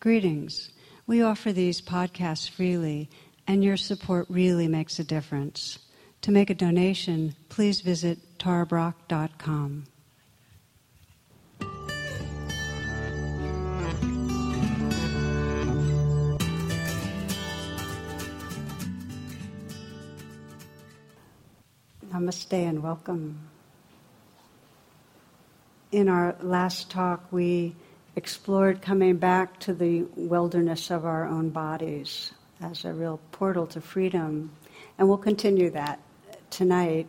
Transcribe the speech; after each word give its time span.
Greetings. 0.00 0.70
We 1.08 1.22
offer 1.22 1.52
these 1.52 1.80
podcasts 1.80 2.48
freely, 2.48 3.10
and 3.48 3.64
your 3.64 3.76
support 3.76 4.26
really 4.28 4.68
makes 4.68 5.00
a 5.00 5.04
difference. 5.04 5.80
To 6.22 6.30
make 6.30 6.50
a 6.50 6.54
donation, 6.54 7.34
please 7.48 7.80
visit 7.80 8.38
tarabrach.com. 8.38 9.86
Namaste 22.12 22.52
and 22.52 22.84
welcome. 22.84 23.48
In 25.90 26.08
our 26.08 26.36
last 26.40 26.88
talk, 26.88 27.32
we 27.32 27.74
explored 28.18 28.82
coming 28.82 29.16
back 29.16 29.60
to 29.60 29.72
the 29.72 30.02
wilderness 30.16 30.90
of 30.90 31.06
our 31.06 31.24
own 31.24 31.50
bodies 31.50 32.32
as 32.60 32.84
a 32.84 32.92
real 32.92 33.20
portal 33.30 33.64
to 33.64 33.80
freedom. 33.80 34.50
And 34.98 35.06
we'll 35.06 35.18
continue 35.18 35.70
that 35.70 36.00
tonight. 36.50 37.06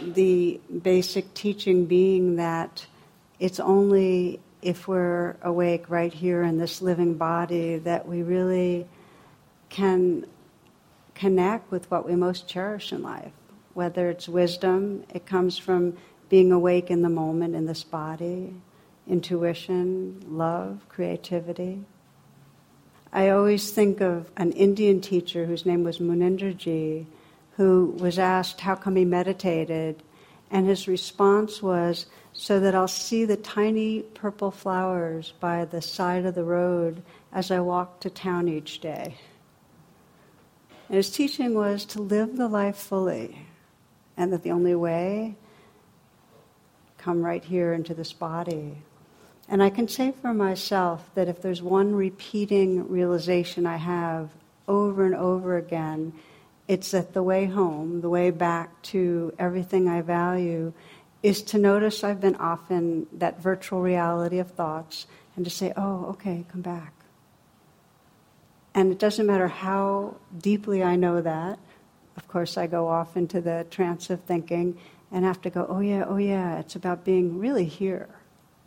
The 0.00 0.60
basic 0.82 1.34
teaching 1.34 1.86
being 1.86 2.36
that 2.36 2.86
it's 3.40 3.58
only 3.58 4.38
if 4.62 4.86
we're 4.86 5.34
awake 5.42 5.90
right 5.90 6.14
here 6.14 6.44
in 6.44 6.58
this 6.58 6.80
living 6.80 7.14
body 7.14 7.78
that 7.78 8.06
we 8.06 8.22
really 8.22 8.86
can 9.68 10.24
connect 11.16 11.72
with 11.72 11.90
what 11.90 12.06
we 12.06 12.14
most 12.14 12.46
cherish 12.46 12.92
in 12.92 13.02
life. 13.02 13.32
Whether 13.74 14.10
it's 14.10 14.28
wisdom, 14.28 15.02
it 15.12 15.26
comes 15.26 15.58
from 15.58 15.96
being 16.28 16.52
awake 16.52 16.88
in 16.88 17.02
the 17.02 17.08
moment 17.08 17.56
in 17.56 17.66
this 17.66 17.82
body 17.82 18.54
intuition, 19.06 20.22
love, 20.26 20.86
creativity. 20.88 21.84
I 23.12 23.28
always 23.28 23.70
think 23.70 24.00
of 24.00 24.30
an 24.36 24.52
Indian 24.52 25.00
teacher 25.00 25.44
whose 25.44 25.66
name 25.66 25.84
was 25.84 25.98
Munindraji, 25.98 27.06
who 27.56 27.94
was 27.98 28.18
asked 28.18 28.60
how 28.60 28.74
come 28.74 28.96
he 28.96 29.04
meditated, 29.04 30.02
and 30.50 30.66
his 30.66 30.88
response 30.88 31.62
was, 31.62 32.06
so 32.32 32.60
that 32.60 32.74
I'll 32.74 32.88
see 32.88 33.26
the 33.26 33.36
tiny 33.36 34.00
purple 34.00 34.50
flowers 34.50 35.34
by 35.40 35.66
the 35.66 35.82
side 35.82 36.24
of 36.24 36.34
the 36.34 36.44
road 36.44 37.02
as 37.32 37.50
I 37.50 37.60
walk 37.60 38.00
to 38.00 38.10
town 38.10 38.48
each 38.48 38.80
day. 38.80 39.16
And 40.88 40.96
his 40.96 41.10
teaching 41.10 41.54
was 41.54 41.84
to 41.86 42.00
live 42.00 42.36
the 42.36 42.48
life 42.48 42.76
fully, 42.76 43.46
and 44.16 44.32
that 44.32 44.42
the 44.42 44.52
only 44.52 44.74
way, 44.74 45.36
come 46.96 47.22
right 47.22 47.44
here 47.44 47.74
into 47.74 47.92
this 47.92 48.12
body, 48.12 48.78
and 49.52 49.62
I 49.62 49.68
can 49.68 49.86
say 49.86 50.12
for 50.12 50.32
myself 50.32 51.10
that 51.14 51.28
if 51.28 51.42
there's 51.42 51.60
one 51.60 51.94
repeating 51.94 52.88
realization 52.88 53.66
I 53.66 53.76
have 53.76 54.30
over 54.66 55.04
and 55.04 55.14
over 55.14 55.58
again, 55.58 56.14
it's 56.68 56.92
that 56.92 57.12
the 57.12 57.22
way 57.22 57.44
home, 57.44 58.00
the 58.00 58.08
way 58.08 58.30
back 58.30 58.80
to 58.84 59.34
everything 59.38 59.88
I 59.88 60.00
value, 60.00 60.72
is 61.22 61.42
to 61.42 61.58
notice 61.58 62.02
I've 62.02 62.18
been 62.18 62.36
off 62.36 62.70
in 62.70 63.06
that 63.12 63.42
virtual 63.42 63.82
reality 63.82 64.38
of 64.38 64.50
thoughts 64.52 65.06
and 65.36 65.44
to 65.44 65.50
say, 65.50 65.74
oh, 65.76 66.06
okay, 66.12 66.46
come 66.50 66.62
back. 66.62 66.94
And 68.74 68.90
it 68.90 68.98
doesn't 68.98 69.26
matter 69.26 69.48
how 69.48 70.16
deeply 70.38 70.82
I 70.82 70.96
know 70.96 71.20
that. 71.20 71.58
Of 72.16 72.26
course, 72.26 72.56
I 72.56 72.66
go 72.68 72.88
off 72.88 73.18
into 73.18 73.42
the 73.42 73.66
trance 73.70 74.08
of 74.08 74.22
thinking 74.22 74.78
and 75.10 75.26
have 75.26 75.42
to 75.42 75.50
go, 75.50 75.66
oh, 75.68 75.80
yeah, 75.80 76.04
oh, 76.08 76.16
yeah, 76.16 76.58
it's 76.58 76.74
about 76.74 77.04
being 77.04 77.38
really 77.38 77.66
here. 77.66 78.08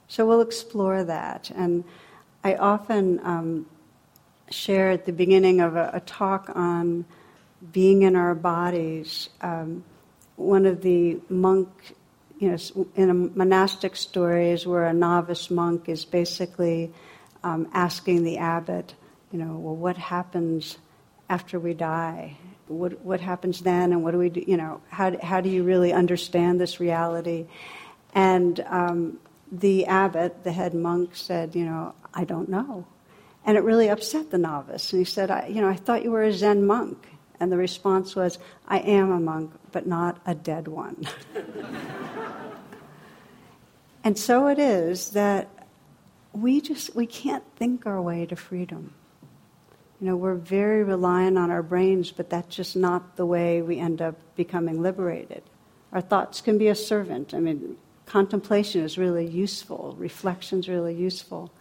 So 0.08 0.26
we'll 0.26 0.42
explore 0.42 1.04
that. 1.04 1.52
And 1.56 1.84
I 2.44 2.56
often 2.56 3.20
um, 3.24 3.66
share 4.50 4.92
at 4.92 5.06
the 5.06 5.12
beginning 5.12 5.62
of 5.62 5.76
a, 5.76 5.92
a, 5.94 6.00
talk 6.02 6.52
on 6.54 7.06
being 7.72 8.04
in 8.04 8.16
our 8.16 8.36
bodies. 8.36 9.30
Um, 9.42 9.84
one 10.36 10.66
of 10.66 10.82
the 10.82 11.20
monk, 11.30 11.70
you 12.40 12.52
know, 12.52 12.88
in 12.96 13.10
a 13.10 13.14
monastic 13.14 13.96
stories 13.96 14.68
where 14.68 14.86
a 14.86 14.94
novice 14.94 15.50
monk 15.50 15.90
is 15.90 16.06
basically 16.06 16.92
um, 17.44 17.68
asking 17.74 18.24
the 18.24 18.38
abbot, 18.38 18.94
you 19.32 19.40
know, 19.40 19.54
well, 19.58 19.76
what 19.76 19.98
happens 19.98 20.78
after 21.30 21.60
we 21.60 21.74
die? 21.74 22.38
What, 22.68 23.02
what 23.02 23.22
happens 23.22 23.62
then, 23.62 23.92
and 23.92 24.04
what 24.04 24.12
do 24.12 24.18
we 24.18 24.30
do? 24.30 24.44
You 24.46 24.58
know, 24.58 24.82
how, 24.90 25.18
how 25.22 25.42
do 25.42 25.50
you 25.50 25.64
really 25.64 25.94
understand 25.94 26.60
this 26.60 26.80
reality? 26.80 27.46
And 28.14 28.60
um, 28.68 29.20
the 29.52 29.86
abbot, 29.86 30.44
the 30.44 30.52
head 30.52 30.74
monk, 30.74 31.16
said, 31.16 31.56
You 31.56 31.66
know, 31.66 31.96
I 32.14 32.24
don't 32.24 32.50
know. 32.50 32.86
And 33.46 33.58
it 33.58 33.64
really 33.64 33.90
upset 33.90 34.32
the 34.32 34.38
novice. 34.38 34.92
And 34.92 35.00
he 35.00 35.06
said, 35.06 35.32
I, 35.32 35.48
You 35.48 35.62
know, 35.62 35.70
I 35.70 35.76
thought 35.76 36.04
you 36.04 36.12
were 36.12 36.24
a 36.24 36.34
Zen 36.34 36.66
monk. 36.66 37.08
And 37.40 37.52
the 37.52 37.58
response 37.58 38.16
was, 38.16 38.40
I 38.68 38.80
am 38.80 39.12
a 39.12 39.20
monk, 39.20 39.52
but 39.72 39.86
not 39.86 40.20
a 40.26 40.34
dead 40.34 40.68
one. 40.68 41.06
and 44.04 44.18
so 44.18 44.48
it 44.48 44.58
is 44.58 45.12
that 45.12 45.50
we 46.34 46.62
just 46.62 46.96
we 46.96 47.06
can't 47.06 47.44
think 47.56 47.86
our 47.86 48.02
way 48.02 48.26
to 48.26 48.36
freedom. 48.36 48.94
You 50.00 50.08
know, 50.08 50.16
we're 50.18 50.36
very 50.36 50.84
reliant 50.84 51.38
on 51.38 51.52
our 51.52 51.64
brains, 51.64 52.12
but 52.12 52.30
that's 52.30 52.56
just 52.56 52.76
not 52.76 53.16
the 53.16 53.26
way 53.26 53.62
we 53.62 53.80
end 53.80 54.02
up 54.02 54.16
becoming 54.36 54.82
liberated. 54.82 55.44
Our 55.94 56.02
thoughts 56.02 56.42
can 56.42 56.58
be 56.58 56.68
a 56.68 56.76
servant. 56.76 57.34
I 57.34 57.40
mean, 57.40 57.78
contemplation 58.06 58.82
is 58.82 58.98
really 58.98 59.26
useful, 59.26 59.96
reflection 59.98 60.60
is 60.60 60.70
really 60.70 60.94
useful. 60.94 61.52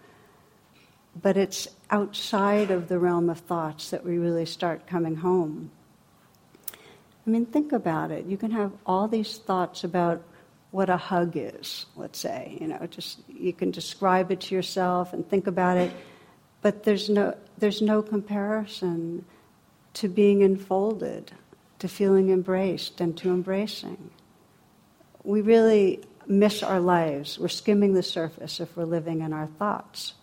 But 1.20 1.36
it's 1.36 1.68
outside 1.90 2.70
of 2.70 2.88
the 2.88 2.98
realm 2.98 3.30
of 3.30 3.38
thoughts 3.38 3.90
that 3.90 4.04
we 4.04 4.18
really 4.18 4.46
start 4.46 4.86
coming 4.86 5.16
home. 5.16 5.70
I 7.26 7.30
mean, 7.30 7.46
think 7.46 7.72
about 7.72 8.10
it. 8.10 8.26
You 8.26 8.36
can 8.36 8.50
have 8.50 8.72
all 8.84 9.08
these 9.08 9.38
thoughts 9.38 9.84
about 9.84 10.22
what 10.72 10.90
a 10.90 10.96
hug 10.96 11.36
is, 11.36 11.86
let's 11.96 12.18
say. 12.18 12.58
You 12.60 12.66
know, 12.66 12.86
just 12.90 13.20
you 13.28 13.52
can 13.52 13.70
describe 13.70 14.32
it 14.32 14.40
to 14.40 14.54
yourself 14.54 15.12
and 15.12 15.26
think 15.28 15.46
about 15.46 15.76
it, 15.76 15.92
but 16.62 16.82
there's 16.82 17.08
no 17.08 17.36
there's 17.58 17.80
no 17.80 18.02
comparison 18.02 19.24
to 19.94 20.08
being 20.08 20.40
enfolded, 20.40 21.30
to 21.78 21.86
feeling 21.86 22.30
embraced 22.30 23.00
and 23.00 23.16
to 23.18 23.30
embracing. 23.30 24.10
We 25.22 25.40
really 25.40 26.02
miss 26.26 26.62
our 26.62 26.80
lives. 26.80 27.38
We're 27.38 27.48
skimming 27.48 27.94
the 27.94 28.02
surface 28.02 28.60
if 28.60 28.76
we're 28.76 28.84
living 28.84 29.20
in 29.20 29.32
our 29.32 29.46
thoughts. 29.46 30.14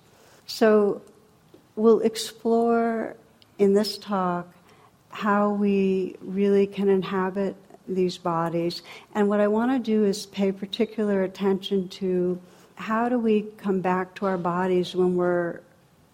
So 0.45 1.01
we'll 1.75 2.01
explore 2.01 3.15
in 3.57 3.73
this 3.73 3.97
talk 3.97 4.47
how 5.09 5.51
we 5.51 6.15
really 6.21 6.65
can 6.67 6.89
inhabit 6.89 7.55
these 7.87 8.17
bodies. 8.17 8.81
And 9.13 9.27
what 9.27 9.39
I 9.39 9.47
want 9.47 9.71
to 9.71 9.79
do 9.79 10.05
is 10.05 10.25
pay 10.25 10.51
particular 10.51 11.23
attention 11.23 11.89
to 11.89 12.39
how 12.75 13.09
do 13.09 13.19
we 13.19 13.43
come 13.57 13.81
back 13.81 14.15
to 14.15 14.25
our 14.25 14.37
bodies 14.37 14.95
when 14.95 15.15
we're 15.15 15.61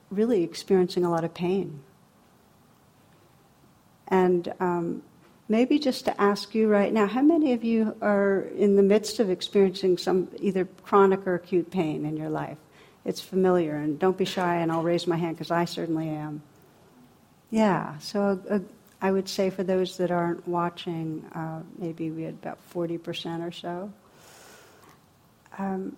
really 0.10 0.44
experiencing 0.44 1.06
a 1.06 1.10
lot 1.10 1.24
of 1.24 1.34
pain. 1.34 1.80
And 4.08 4.54
um, 4.60 5.04
maybe 5.48 5.80
just 5.80 6.06
to 6.06 6.22
ask 6.22 6.54
you 6.54 6.68
right 6.68 6.92
now 6.92 7.08
how 7.08 7.22
many 7.22 7.54
of 7.54 7.64
you 7.64 7.96
are 8.02 8.42
in 8.58 8.76
the 8.76 8.84
midst 8.84 9.20
of 9.20 9.30
experiencing 9.30 9.98
some 9.98 10.28
either 10.40 10.66
chronic 10.84 11.26
or 11.26 11.36
acute 11.36 11.72
pain 11.72 12.06
in 12.06 12.18
your 12.18 12.30
life? 12.30 12.58
It's 13.06 13.22
familiar, 13.22 13.76
and 13.78 13.98
don't 13.98 14.18
be 14.18 14.26
shy, 14.26 14.58
and 14.58 14.72
I'll 14.72 14.84
raise 14.84 15.08
my 15.08 15.16
hand 15.16 15.38
because 15.38 15.52
I 15.52 15.64
certainly 15.66 16.10
am. 16.10 16.42
Yeah, 17.50 17.98
so 18.00 18.42
a, 18.50 18.56
a, 18.56 18.62
I 19.02 19.12
would 19.12 19.30
say 19.30 19.50
for 19.50 19.64
those 19.64 19.96
that 19.98 20.12
aren't 20.12 20.46
watching, 20.46 21.24
uh, 21.34 21.62
maybe 21.78 22.12
we 22.12 22.24
had 22.24 22.34
about 22.34 22.60
40% 22.74 23.48
or 23.48 23.52
so. 23.52 23.94
Um, 25.58 25.96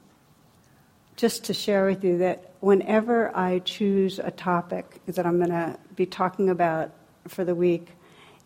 just 1.16 1.44
to 1.46 1.54
share 1.54 1.86
with 1.86 2.04
you 2.04 2.20
that 2.20 2.54
whenever 2.60 3.36
I 3.36 3.60
choose 3.60 4.20
a 4.20 4.32
topic 4.32 5.02
that 5.08 5.26
I'm 5.26 5.38
going 5.38 5.50
to 5.50 5.78
be 5.96 6.06
talking 6.06 6.50
about 6.50 6.92
for 7.28 7.44
the 7.44 7.56
week, 7.56 7.90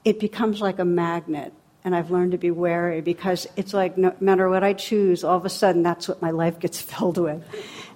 it 0.04 0.20
becomes 0.20 0.62
like 0.62 0.80
a 0.80 0.86
magnet. 0.86 1.54
And 1.86 1.94
I've 1.94 2.12
learned 2.12 2.32
to 2.32 2.38
be 2.38 2.50
wary 2.50 3.02
because 3.02 3.46
it's 3.58 3.74
like 3.74 3.98
no 3.98 4.16
matter 4.22 4.50
what 4.50 4.64
I 4.64 4.72
choose, 4.72 5.26
all 5.26 5.36
of 5.36 5.44
a 5.44 5.50
sudden 5.50 5.84
that's 5.84 6.08
what 6.08 6.22
my 6.22 6.32
life 6.32 6.60
gets 6.60 6.82
filled 6.92 7.18
with. 7.18 7.44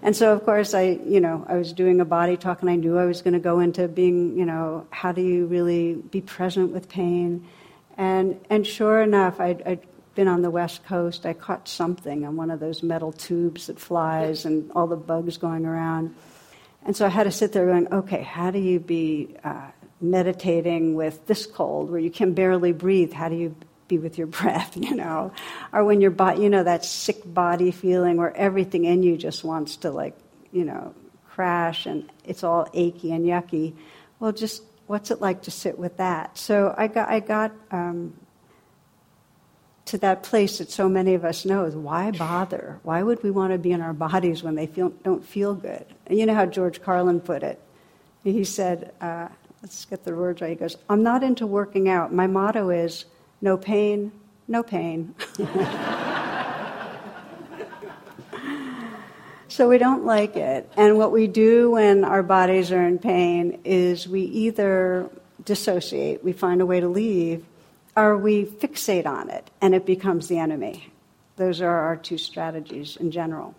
And 0.01 0.15
so, 0.15 0.33
of 0.33 0.43
course, 0.43 0.73
I, 0.73 0.99
you 1.05 1.19
know, 1.19 1.45
I 1.47 1.55
was 1.55 1.73
doing 1.73 2.01
a 2.01 2.05
body 2.05 2.37
talk 2.37 2.61
and 2.61 2.69
I 2.69 2.75
knew 2.75 2.97
I 2.97 3.05
was 3.05 3.21
going 3.21 3.33
to 3.33 3.39
go 3.39 3.59
into 3.59 3.87
being, 3.87 4.37
you 4.37 4.45
know, 4.45 4.85
how 4.91 5.11
do 5.11 5.21
you 5.21 5.45
really 5.45 5.93
be 5.93 6.21
present 6.21 6.71
with 6.71 6.89
pain? 6.89 7.47
And, 7.97 8.39
and 8.49 8.67
sure 8.67 9.01
enough, 9.01 9.39
I'd, 9.39 9.63
I'd 9.63 9.87
been 10.15 10.27
on 10.27 10.41
the 10.41 10.51
West 10.51 10.83
Coast. 10.85 11.25
I 11.25 11.33
caught 11.33 11.67
something 11.67 12.25
on 12.25 12.35
one 12.35 12.51
of 12.51 12.59
those 12.59 12.83
metal 12.83 13.11
tubes 13.11 13.67
that 13.67 13.79
flies 13.79 14.45
and 14.45 14.71
all 14.73 14.87
the 14.87 14.97
bugs 14.97 15.37
going 15.37 15.65
around. 15.65 16.13
And 16.85 16.95
so 16.95 17.05
I 17.05 17.09
had 17.09 17.23
to 17.23 17.31
sit 17.31 17.53
there 17.53 17.65
going, 17.65 17.91
okay, 17.91 18.21
how 18.21 18.51
do 18.51 18.59
you 18.59 18.79
be 18.79 19.35
uh, 19.43 19.71
meditating 19.99 20.95
with 20.95 21.25
this 21.27 21.45
cold 21.45 21.89
where 21.89 21.99
you 21.99 22.11
can 22.11 22.33
barely 22.33 22.71
breathe, 22.71 23.13
how 23.13 23.29
do 23.29 23.35
you 23.35 23.55
be 23.87 23.97
with 23.97 24.17
your 24.17 24.27
breath, 24.39 24.77
you 24.77 24.95
know? 24.95 25.31
Or 25.73 25.83
when 25.83 26.01
your 26.01 26.11
body, 26.11 26.43
you 26.43 26.49
know, 26.49 26.63
that 26.63 26.85
sick 26.85 27.21
body 27.25 27.71
feeling 27.71 28.17
where 28.17 28.35
everything 28.35 28.85
in 28.85 29.03
you 29.03 29.17
just 29.17 29.43
wants 29.43 29.77
to, 29.77 29.91
like, 29.91 30.17
you 30.51 30.65
know, 30.65 30.93
crash 31.29 31.85
and 31.85 32.09
it's 32.25 32.43
all 32.43 32.67
achy 32.73 33.11
and 33.11 33.25
yucky. 33.25 33.73
Well, 34.19 34.31
just 34.31 34.63
what's 34.87 35.11
it 35.11 35.21
like 35.21 35.43
to 35.43 35.51
sit 35.51 35.77
with 35.77 35.97
that? 35.97 36.37
So 36.37 36.73
I 36.75 36.87
got, 36.87 37.09
I 37.09 37.19
got 37.19 37.51
um, 37.71 38.13
to 39.85 39.97
that 39.99 40.23
place 40.23 40.57
that 40.57 40.71
so 40.71 40.89
many 40.89 41.13
of 41.13 41.23
us 41.23 41.45
know 41.45 41.65
is 41.65 41.75
why 41.75 42.11
bother? 42.11 42.79
Why 42.83 43.03
would 43.03 43.23
we 43.23 43.31
want 43.31 43.53
to 43.53 43.57
be 43.57 43.71
in 43.71 43.81
our 43.81 43.93
bodies 43.93 44.43
when 44.43 44.55
they 44.55 44.67
feel, 44.67 44.89
don't 44.89 45.25
feel 45.25 45.53
good? 45.53 45.85
And 46.07 46.17
you 46.17 46.25
know 46.25 46.33
how 46.33 46.45
George 46.45 46.81
Carlin 46.81 47.19
put 47.19 47.43
it. 47.43 47.61
He 48.23 48.43
said, 48.43 48.93
uh, 48.99 49.29
let's 49.61 49.85
get 49.85 50.03
the 50.03 50.13
words 50.15 50.41
right. 50.41 50.51
He 50.51 50.55
goes, 50.55 50.77
I'm 50.89 51.03
not 51.03 51.23
into 51.23 51.45
working 51.47 51.89
out. 51.89 52.13
My 52.13 52.27
motto 52.27 52.69
is 52.69 53.05
no 53.41 53.57
pain, 53.57 54.11
no 54.47 54.63
pain. 54.63 55.15
so 59.47 59.67
we 59.69 59.77
don't 59.77 60.05
like 60.05 60.35
it. 60.35 60.71
And 60.77 60.97
what 60.97 61.11
we 61.11 61.27
do 61.27 61.71
when 61.71 62.03
our 62.03 62.23
bodies 62.23 62.71
are 62.71 62.85
in 62.85 62.99
pain 62.99 63.59
is 63.63 64.07
we 64.07 64.21
either 64.21 65.09
dissociate, 65.43 66.23
we 66.23 66.33
find 66.33 66.61
a 66.61 66.65
way 66.65 66.79
to 66.79 66.87
leave, 66.87 67.45
or 67.95 68.17
we 68.17 68.45
fixate 68.45 69.05
on 69.05 69.29
it 69.29 69.49
and 69.61 69.73
it 69.73 69.85
becomes 69.85 70.27
the 70.27 70.37
enemy. 70.37 70.91
Those 71.37 71.61
are 71.61 71.79
our 71.79 71.95
two 71.95 72.17
strategies 72.17 72.95
in 72.97 73.11
general. 73.11 73.55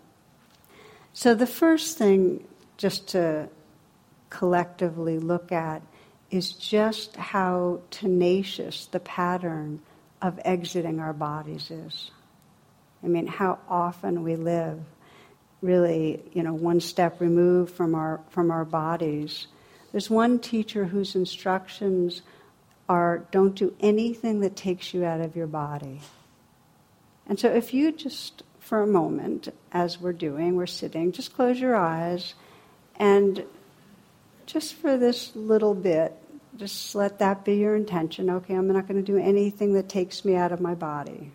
So, 1.13 1.33
the 1.33 1.47
first 1.47 1.97
thing 1.97 2.45
just 2.77 3.07
to 3.09 3.49
collectively 4.29 5.17
look 5.17 5.51
at 5.51 5.81
is 6.31 6.51
just 6.51 7.15
how 7.15 7.81
tenacious 7.89 8.85
the 8.87 8.99
pattern 8.99 9.81
of 10.21 10.39
exiting 10.45 10.99
our 10.99 11.13
bodies 11.13 11.71
is. 11.71 12.11
I 13.03 13.07
mean, 13.07 13.27
how 13.27 13.59
often 13.67 14.23
we 14.23 14.35
live 14.35 14.79
really, 15.61 16.23
you 16.33 16.43
know, 16.43 16.53
one 16.53 16.79
step 16.79 17.19
removed 17.19 17.73
from 17.73 17.95
our, 17.95 18.21
from 18.29 18.51
our 18.51 18.65
bodies. 18.65 19.47
There's 19.91 20.09
one 20.09 20.39
teacher 20.39 20.85
whose 20.85 21.15
instructions 21.15 22.21
are 22.87 23.25
don't 23.31 23.55
do 23.55 23.75
anything 23.79 24.39
that 24.41 24.55
takes 24.55 24.93
you 24.93 25.05
out 25.05 25.21
of 25.21 25.35
your 25.35 25.47
body. 25.47 26.01
And 27.27 27.39
so 27.39 27.49
if 27.49 27.73
you 27.73 27.91
just, 27.91 28.43
for 28.59 28.81
a 28.81 28.87
moment, 28.87 29.49
as 29.71 29.99
we're 29.99 30.13
doing, 30.13 30.55
we're 30.55 30.65
sitting, 30.65 31.11
just 31.11 31.33
close 31.33 31.59
your 31.59 31.75
eyes 31.75 32.33
and 32.95 33.43
just 34.49 34.73
for 34.73 34.97
this 34.97 35.35
little 35.35 35.75
bit, 35.75 36.11
just 36.57 36.95
let 36.95 37.19
that 37.19 37.45
be 37.45 37.57
your 37.57 37.75
intention. 37.75 38.29
Okay, 38.29 38.55
I'm 38.55 38.67
not 38.67 38.87
going 38.87 39.03
to 39.03 39.11
do 39.11 39.17
anything 39.17 39.73
that 39.73 39.87
takes 39.87 40.25
me 40.25 40.35
out 40.35 40.51
of 40.51 40.59
my 40.59 40.73
body. 40.73 41.31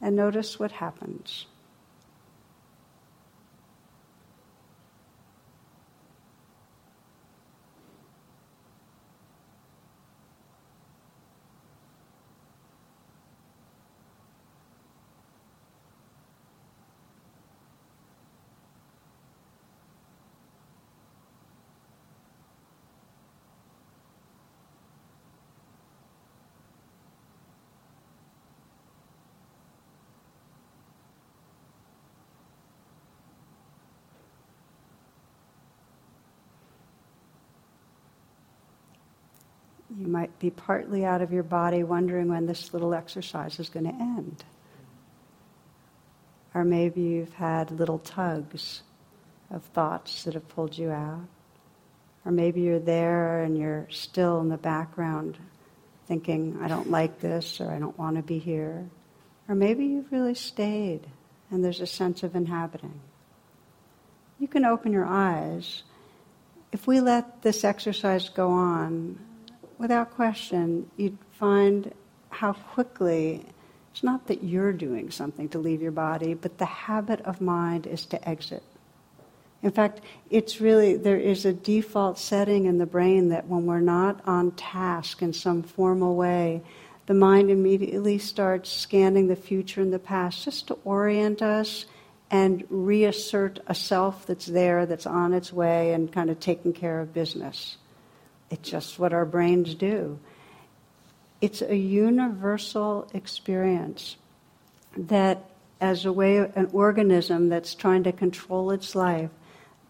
And 0.00 0.16
notice 0.16 0.58
what 0.58 0.72
happens. 0.72 1.46
You 39.98 40.06
might 40.18 40.36
be 40.40 40.50
partly 40.50 41.04
out 41.04 41.22
of 41.22 41.32
your 41.32 41.44
body 41.44 41.84
wondering 41.84 42.26
when 42.26 42.44
this 42.44 42.74
little 42.74 42.92
exercise 42.92 43.60
is 43.60 43.68
going 43.68 43.86
to 43.86 43.94
end. 43.94 44.42
Or 46.54 46.64
maybe 46.64 47.02
you've 47.02 47.34
had 47.34 47.70
little 47.70 48.00
tugs 48.00 48.82
of 49.48 49.62
thoughts 49.62 50.24
that 50.24 50.34
have 50.34 50.48
pulled 50.48 50.76
you 50.76 50.90
out. 50.90 51.28
Or 52.24 52.32
maybe 52.32 52.62
you're 52.62 52.80
there 52.80 53.44
and 53.44 53.56
you're 53.56 53.86
still 53.90 54.40
in 54.40 54.48
the 54.48 54.56
background 54.56 55.38
thinking, 56.08 56.58
I 56.60 56.66
don't 56.66 56.90
like 56.90 57.20
this 57.20 57.60
or 57.60 57.70
I 57.70 57.78
don't 57.78 57.96
want 57.96 58.16
to 58.16 58.22
be 58.22 58.40
here. 58.40 58.88
Or 59.48 59.54
maybe 59.54 59.86
you've 59.86 60.10
really 60.10 60.34
stayed 60.34 61.06
and 61.48 61.64
there's 61.64 61.80
a 61.80 61.86
sense 61.86 62.24
of 62.24 62.34
inhabiting. 62.34 62.98
You 64.40 64.48
can 64.48 64.64
open 64.64 64.92
your 64.92 65.06
eyes. 65.06 65.84
If 66.72 66.88
we 66.88 66.98
let 66.98 67.42
this 67.42 67.62
exercise 67.62 68.28
go 68.30 68.50
on, 68.50 69.27
without 69.78 70.10
question, 70.10 70.90
you'd 70.96 71.18
find 71.32 71.92
how 72.30 72.52
quickly 72.52 73.46
it's 73.92 74.02
not 74.02 74.26
that 74.26 74.44
you're 74.44 74.72
doing 74.72 75.10
something 75.10 75.48
to 75.50 75.58
leave 75.58 75.80
your 75.80 75.92
body, 75.92 76.34
but 76.34 76.58
the 76.58 76.64
habit 76.64 77.20
of 77.22 77.40
mind 77.40 77.86
is 77.86 78.06
to 78.06 78.28
exit. 78.28 78.62
In 79.62 79.72
fact, 79.72 80.00
it's 80.30 80.60
really, 80.60 80.96
there 80.96 81.18
is 81.18 81.44
a 81.44 81.52
default 81.52 82.18
setting 82.18 82.66
in 82.66 82.78
the 82.78 82.86
brain 82.86 83.30
that 83.30 83.48
when 83.48 83.66
we're 83.66 83.80
not 83.80 84.20
on 84.24 84.52
task 84.52 85.20
in 85.20 85.32
some 85.32 85.62
formal 85.62 86.14
way, 86.14 86.62
the 87.06 87.14
mind 87.14 87.50
immediately 87.50 88.18
starts 88.18 88.70
scanning 88.70 89.26
the 89.26 89.34
future 89.34 89.80
and 89.80 89.92
the 89.92 89.98
past 89.98 90.44
just 90.44 90.68
to 90.68 90.78
orient 90.84 91.42
us 91.42 91.86
and 92.30 92.64
reassert 92.68 93.58
a 93.66 93.74
self 93.74 94.26
that's 94.26 94.46
there, 94.46 94.86
that's 94.86 95.06
on 95.06 95.32
its 95.32 95.52
way, 95.52 95.92
and 95.92 96.12
kind 96.12 96.30
of 96.30 96.38
taking 96.38 96.72
care 96.72 97.00
of 97.00 97.12
business. 97.14 97.78
It's 98.50 98.68
just 98.68 98.98
what 98.98 99.12
our 99.12 99.24
brains 99.24 99.74
do. 99.74 100.18
It's 101.40 101.62
a 101.62 101.76
universal 101.76 103.08
experience 103.14 104.16
that, 104.96 105.44
as 105.80 106.04
a 106.04 106.12
way, 106.12 106.38
an 106.38 106.70
organism 106.72 107.48
that's 107.48 107.74
trying 107.74 108.04
to 108.04 108.12
control 108.12 108.70
its 108.70 108.94
life, 108.94 109.30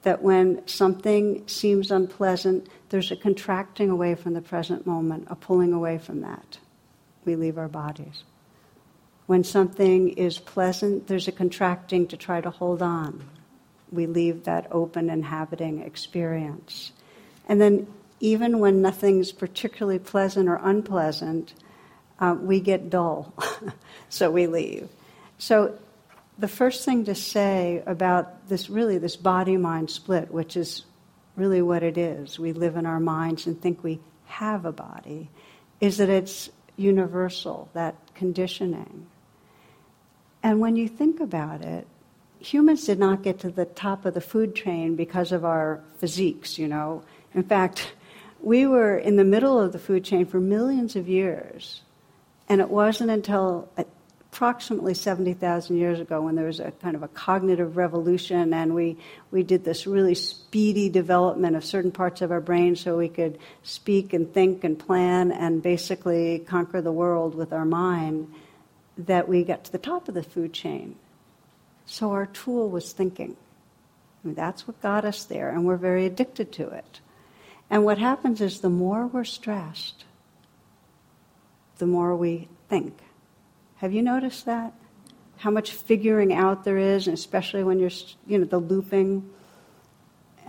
that 0.03 0.23
when 0.23 0.67
something 0.67 1.47
seems 1.49 1.91
unpleasant, 1.91 2.69
there's 2.91 3.11
a 3.11 3.17
contracting 3.17 3.91
away 3.91 4.15
from 4.15 4.35
the 4.35 4.43
present 4.43 4.87
moment, 4.87 5.27
a 5.31 5.37
pulling 5.37 5.73
away 5.73 5.99
from 5.99 6.21
that. 6.21 6.59
We 7.25 7.37
leave 7.37 7.59
our 7.59 7.69
bodies. 7.69 8.25
When 9.27 9.45
something 9.45 10.11
is 10.11 10.39
pleasant, 10.39 11.07
there's 11.07 11.29
a 11.29 11.33
contracting 11.33 12.07
to 12.09 12.17
try 12.17 12.41
to 12.41 12.51
hold 12.51 12.83
on. 12.83 13.29
We 13.91 14.07
leave 14.07 14.45
that 14.45 14.69
open, 14.71 15.11
inhabiting 15.11 15.83
experience. 15.83 16.93
And 17.49 17.61
then 17.61 17.87
even 18.21 18.59
when 18.59 18.83
nothing's 18.83 19.33
particularly 19.33 19.99
pleasant 19.99 20.49
or 20.49 20.61
unpleasant, 20.63 21.55
uh, 22.21 22.37
we 22.41 22.61
get 22.61 22.91
dull, 22.91 23.33
so 24.09 24.31
we 24.31 24.47
leave. 24.47 24.89
So, 25.39 25.79
the 26.39 26.49
first 26.49 26.85
thing 26.85 27.05
to 27.07 27.15
say 27.15 27.83
about 27.87 28.49
this 28.49 28.71
really, 28.71 28.99
this 28.99 29.17
body 29.17 29.57
mind 29.57 29.91
split, 29.91 30.31
which 30.31 30.57
is 30.57 30.85
really 31.37 31.63
what 31.63 31.83
it 31.83 31.99
is, 31.99 32.39
we 32.39 32.53
live 32.53 32.77
in 32.77 32.87
our 32.87 33.01
minds 33.01 33.47
and 33.47 33.61
think 33.61 33.83
we 33.83 34.01
have 34.27 34.65
a 34.65 34.73
body, 34.73 35.31
is 35.81 35.97
that 35.97 36.09
it's 36.09 36.51
universal, 36.77 37.69
that 37.75 37.97
conditioning. 38.15 39.07
And 40.43 40.61
when 40.61 40.77
you 40.77 40.89
think 40.89 41.21
about 41.21 41.63
it, 41.63 41.87
humans 42.39 42.87
did 42.87 42.99
not 42.99 43.23
get 43.23 43.41
to 43.41 43.51
the 43.51 43.65
top 43.65 44.05
of 44.05 44.15
the 44.15 44.21
food 44.21 44.55
chain 44.55 44.95
because 44.95 45.33
of 45.33 45.45
our 45.45 45.81
physiques, 45.99 46.59
you 46.59 46.69
know. 46.69 47.03
In 47.35 47.43
fact, 47.43 47.93
we 48.41 48.67
were 48.67 48.97
in 48.97 49.17
the 49.17 49.25
middle 49.25 49.61
of 49.61 49.73
the 49.73 49.79
food 49.79 50.05
chain 50.05 50.27
for 50.27 50.41
millions 50.41 50.97
of 50.97 51.09
years. 51.09 51.83
And 52.49 52.61
it 52.61 52.71
wasn't 52.71 53.11
until 53.11 53.69
uh, 53.77 53.85
approximately 54.33 54.95
70,000 54.95 55.77
years 55.77 56.01
ago 56.01 56.23
when 56.23 56.35
there 56.35 56.47
was 56.47 56.61
a 56.61 56.71
kind 56.71 56.95
of 56.95 57.03
a 57.03 57.09
cognitive 57.09 57.77
revolution 57.77 58.53
and 58.53 58.75
we, 58.75 58.97
we 59.31 59.43
did 59.43 59.65
this 59.65 59.87
really 59.87 60.15
speedy 60.15 60.89
development 60.89 61.57
of 61.57 61.65
certain 61.65 61.91
parts 61.91 62.23
of 62.23 62.31
our 62.31 62.41
brain 62.41 62.77
so 62.77 62.97
we 62.97 63.09
could 63.09 63.39
speak 63.63 64.13
and 64.13 64.33
think 64.33 64.65
and 64.65 64.79
plan 64.79 65.33
and 65.33 65.63
basically 65.63 66.39
conquer 66.41 66.81
the 66.81 66.93
world 66.93 67.35
with 67.35 67.53
our 67.53 67.65
mind 67.65 68.33
that 68.99 69.29
we 69.29 69.45
got 69.45 69.65
to 69.65 69.73
the 69.73 69.79
top 69.79 70.09
of 70.09 70.15
the 70.15 70.23
food 70.23 70.53
chain. 70.53 70.95
So 71.87 72.13
our 72.13 72.27
tool 72.27 72.69
was 72.69 72.93
thinking. 72.93 73.37
I 74.23 74.27
mean, 74.27 74.35
that's 74.35 74.69
what 74.69 74.81
got 74.83 75.05
us 75.05 75.25
there, 75.25 75.51
and 75.51 75.65
we're 75.65 75.77
very 75.77 76.05
addicted 76.05 76.53
to 76.53 76.69
it. 76.69 77.01
And 77.71 77.85
what 77.85 77.99
happens 77.99 78.41
is 78.41 78.61
the 78.61 78.71
more 78.71 79.07
we're 79.07 79.25
stressed, 79.25 80.05
the 81.79 81.87
more 81.87 82.17
we 82.17 82.49
think. 82.69 82.99
Have 83.77 83.93
you 83.93 84.03
noticed 84.03 84.47
that? 84.47 84.73
How 85.37 85.51
much 85.51 85.71
figuring 85.71 86.33
out 86.33 86.65
there 86.65 86.79
is, 86.79 87.07
especially 87.07 87.63
when 87.63 87.79
you're, 87.79 87.91
you 88.27 88.39
know, 88.39 88.45
the 88.45 88.59
looping. 88.59 89.31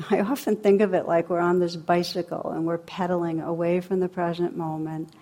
I 0.09 0.21
often 0.21 0.55
think 0.55 0.81
of 0.81 0.93
it 0.93 1.07
like 1.07 1.29
we're 1.29 1.39
on 1.39 1.59
this 1.59 1.75
bicycle 1.75 2.51
and 2.51 2.65
we're 2.65 2.77
pedaling 2.77 3.41
away 3.41 3.81
from 3.81 3.99
the 3.99 4.09
present 4.09 4.55
moment, 4.57 5.13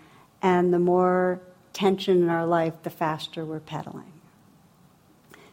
and 0.42 0.74
the 0.74 0.80
more 0.80 1.42
tension 1.74 2.24
in 2.24 2.30
our 2.30 2.46
life, 2.46 2.84
the 2.84 2.90
faster 2.90 3.44
we're 3.44 3.60
pedaling. 3.60 4.14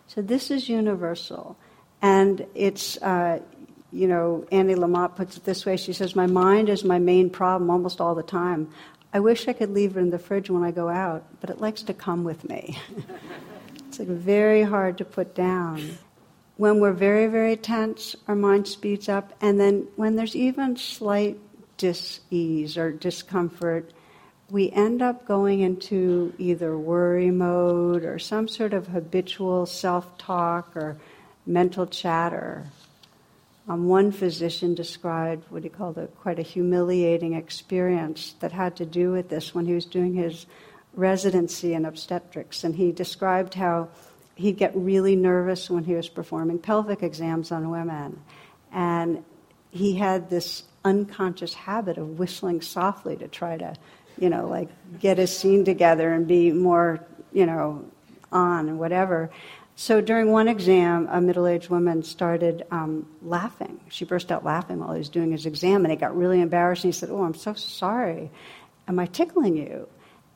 So 0.07 0.23
this 0.23 0.51
is 0.51 0.69
universal, 0.69 1.57
and 2.01 2.47
it's 2.55 2.99
uh, 3.03 3.41
you 3.95 4.09
know, 4.09 4.45
Annie 4.51 4.75
Lamott 4.75 5.15
puts 5.15 5.37
it 5.37 5.45
this 5.45 5.65
way. 5.65 5.77
She 5.77 5.93
says, 5.93 6.17
My 6.17 6.27
mind 6.27 6.69
is 6.69 6.83
my 6.83 6.99
main 6.99 7.31
problem 7.31 7.71
almost 7.71 8.01
all 8.01 8.17
the 8.17 8.25
time. 8.25 8.69
I 9.13 9.21
wish 9.21 9.47
I 9.47 9.53
could 9.53 9.71
leave 9.71 9.97
it 9.97 10.01
in 10.01 10.11
the 10.11 10.19
fridge 10.19 10.51
when 10.51 10.65
I 10.65 10.73
go 10.73 10.89
out, 10.89 11.25
but 11.41 11.49
it 11.49 11.61
likes 11.61 11.83
to 11.85 11.95
come 11.95 12.25
with 12.25 12.43
me. 12.49 12.77
it's 13.87 14.01
like 14.01 14.09
very 14.09 14.65
hard 14.65 14.99
to 14.99 15.05
put 15.05 15.37
down. 15.37 15.97
When 16.57 16.81
we're 16.81 16.93
very, 16.93 17.29
very 17.29 17.57
tense, 17.57 18.17
our 18.27 18.35
mind 18.35 18.67
speeds 18.67 19.09
up, 19.09 19.33
and 19.41 19.61
then 19.61 19.87
when 19.95 20.17
there's 20.17 20.35
even 20.35 20.77
slight 20.77 21.39
dis-ease 21.77 22.77
or 22.77 22.91
discomfort, 22.91 23.93
we 24.51 24.71
end 24.73 25.03
up 25.03 25.27
going 25.27 25.61
into 25.61 26.35
either 26.39 26.77
worry 26.77 27.31
mode 27.31 28.05
or 28.05 28.19
some 28.19 28.49
sort 28.49 28.75
of 28.75 28.89
habitual 28.89 29.67
self-talk 29.67 30.77
or 30.77 30.97
mental 31.47 31.87
chatter. 31.87 32.65
Um, 33.67 33.89
one 33.89 34.13
physician 34.13 34.75
described 34.75 35.51
what 35.51 35.63
he 35.63 35.71
called 35.71 35.97
a 35.97 36.07
quite 36.07 36.39
a 36.39 36.43
humiliating 36.43 37.33
experience 37.33 38.35
that 38.41 38.53
had 38.53 38.77
to 38.77 38.85
do 38.85 39.13
with 39.13 39.31
this 39.31 39.55
when 39.55 39.65
he 39.65 39.73
was 39.73 39.87
doing 39.87 40.15
his 40.15 40.47
residency 40.93 41.73
in 41.73 41.87
obstetrics, 41.87 42.63
and 42.63 42.75
he 42.75 42.93
described 42.93 43.55
how 43.55 43.89
he'd 44.35 44.59
get 44.59 44.73
really 44.77 45.17
nervous 45.17 45.71
when 45.71 45.85
he 45.85 45.95
was 45.95 46.09
performing 46.09 46.59
pelvic 46.59 47.03
exams 47.03 47.51
on 47.51 47.71
women, 47.71 48.21
and 48.71 49.25
he 49.71 49.97
had 49.97 50.29
this 50.29 50.65
unconscious 50.85 51.55
habit 51.55 51.97
of 51.97 52.19
whistling 52.19 52.61
softly 52.61 53.17
to 53.17 53.27
try 53.29 53.57
to, 53.57 53.75
you 54.19 54.29
know, 54.29 54.47
like 54.47 54.69
get 55.01 55.19
a 55.19 55.27
scene 55.27 55.65
together 55.65 56.13
and 56.13 56.29
be 56.29 56.53
more, 56.53 57.05
you 57.33 57.47
know, 57.47 57.85
on 58.31 58.69
and 58.69 58.79
whatever. 58.79 59.31
So 59.77 60.01
during 60.01 60.31
one 60.31 60.47
exam, 60.47 61.09
a 61.11 61.21
middle 61.21 61.47
aged 61.47 61.69
woman 61.69 62.03
started 62.05 62.65
um, 62.71 63.07
laughing. 63.23 63.81
She 63.89 64.05
burst 64.05 64.31
out 64.31 64.45
laughing 64.45 64.79
while 64.79 64.93
he 64.93 64.99
was 64.99 65.09
doing 65.09 65.33
his 65.33 65.47
exam, 65.47 65.85
and 65.85 65.91
he 65.91 65.97
got 65.97 66.17
really 66.17 66.41
embarrassed. 66.41 66.85
And 66.85 66.95
he 66.95 66.99
said, 66.99 67.11
Oh, 67.11 67.25
I'm 67.25 67.35
so 67.35 67.55
sorry. 67.55 68.31
Am 68.87 68.99
I 68.99 69.07
tickling 69.07 69.57
you? 69.57 69.89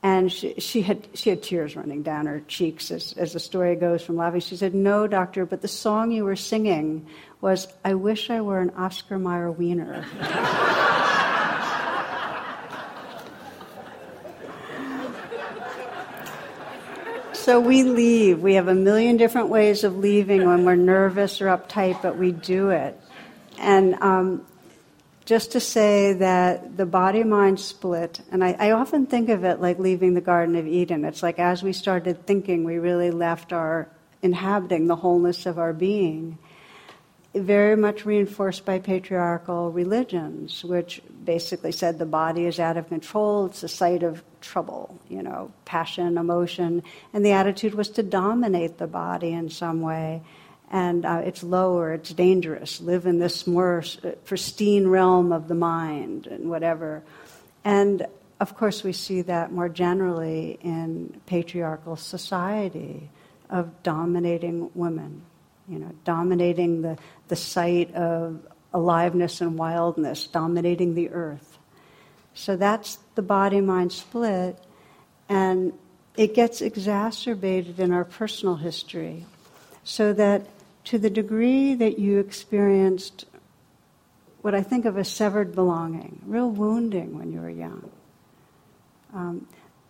And 0.02 0.30
she, 0.32 0.54
she, 0.58 0.82
had, 0.82 1.06
she 1.14 1.30
had 1.30 1.42
tears 1.42 1.76
running 1.76 2.02
down 2.02 2.26
her 2.26 2.40
cheeks 2.40 2.90
as, 2.90 3.12
as 3.14 3.32
the 3.32 3.40
story 3.40 3.74
goes 3.76 4.02
from 4.02 4.16
laughing. 4.16 4.40
She 4.40 4.56
said, 4.56 4.74
No, 4.74 5.06
doctor, 5.06 5.46
but 5.46 5.62
the 5.62 5.68
song 5.68 6.10
you 6.10 6.24
were 6.24 6.36
singing 6.36 7.06
was, 7.40 7.68
I 7.84 7.94
wish 7.94 8.30
I 8.30 8.40
were 8.40 8.60
an 8.60 8.70
Oscar 8.70 9.18
Mayer 9.18 9.50
wiener. 9.52 10.04
So 17.48 17.60
we 17.60 17.82
leave. 17.82 18.42
We 18.42 18.56
have 18.56 18.68
a 18.68 18.74
million 18.74 19.16
different 19.16 19.48
ways 19.48 19.82
of 19.82 19.96
leaving 19.96 20.44
when 20.44 20.66
we're 20.66 20.76
nervous 20.76 21.40
or 21.40 21.46
uptight, 21.46 22.02
but 22.02 22.18
we 22.18 22.30
do 22.30 22.68
it. 22.68 23.00
And 23.56 23.94
um, 24.02 24.46
just 25.24 25.52
to 25.52 25.60
say 25.60 26.12
that 26.12 26.76
the 26.76 26.84
body 26.84 27.24
mind 27.24 27.58
split, 27.58 28.20
and 28.30 28.44
I, 28.44 28.54
I, 28.58 28.70
often 28.72 29.06
think 29.06 29.30
of 29.30 29.44
it 29.44 29.62
like 29.62 29.78
leaving 29.78 30.12
the 30.12 30.20
Garden 30.20 30.56
of 30.56 30.66
Eden. 30.66 31.06
It's 31.06 31.22
like 31.22 31.38
as 31.38 31.62
we 31.62 31.72
started 31.72 32.26
thinking, 32.26 32.64
we 32.64 32.76
really 32.76 33.10
left 33.10 33.54
our 33.54 33.88
inhabiting 34.20 34.86
the 34.86 34.96
wholeness 34.96 35.46
of 35.46 35.58
our 35.58 35.72
being 35.72 36.36
very 37.38 37.76
much 37.76 38.04
reinforced 38.04 38.64
by 38.64 38.78
patriarchal 38.78 39.70
religions, 39.70 40.64
which 40.64 41.00
basically 41.24 41.72
said 41.72 41.98
the 41.98 42.06
body 42.06 42.46
is 42.46 42.60
out 42.60 42.76
of 42.76 42.88
control, 42.88 43.46
it's 43.46 43.62
a 43.62 43.68
site 43.68 44.02
of 44.02 44.22
trouble, 44.40 44.98
you 45.08 45.22
know, 45.22 45.50
passion, 45.64 46.18
emotion, 46.18 46.82
and 47.12 47.24
the 47.24 47.32
attitude 47.32 47.74
was 47.74 47.88
to 47.90 48.02
dominate 48.02 48.78
the 48.78 48.86
body 48.86 49.32
in 49.32 49.48
some 49.48 49.80
way. 49.80 50.22
And 50.70 51.06
uh, 51.06 51.22
it's 51.24 51.42
lower, 51.42 51.94
it's 51.94 52.10
dangerous, 52.10 52.80
live 52.80 53.06
in 53.06 53.18
this 53.18 53.46
more 53.46 53.82
pristine 54.26 54.88
realm 54.88 55.32
of 55.32 55.48
the 55.48 55.54
mind 55.54 56.26
and 56.26 56.50
whatever. 56.50 57.02
And 57.64 58.06
of 58.38 58.56
course, 58.56 58.84
we 58.84 58.92
see 58.92 59.22
that 59.22 59.50
more 59.50 59.68
generally 59.68 60.58
in 60.62 61.20
patriarchal 61.26 61.96
society 61.96 63.08
of 63.48 63.82
dominating 63.82 64.70
women 64.74 65.22
you 65.68 65.78
know, 65.78 65.92
dominating 66.04 66.82
the, 66.82 66.98
the 67.28 67.36
site 67.36 67.94
of 67.94 68.46
aliveness 68.72 69.40
and 69.40 69.58
wildness, 69.58 70.26
dominating 70.26 70.94
the 70.94 71.10
earth. 71.10 71.58
So 72.34 72.56
that's 72.56 72.98
the 73.14 73.22
body 73.22 73.60
mind 73.60 73.92
split, 73.92 74.58
and 75.28 75.72
it 76.16 76.34
gets 76.34 76.60
exacerbated 76.60 77.80
in 77.80 77.92
our 77.92 78.04
personal 78.04 78.56
history. 78.56 79.26
So 79.84 80.12
that 80.12 80.46
to 80.84 80.98
the 80.98 81.10
degree 81.10 81.74
that 81.74 81.98
you 81.98 82.18
experienced 82.18 83.26
what 84.42 84.54
I 84.54 84.62
think 84.62 84.84
of 84.84 84.96
as 84.96 85.08
severed 85.08 85.54
belonging, 85.54 86.22
real 86.26 86.50
wounding 86.50 87.18
when 87.18 87.32
you 87.32 87.40
were 87.40 87.50
young, 87.50 87.90
um, 89.12 89.46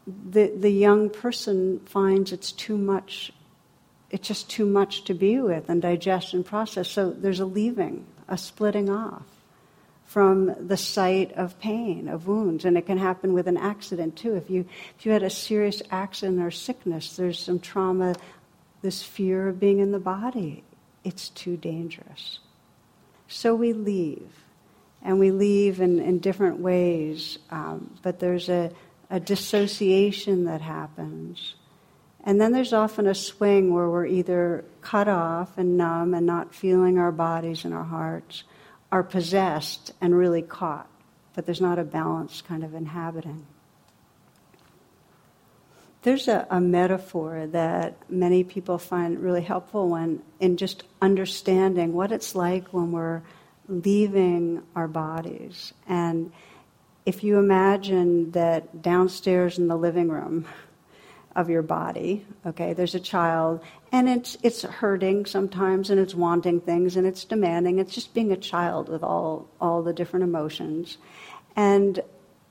the, 0.07 0.53
the 0.57 0.71
young 0.71 1.11
person 1.11 1.81
finds 1.81 2.33
it's 2.33 2.53
too 2.53 2.79
much 2.79 3.33
it's 4.11 4.27
just 4.27 4.49
too 4.49 4.67
much 4.67 5.05
to 5.05 5.15
be 5.15 5.38
with 5.41 5.69
and 5.69 5.83
digest 5.83 6.35
and 6.35 6.45
process. 6.45 6.88
So 6.88 7.11
there's 7.11 7.41
a 7.41 7.47
leaving, 7.47 8.07
a 8.27 8.38
splitting 8.38 8.88
off 8.88 9.25
from 10.07 10.55
the 10.67 10.77
site 10.77 11.33
of 11.33 11.59
pain, 11.61 12.09
of 12.09 12.27
wounds. 12.27 12.65
And 12.65 12.79
it 12.79 12.87
can 12.87 12.97
happen 12.97 13.35
with 13.35 13.47
an 13.47 13.59
accident 13.59 14.17
too. 14.17 14.35
If 14.35 14.49
you, 14.49 14.65
if 14.99 15.05
you 15.05 15.12
had 15.12 15.23
a 15.23 15.31
serious 15.31 15.83
accident 15.91 16.41
or 16.41 16.50
sickness, 16.50 17.17
there's 17.17 17.38
some 17.38 17.61
trauma, 17.61 18.15
this 18.81 19.03
fear 19.03 19.49
of 19.49 19.61
being 19.61 19.81
in 19.81 19.93
the 19.93 19.99
body. 19.99 20.65
It's 21.05 21.29
too 21.29 21.59
dangerous. 21.59 22.38
So 23.29 23.55
we 23.55 23.75
leave. 23.75 24.33
And 25.03 25.21
we 25.21 25.31
leave 25.31 25.81
in, 25.81 26.00
in 26.00 26.19
different 26.19 26.59
ways, 26.59 27.38
um, 27.50 27.97
but 28.03 28.19
there's 28.19 28.49
a, 28.49 28.73
a 29.11 29.21
dissociation 29.21 30.47
that 30.47 30.61
happens 30.61 31.55
and 32.29 32.39
then 32.39 32.53
there's 32.53 32.75
often 32.75 33.07
a 33.07 33.15
swing 33.15 33.73
where 33.73 33.89
we're 33.89 34.05
either 34.05 34.63
cut 34.83 35.09
off 35.09 35.57
and 35.57 35.79
numb 35.79 36.13
and 36.13 36.27
not 36.27 36.55
feeling 36.55 36.99
our 36.99 37.11
bodies 37.11 37.65
and 37.65 37.73
our 37.73 37.85
hearts, 37.85 38.45
are 38.93 39.03
possessed 39.03 39.93
and 40.03 40.15
really 40.15 40.43
caught, 40.43 40.91
but 41.35 41.47
there's 41.47 41.63
not 41.63 41.79
a 41.79 41.85
balanced 41.85 42.47
kind 42.47 42.65
of 42.65 42.75
inhabiting. 42.75 43.47
There's 46.03 46.29
a, 46.29 46.47
a 46.51 46.61
metaphor 46.61 47.47
that 47.47 47.97
many 48.11 48.45
people 48.45 48.77
find 48.77 49.19
really 49.21 49.41
helpful 49.41 49.89
when 49.89 50.23
in 50.39 50.59
just 50.59 50.85
understanding 51.01 51.95
what 51.95 52.13
it's 52.13 52.35
like 52.35 52.75
when 52.75 52.93
we're 52.93 53.23
leaving 53.69 54.65
our 54.77 54.87
bodies. 54.87 55.73
And 55.87 56.31
if 57.07 57.25
you 57.25 57.39
imagine 57.39 58.33
that 58.33 58.83
downstairs 58.83 59.57
in 59.57 59.69
the 59.69 59.79
living 59.79 60.11
room, 60.11 60.45
of 61.37 61.49
your 61.51 61.63
body. 61.63 62.25
Okay, 62.47 62.73
there's 62.73 62.95
a 62.95 63.01
child, 63.01 63.61
and 63.93 64.09
it's 64.09 64.37
it's 64.43 64.63
hurting 64.63 65.27
sometimes, 65.27 65.91
and 65.91 66.01
it's 66.01 66.15
wanting 66.15 66.61
things, 66.61 66.97
and 66.97 67.07
it's 67.07 67.25
demanding. 67.25 67.79
It's 67.79 67.95
just 67.95 68.15
being 68.15 68.33
a 68.33 68.37
child 68.37 68.89
with 68.89 69.03
all 69.03 69.49
all 69.61 69.83
the 69.83 69.93
different 69.93 70.25
emotions, 70.25 70.99
and 71.57 72.01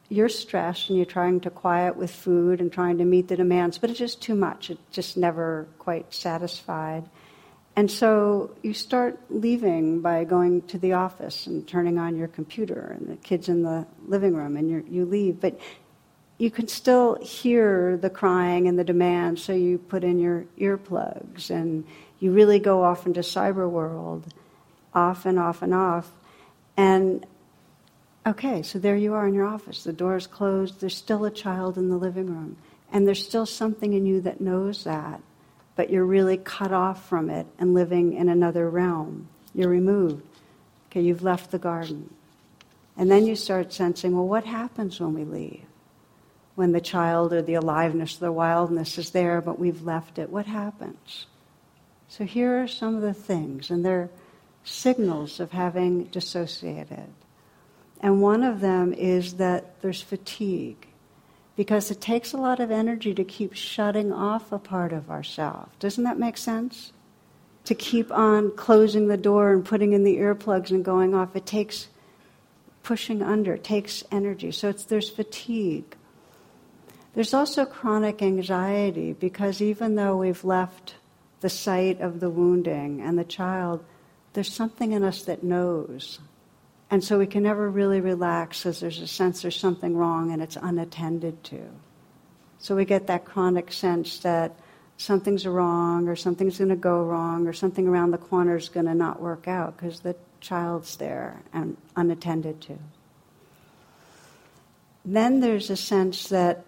you're 0.10 0.30
stressed, 0.30 0.90
and 0.90 0.98
you're 0.98 1.06
trying 1.06 1.42
to 1.42 1.50
quiet 1.50 1.98
with 1.98 2.12
food 2.12 2.62
and 2.62 2.72
trying 2.72 2.98
to 3.00 3.06
meet 3.06 3.28
the 3.28 3.36
demands, 3.36 3.78
but 3.78 3.90
it's 3.90 4.00
just 4.00 4.22
too 4.22 4.36
much. 4.36 4.70
It's 4.70 4.82
just 4.92 5.18
never 5.18 5.68
quite 5.80 6.14
satisfied. 6.14 7.10
And 7.76 7.92
so 7.92 8.56
you 8.64 8.74
start 8.74 9.20
leaving 9.30 10.02
by 10.02 10.24
going 10.24 10.64
to 10.64 10.80
the 10.80 10.94
office 10.94 11.46
and 11.46 11.68
turning 11.68 12.00
on 12.00 12.16
your 12.16 12.28
computer, 12.28 12.96
and 12.98 13.08
the 13.08 13.18
kids 13.18 13.50
in 13.50 13.64
the 13.64 13.86
living 14.08 14.34
room, 14.34 14.56
and 14.56 14.70
you 14.70 14.86
you 14.90 15.06
leave. 15.06 15.42
But 15.42 15.60
you 16.38 16.52
can 16.52 16.68
still 16.68 17.16
hear 17.22 17.98
the 17.98 18.10
crying 18.10 18.68
and 18.68 18.78
the 18.78 18.84
demand, 18.84 19.40
so 19.40 19.54
you 19.54 19.78
put 19.78 20.04
in 20.04 20.20
your 20.20 20.46
earplugs 20.60 21.50
and 21.50 21.84
you 22.20 22.32
really 22.32 22.60
go 22.60 22.84
off 22.84 23.06
into 23.06 23.22
cyber 23.22 23.70
world, 23.70 24.26
off 24.94 25.26
and 25.26 25.40
off 25.40 25.62
and 25.62 25.74
off. 25.74 26.12
And 26.76 27.26
okay, 28.26 28.62
so 28.62 28.78
there 28.78 28.96
you 28.96 29.14
are 29.14 29.28
in 29.28 29.34
your 29.34 29.46
office. 29.46 29.84
The 29.84 29.94
door's 29.94 30.28
closed, 30.28 30.80
there's 30.80 30.96
still 30.96 31.26
a 31.26 31.32
child 31.32 31.78
in 31.78 31.90
the 31.90 31.98
living 31.98 32.28
room. 32.28 32.58
And 32.92 33.08
there's 33.08 33.26
still 33.26 33.46
something 33.46 33.94
in 33.94 34.06
you 34.06 34.22
that 34.22 34.40
knows 34.40 34.84
that, 34.84 35.22
but 35.76 35.90
you're 35.90 36.06
really 36.06 36.38
cut 36.38 36.72
off 36.72 37.08
from 37.10 37.30
it 37.30 37.48
and 37.60 37.74
living 37.74 38.14
in 38.14 38.30
another 38.30 38.70
realm. 38.70 39.28
You're 39.54 39.70
removed. 39.70 40.24
Okay, 40.90 41.02
you've 41.02 41.24
left 41.24 41.52
the 41.52 41.60
garden. 41.60 42.14
And 42.96 43.12
then 43.12 43.26
you 43.26 43.36
start 43.36 43.74
sensing, 43.74 44.16
well, 44.16 44.28
what 44.28 44.46
happens 44.46 45.00
when 45.00 45.14
we 45.14 45.24
leave? 45.24 45.67
When 46.58 46.72
the 46.72 46.82
child 46.82 47.32
or 47.32 47.42
the 47.42 47.54
aliveness, 47.54 48.18
the 48.18 48.32
wildness 48.32 48.98
is 48.98 49.12
there, 49.12 49.40
but 49.42 49.60
we've 49.60 49.84
left 49.84 50.18
it, 50.18 50.30
what 50.30 50.46
happens? 50.46 51.28
So 52.10 52.26
here 52.26 52.62
are 52.62 52.68
some 52.68 52.96
of 52.96 53.02
the 53.02 53.14
things, 53.14 53.70
and 53.70 53.86
they're 53.86 54.10
signals 54.64 55.40
of 55.40 55.52
having 55.52 56.06
dissociated. 56.06 57.08
And 58.02 58.22
one 58.22 58.44
of 58.44 58.60
them 58.60 58.94
is 58.94 59.36
that 59.36 59.82
there's 59.82 60.02
fatigue, 60.02 60.88
because 61.56 61.92
it 61.92 62.02
takes 62.02 62.34
a 62.34 62.38
lot 62.38 62.60
of 62.60 62.72
energy 62.72 63.14
to 63.14 63.24
keep 63.24 63.54
shutting 63.54 64.12
off 64.12 64.52
a 64.52 64.60
part 64.60 64.92
of 64.92 65.12
ourselves. 65.12 65.72
Doesn't 65.80 66.04
that 66.06 66.20
make 66.20 66.38
sense? 66.38 66.92
to 67.68 67.76
keep 67.76 68.10
on 68.14 68.50
closing 68.56 69.10
the 69.10 69.18
door 69.18 69.52
and 69.52 69.66
putting 69.66 69.92
in 69.92 70.06
the 70.06 70.16
earplugs 70.20 70.72
and 70.72 70.86
going 70.86 71.14
off. 71.14 71.36
It 71.36 71.46
takes 71.46 71.90
pushing 72.82 73.22
under, 73.22 73.56
it 73.56 73.64
takes 73.66 74.06
energy. 74.10 74.54
So 74.54 74.72
there's 74.72 75.10
fatigue. 75.10 75.97
There's 77.18 77.34
also 77.34 77.66
chronic 77.66 78.22
anxiety 78.22 79.12
because 79.12 79.60
even 79.60 79.96
though 79.96 80.18
we've 80.18 80.44
left 80.44 80.94
the 81.40 81.50
site 81.50 82.00
of 82.00 82.20
the 82.20 82.30
wounding 82.30 83.02
and 83.02 83.18
the 83.18 83.24
child, 83.24 83.84
there's 84.34 84.54
something 84.54 84.92
in 84.92 85.04
us 85.04 85.24
that 85.24 85.42
knows. 85.42 86.20
And 86.92 87.04
so 87.04 87.18
we 87.18 87.26
can 87.26 87.42
never 87.42 87.72
really 87.72 88.02
relax 88.02 88.60
because 88.60 88.82
there's 88.82 89.00
a 89.00 89.08
sense 89.08 89.42
there's 89.42 89.56
something 89.56 89.98
wrong 89.98 90.32
and 90.32 90.44
it's 90.44 90.58
unattended 90.62 91.44
to. 91.46 91.60
So 92.60 92.76
we 92.76 92.86
get 92.86 93.08
that 93.08 93.26
chronic 93.26 93.72
sense 93.72 94.20
that 94.20 94.54
something's 94.98 95.48
wrong 95.48 96.08
or 96.08 96.16
something's 96.16 96.60
going 96.60 96.70
to 96.70 96.76
go 96.76 97.02
wrong 97.02 97.48
or 97.48 97.54
something 97.54 97.88
around 97.88 98.12
the 98.12 98.20
corner 98.20 98.58
is 98.58 98.70
going 98.70 98.86
to 98.86 98.94
not 98.94 99.20
work 99.20 99.48
out 99.48 99.76
because 99.76 100.02
the 100.02 100.16
child's 100.40 100.98
there 100.98 101.42
and 101.52 101.78
unattended 101.96 102.62
to. 102.62 102.78
Then 105.04 105.40
there's 105.40 105.72
a 105.72 105.78
sense 105.78 106.30
that 106.30 106.67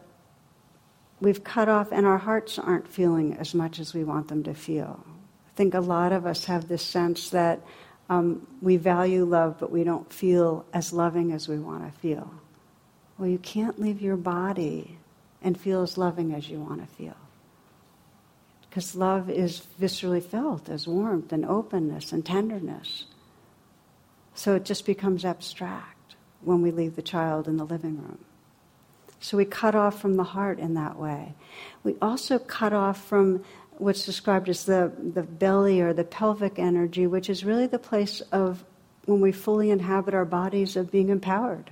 we've 1.22 1.44
cut 1.44 1.70
off 1.70 1.92
and 1.92 2.06
our 2.06 2.18
hearts 2.18 2.58
aren't 2.58 2.88
feeling 2.88 3.36
as 3.38 3.54
much 3.54 3.80
as 3.80 3.94
we 3.94 4.04
want 4.04 4.28
them 4.28 4.44
to 4.44 4.54
feel. 4.54 5.04
I 5.48 5.52
think 5.56 5.74
a 5.74 5.80
lot 5.80 6.12
of 6.12 6.26
us 6.26 6.46
have 6.46 6.68
this 6.68 6.84
sense 6.84 7.30
that 7.32 7.60
um, 8.10 8.48
we 8.62 8.78
value 8.78 9.26
love, 9.26 9.58
but 9.60 9.72
we 9.72 9.84
don't 9.84 10.12
feel 10.12 10.66
as 10.74 10.94
loving 10.94 11.32
as 11.32 11.48
we 11.48 11.60
want 11.60 11.86
to 11.86 12.00
feel. 12.00 12.32
Well, 13.18 13.28
you 13.28 13.38
can't 13.38 13.80
leave 13.80 14.02
your 14.02 14.18
body 14.18 14.98
and 15.42 15.60
feel 15.60 15.82
as 15.84 15.98
loving 15.98 16.34
as 16.34 16.50
you 16.50 16.60
want 16.60 16.82
to 16.82 16.96
feel. 16.96 17.18
Because 18.70 18.96
love 18.96 19.30
is 19.30 19.66
viscerally 19.80 20.24
felt 20.24 20.70
as 20.70 20.88
warmth 20.88 21.34
and 21.34 21.46
openness 21.46 22.12
and 22.12 22.26
tenderness. 22.26 23.06
So 24.34 24.56
it 24.56 24.64
just 24.64 24.86
becomes 24.86 25.26
abstract 25.26 26.16
when 26.42 26.62
we 26.62 26.72
leave 26.72 26.96
the 26.96 27.02
child 27.02 27.48
in 27.48 27.58
the 27.58 27.66
living 27.66 27.98
room. 27.98 28.20
So 29.20 29.38
we 29.38 29.46
cut 29.46 29.76
off 29.76 30.00
from 30.00 30.16
the 30.16 30.24
heart 30.24 30.60
in 30.60 30.76
that 30.76 30.98
way. 30.98 31.34
We 31.84 31.96
also 32.02 32.40
cut 32.40 32.74
off 32.74 33.04
from 33.06 33.44
what's 33.78 34.06
described 34.06 34.50
as 34.50 34.66
the, 34.66 34.92
the 35.14 35.24
belly 35.24 35.82
or 35.82 35.94
the 35.94 36.04
pelvic 36.04 36.60
energy, 36.60 37.08
which 37.08 37.30
is 37.30 37.44
really 37.44 37.68
the 37.68 37.80
place 37.80 38.22
of 38.32 38.64
when 39.06 39.22
we 39.22 39.32
fully 39.32 39.72
inhabit 39.72 40.14
our 40.14 40.26
bodies 40.26 40.76
of 40.76 40.92
being 40.92 41.10
empowered. 41.10 41.72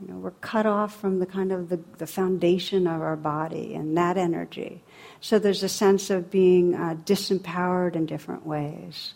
You 0.00 0.08
know, 0.08 0.18
we're 0.18 0.32
cut 0.32 0.66
off 0.66 1.00
from 1.00 1.20
the 1.20 1.26
kind 1.26 1.52
of 1.52 1.70
the, 1.70 1.80
the 1.98 2.06
foundation 2.06 2.86
of 2.86 3.00
our 3.00 3.16
body 3.16 3.74
and 3.74 3.96
that 3.96 4.18
energy. 4.18 4.82
So 5.20 5.38
there's 5.38 5.62
a 5.62 5.68
sense 5.68 6.10
of 6.10 6.30
being 6.30 6.74
uh, 6.74 6.96
disempowered 7.04 7.96
in 7.96 8.04
different 8.04 8.44
ways. 8.44 9.14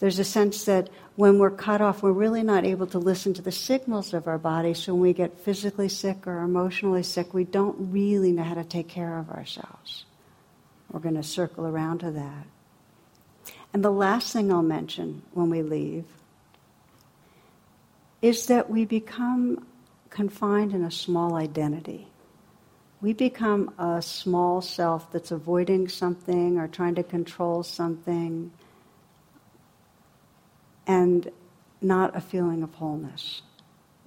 There's 0.00 0.18
a 0.18 0.24
sense 0.24 0.64
that 0.64 0.88
when 1.16 1.38
we're 1.38 1.50
cut 1.50 1.82
off, 1.82 2.02
we're 2.02 2.12
really 2.12 2.42
not 2.42 2.64
able 2.64 2.86
to 2.88 2.98
listen 2.98 3.34
to 3.34 3.42
the 3.42 3.52
signals 3.52 4.14
of 4.14 4.26
our 4.26 4.38
body. 4.38 4.72
So 4.72 4.94
when 4.94 5.02
we 5.02 5.12
get 5.12 5.38
physically 5.38 5.90
sick 5.90 6.26
or 6.26 6.42
emotionally 6.42 7.02
sick, 7.02 7.34
we 7.34 7.44
don't 7.44 7.76
really 7.92 8.32
know 8.32 8.42
how 8.42 8.54
to 8.54 8.64
take 8.64 8.88
care 8.88 9.18
of 9.18 9.30
ourselves. 9.30 10.06
We're 10.90 11.00
going 11.00 11.16
to 11.16 11.22
circle 11.22 11.66
around 11.66 11.98
to 11.98 12.10
that. 12.12 12.46
And 13.74 13.84
the 13.84 13.92
last 13.92 14.32
thing 14.32 14.50
I'll 14.50 14.62
mention 14.62 15.22
when 15.32 15.50
we 15.50 15.62
leave 15.62 16.06
is 18.22 18.46
that 18.46 18.70
we 18.70 18.86
become 18.86 19.66
confined 20.08 20.72
in 20.72 20.82
a 20.82 20.90
small 20.90 21.34
identity. 21.34 22.08
We 23.02 23.12
become 23.12 23.72
a 23.78 24.00
small 24.00 24.62
self 24.62 25.12
that's 25.12 25.30
avoiding 25.30 25.88
something 25.88 26.58
or 26.58 26.68
trying 26.68 26.96
to 26.96 27.02
control 27.02 27.62
something 27.62 28.50
and 30.90 31.30
not 31.80 32.16
a 32.16 32.20
feeling 32.20 32.64
of 32.64 32.74
wholeness. 32.74 33.42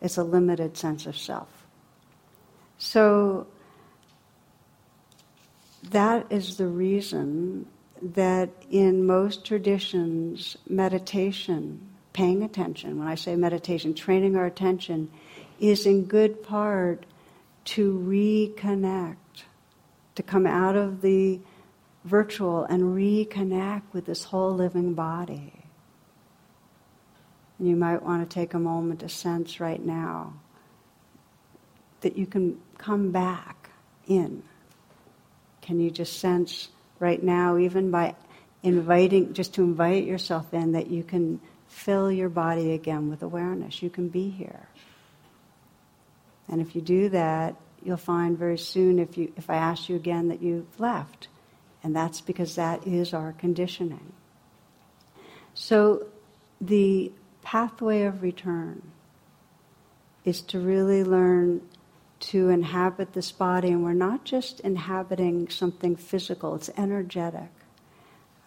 It's 0.01 0.17
a 0.17 0.23
limited 0.23 0.75
sense 0.75 1.05
of 1.05 1.15
self. 1.17 1.47
So 2.77 3.47
that 5.91 6.29
is 6.29 6.57
the 6.57 6.67
reason 6.67 7.67
that 8.01 8.49
in 8.69 9.05
most 9.05 9.45
traditions, 9.45 10.57
meditation 10.67 11.87
paying 12.11 12.43
attention, 12.43 12.99
when 12.99 13.07
I 13.07 13.15
say 13.15 13.37
meditation, 13.37 13.93
training 13.93 14.35
our 14.35 14.45
attention, 14.45 15.09
is 15.61 15.85
in 15.85 16.03
good 16.03 16.43
part 16.43 17.05
to 17.75 17.97
reconnect, 18.05 19.45
to 20.15 20.21
come 20.21 20.45
out 20.45 20.75
of 20.75 21.01
the 21.01 21.39
virtual 22.03 22.65
and 22.65 22.83
reconnect 22.83 23.83
with 23.93 24.05
this 24.05 24.25
whole 24.25 24.53
living 24.53 24.93
body. 24.93 25.62
And 27.59 27.67
you 27.67 27.75
might 27.75 28.03
want 28.03 28.27
to 28.27 28.33
take 28.33 28.53
a 28.53 28.59
moment 28.59 29.01
to 29.01 29.09
sense 29.09 29.59
right 29.59 29.83
now 29.83 30.33
that 32.01 32.17
you 32.17 32.25
can 32.25 32.59
come 32.77 33.11
back 33.11 33.69
in. 34.07 34.43
Can 35.61 35.79
you 35.79 35.89
just 35.89 36.19
sense 36.19 36.69
right 36.99 37.21
now, 37.21 37.57
even 37.57 37.91
by 37.91 38.15
inviting, 38.61 39.33
just 39.33 39.53
to 39.55 39.63
invite 39.63 40.05
yourself 40.05 40.53
in, 40.53 40.73
that 40.73 40.87
you 40.87 41.03
can 41.03 41.39
fill 41.67 42.11
your 42.11 42.29
body 42.29 42.73
again 42.73 43.09
with 43.09 43.23
awareness. 43.23 43.81
You 43.81 43.89
can 43.89 44.09
be 44.09 44.29
here. 44.29 44.67
And 46.47 46.61
if 46.61 46.75
you 46.75 46.81
do 46.81 47.09
that, 47.09 47.55
you'll 47.83 47.97
find 47.97 48.37
very 48.37 48.57
soon 48.57 48.99
if 48.99 49.17
you 49.17 49.33
if 49.35 49.49
I 49.49 49.55
ask 49.55 49.89
you 49.89 49.95
again 49.95 50.27
that 50.29 50.41
you've 50.41 50.79
left. 50.79 51.27
And 51.83 51.95
that's 51.95 52.21
because 52.21 52.55
that 52.55 52.87
is 52.87 53.13
our 53.13 53.33
conditioning. 53.33 54.13
So 55.53 56.07
the 56.61 57.11
pathway 57.43 58.03
of 58.03 58.23
return 58.23 58.81
is 60.25 60.41
to 60.41 60.59
really 60.59 61.03
learn 61.03 61.61
to 62.19 62.49
inhabit 62.49 63.13
this 63.13 63.31
body 63.31 63.67
and 63.69 63.83
we're 63.83 63.93
not 63.93 64.23
just 64.23 64.61
inhabiting 64.61 65.49
something 65.49 65.95
physical, 65.95 66.55
it's 66.55 66.69
energetic. 66.77 67.49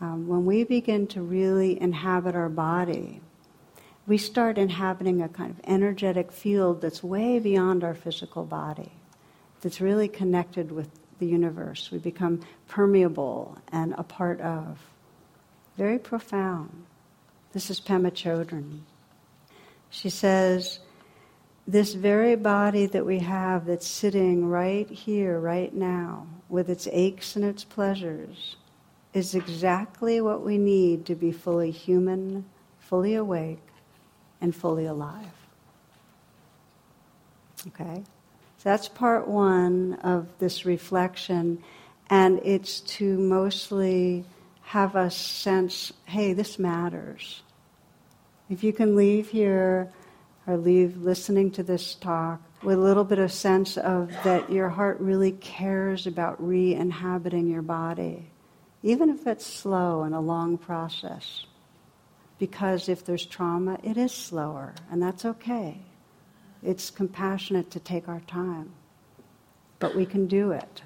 Um, 0.00 0.26
when 0.26 0.46
we 0.46 0.64
begin 0.64 1.06
to 1.08 1.22
really 1.22 1.80
inhabit 1.80 2.34
our 2.34 2.48
body, 2.48 3.20
we 4.06 4.18
start 4.18 4.56
inhabiting 4.56 5.20
a 5.20 5.28
kind 5.28 5.50
of 5.50 5.60
energetic 5.64 6.32
field 6.32 6.80
that's 6.80 7.02
way 7.02 7.38
beyond 7.38 7.84
our 7.84 7.94
physical 7.94 8.44
body, 8.44 8.92
that's 9.60 9.80
really 9.80 10.08
connected 10.08 10.72
with 10.72 10.88
the 11.18 11.26
universe. 11.26 11.90
We 11.90 11.98
become 11.98 12.40
permeable 12.68 13.58
and 13.72 13.94
a 13.98 14.02
part 14.02 14.40
of. 14.40 14.78
Very 15.76 15.98
profound. 15.98 16.86
This 17.56 17.70
is 17.70 17.80
Pema 17.80 18.10
Chodron. 18.10 18.80
She 19.88 20.10
says, 20.10 20.78
This 21.66 21.94
very 21.94 22.36
body 22.36 22.84
that 22.84 23.06
we 23.06 23.20
have 23.20 23.64
that's 23.64 23.86
sitting 23.86 24.46
right 24.46 24.86
here, 24.90 25.40
right 25.40 25.72
now, 25.72 26.26
with 26.50 26.68
its 26.68 26.86
aches 26.92 27.34
and 27.34 27.46
its 27.46 27.64
pleasures, 27.64 28.56
is 29.14 29.34
exactly 29.34 30.20
what 30.20 30.44
we 30.44 30.58
need 30.58 31.06
to 31.06 31.14
be 31.14 31.32
fully 31.32 31.70
human, 31.70 32.44
fully 32.78 33.14
awake, 33.14 33.66
and 34.42 34.54
fully 34.54 34.84
alive. 34.84 35.32
Okay? 37.68 38.04
So 38.58 38.68
that's 38.68 38.88
part 38.88 39.26
one 39.26 39.94
of 40.02 40.28
this 40.40 40.66
reflection, 40.66 41.64
and 42.10 42.38
it's 42.44 42.80
to 42.80 43.16
mostly 43.16 44.26
have 44.60 44.94
us 44.94 45.16
sense 45.16 45.94
hey, 46.04 46.34
this 46.34 46.58
matters. 46.58 47.42
If 48.48 48.62
you 48.62 48.72
can 48.72 48.96
leave 48.96 49.28
here 49.28 49.92
or 50.46 50.56
leave 50.56 50.96
listening 50.98 51.50
to 51.52 51.62
this 51.62 51.94
talk 51.94 52.40
with 52.62 52.78
a 52.78 52.80
little 52.80 53.04
bit 53.04 53.18
of 53.18 53.32
sense 53.32 53.76
of 53.76 54.10
that 54.24 54.50
your 54.50 54.68
heart 54.68 54.98
really 55.00 55.32
cares 55.32 56.06
about 56.06 56.44
re 56.44 56.74
inhabiting 56.74 57.48
your 57.48 57.62
body 57.62 58.30
even 58.86 59.10
if 59.10 59.26
it's 59.26 59.44
slow 59.44 60.04
and 60.04 60.14
a 60.14 60.20
long 60.20 60.56
process. 60.56 61.46
Because 62.38 62.88
if 62.88 63.04
there's 63.04 63.26
trauma, 63.26 63.80
it 63.82 63.96
is 63.96 64.12
slower, 64.12 64.74
and 64.92 65.02
that's 65.02 65.24
okay. 65.24 65.78
It's 66.62 66.90
compassionate 66.90 67.68
to 67.72 67.80
take 67.80 68.08
our 68.08 68.20
time, 68.20 68.70
but 69.80 69.96
we 69.96 70.06
can 70.06 70.28
do 70.28 70.52
it. 70.52 70.82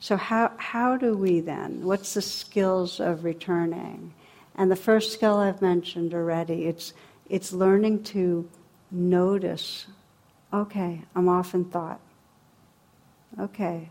So, 0.00 0.16
how, 0.16 0.52
how 0.56 0.96
do 0.96 1.14
we 1.16 1.40
then? 1.40 1.84
What's 1.84 2.14
the 2.14 2.22
skills 2.22 2.98
of 2.98 3.24
returning? 3.24 4.14
And 4.54 4.70
the 4.70 4.76
first 4.76 5.12
skill 5.12 5.36
I've 5.36 5.62
mentioned 5.62 6.14
already, 6.14 6.66
it's, 6.66 6.92
it's 7.28 7.52
learning 7.52 8.04
to 8.04 8.48
notice 8.90 9.86
okay, 10.54 11.02
I'm 11.14 11.28
off 11.28 11.54
in 11.54 11.64
thought. 11.64 12.00
Okay, 13.38 13.90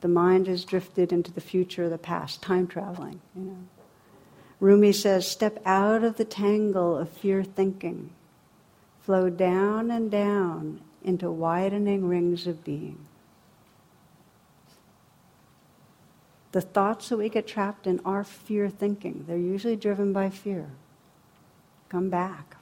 the 0.00 0.08
mind 0.08 0.46
has 0.46 0.64
drifted 0.64 1.12
into 1.12 1.30
the 1.30 1.40
future 1.40 1.88
the 1.88 1.98
past, 1.98 2.40
time 2.40 2.66
traveling, 2.66 3.20
you 3.36 3.42
know. 3.42 3.58
Rumi 4.58 4.92
says, 4.92 5.26
step 5.26 5.60
out 5.64 6.04
of 6.04 6.16
the 6.16 6.24
tangle 6.24 6.96
of 6.96 7.08
fear 7.10 7.42
thinking, 7.42 8.10
flow 9.00 9.30
down 9.30 9.90
and 9.90 10.10
down 10.10 10.80
into 11.02 11.30
widening 11.30 12.06
rings 12.08 12.46
of 12.46 12.64
being. 12.64 13.06
The 16.52 16.60
thoughts 16.60 17.08
that 17.08 17.16
we 17.16 17.28
get 17.28 17.46
trapped 17.46 17.86
in 17.86 18.00
are 18.04 18.24
fear 18.24 18.68
thinking. 18.68 19.24
They're 19.26 19.36
usually 19.38 19.76
driven 19.76 20.12
by 20.12 20.30
fear. 20.30 20.68
Come 21.88 22.10
back. 22.10 22.56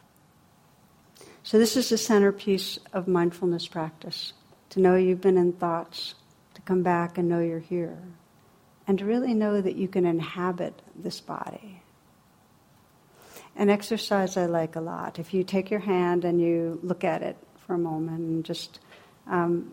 So, 1.43 1.59
this 1.59 1.77
is 1.77 1.89
the 1.89 1.97
centerpiece 1.97 2.79
of 2.93 3.09
mindfulness 3.09 3.67
practice 3.67 4.35
to 4.71 4.81
know 4.81 4.97
you've 4.97 5.23
been 5.23 5.39
in 5.39 5.53
thoughts, 5.53 6.15
to 6.55 6.61
come 6.63 6.83
back 6.83 7.17
and 7.17 7.29
know 7.29 7.41
you're 7.41 7.59
here, 7.59 7.99
and 8.87 8.99
to 8.99 9.07
really 9.07 9.33
know 9.33 9.61
that 9.61 9.77
you 9.77 9.89
can 9.89 10.05
inhabit 10.05 10.81
this 10.95 11.21
body. 11.21 11.83
An 13.57 13.71
exercise 13.71 14.37
I 14.37 14.47
like 14.47 14.77
a 14.77 14.81
lot. 14.81 15.19
If 15.19 15.33
you 15.33 15.43
take 15.43 15.71
your 15.71 15.81
hand 15.81 16.25
and 16.25 16.41
you 16.41 16.79
look 16.83 17.03
at 17.03 17.23
it 17.23 17.37
for 17.67 17.75
a 17.75 17.79
moment 17.79 18.21
and 18.21 18.45
just 18.45 18.81
um, 19.27 19.73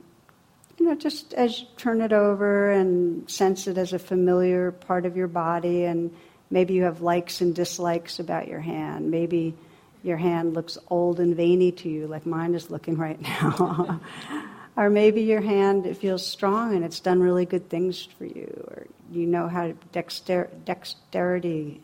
you 0.80 0.86
know, 0.86 0.96
just 0.96 1.34
as 1.34 1.62
you 1.62 1.68
turn 1.78 2.02
it 2.02 2.12
over 2.12 2.72
and 2.72 3.30
sense 3.30 3.68
it 3.68 3.78
as 3.78 3.94
a 3.94 4.00
familiar 4.00 4.72
part 4.72 5.06
of 5.06 5.16
your 5.16 5.28
body, 5.28 5.86
and 5.86 6.14
maybe 6.50 6.74
you 6.74 6.84
have 6.84 7.02
likes 7.02 7.42
and 7.42 7.56
dislikes 7.56 8.20
about 8.20 8.48
your 8.48 8.60
hand. 8.60 9.10
Maybe 9.10 9.56
your 10.04 10.18
hand 10.18 10.54
looks 10.54 10.78
old 10.90 11.20
and 11.20 11.36
veiny 11.36 11.72
to 11.72 11.90
you, 11.90 12.08
like 12.08 12.26
mine 12.26 12.56
is 12.56 12.70
looking 12.70 12.98
right 12.98 13.20
now. 13.22 14.00
or 14.76 14.90
maybe 14.90 15.22
your 15.22 15.42
hand 15.42 15.86
it 15.86 15.98
feels 15.98 16.26
strong 16.26 16.76
and 16.76 16.84
it's 16.84 17.00
done 17.00 17.22
really 17.22 17.46
good 17.46 17.70
things 17.70 18.08
for 18.18 18.26
you, 18.26 18.66
or 18.68 18.86
you 19.12 19.26
know 19.26 19.48
how 19.48 19.74
dexter- 19.92 20.50
dexterity 20.66 21.82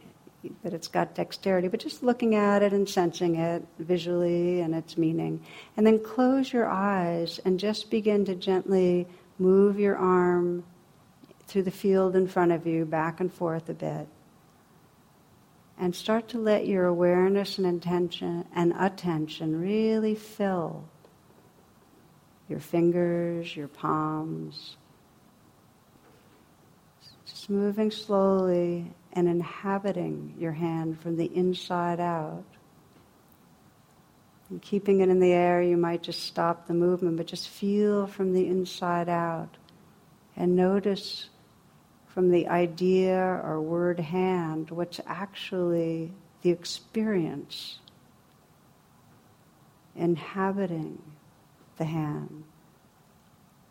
that 0.63 0.73
it's 0.73 0.87
got 0.87 1.15
dexterity, 1.15 1.67
but 1.67 1.79
just 1.79 2.03
looking 2.03 2.35
at 2.35 2.63
it 2.63 2.73
and 2.73 2.87
sensing 2.89 3.35
it 3.35 3.63
visually 3.79 4.61
and 4.61 4.73
its 4.73 4.97
meaning. 4.97 5.43
And 5.77 5.85
then 5.85 6.03
close 6.03 6.51
your 6.51 6.67
eyes 6.67 7.39
and 7.45 7.59
just 7.59 7.91
begin 7.91 8.25
to 8.25 8.35
gently 8.35 9.07
move 9.37 9.79
your 9.79 9.95
arm 9.95 10.63
through 11.47 11.63
the 11.63 11.71
field 11.71 12.15
in 12.15 12.27
front 12.27 12.51
of 12.51 12.65
you, 12.65 12.85
back 12.85 13.19
and 13.19 13.31
forth 13.31 13.69
a 13.69 13.73
bit. 13.73 14.07
And 15.77 15.95
start 15.95 16.29
to 16.29 16.37
let 16.37 16.67
your 16.67 16.85
awareness 16.85 17.57
and 17.57 17.67
intention 17.67 18.45
and 18.55 18.73
attention 18.77 19.59
really 19.59 20.15
fill 20.15 20.85
your 22.47 22.59
fingers, 22.59 23.55
your 23.55 23.67
palms. 23.67 24.75
Just 27.25 27.49
moving 27.49 27.89
slowly 27.89 28.93
and 29.13 29.27
inhabiting 29.27 30.35
your 30.37 30.53
hand 30.53 30.99
from 30.99 31.17
the 31.17 31.25
inside 31.35 31.99
out. 31.99 32.43
And 34.49 34.61
keeping 34.61 34.99
it 35.01 35.09
in 35.09 35.19
the 35.19 35.31
air, 35.31 35.61
you 35.61 35.77
might 35.77 36.03
just 36.03 36.23
stop 36.23 36.67
the 36.67 36.73
movement, 36.73 37.17
but 37.17 37.27
just 37.27 37.49
feel 37.49 38.07
from 38.07 38.33
the 38.33 38.47
inside 38.47 39.09
out 39.09 39.55
and 40.35 40.55
notice 40.55 41.29
from 42.07 42.29
the 42.29 42.47
idea 42.47 43.17
or 43.17 43.61
word 43.61 43.99
hand 43.99 44.69
what's 44.69 44.99
actually 45.05 46.11
the 46.41 46.49
experience 46.49 47.79
inhabiting 49.95 51.01
the 51.77 51.85
hand. 51.85 52.43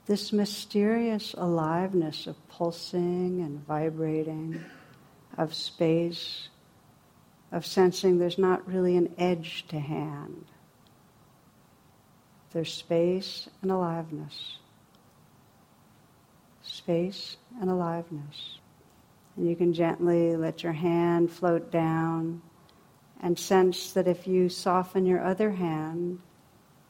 This 0.07 0.33
mysterious 0.33 1.35
aliveness 1.35 2.27
of 2.27 2.37
pulsing 2.49 3.41
and 3.41 3.65
vibrating 3.67 4.65
of 5.37 5.55
space, 5.55 6.49
of 7.53 7.67
sensing 7.67 8.19
there's 8.19 8.39
not 8.39 8.67
really 8.67 8.97
an 8.97 9.13
edge 9.19 9.67
to 9.69 9.79
hand. 9.79 10.45
There's 12.53 12.73
space 12.73 13.49
and 13.63 13.71
aliveness. 13.71 14.59
Space 16.63 17.37
and 17.61 17.71
aliveness. 17.71 18.59
And 19.37 19.49
you 19.49 19.57
can 19.57 19.73
gently 19.73 20.37
let 20.37 20.63
your 20.63 20.73
hand 20.73 21.31
float 21.31 21.71
down 21.71 22.43
and 23.23 23.39
sense 23.39 23.93
that 23.93 24.09
if 24.09 24.27
you 24.27 24.49
soften 24.49 25.07
your 25.07 25.25
other 25.25 25.51
hand, 25.51 26.21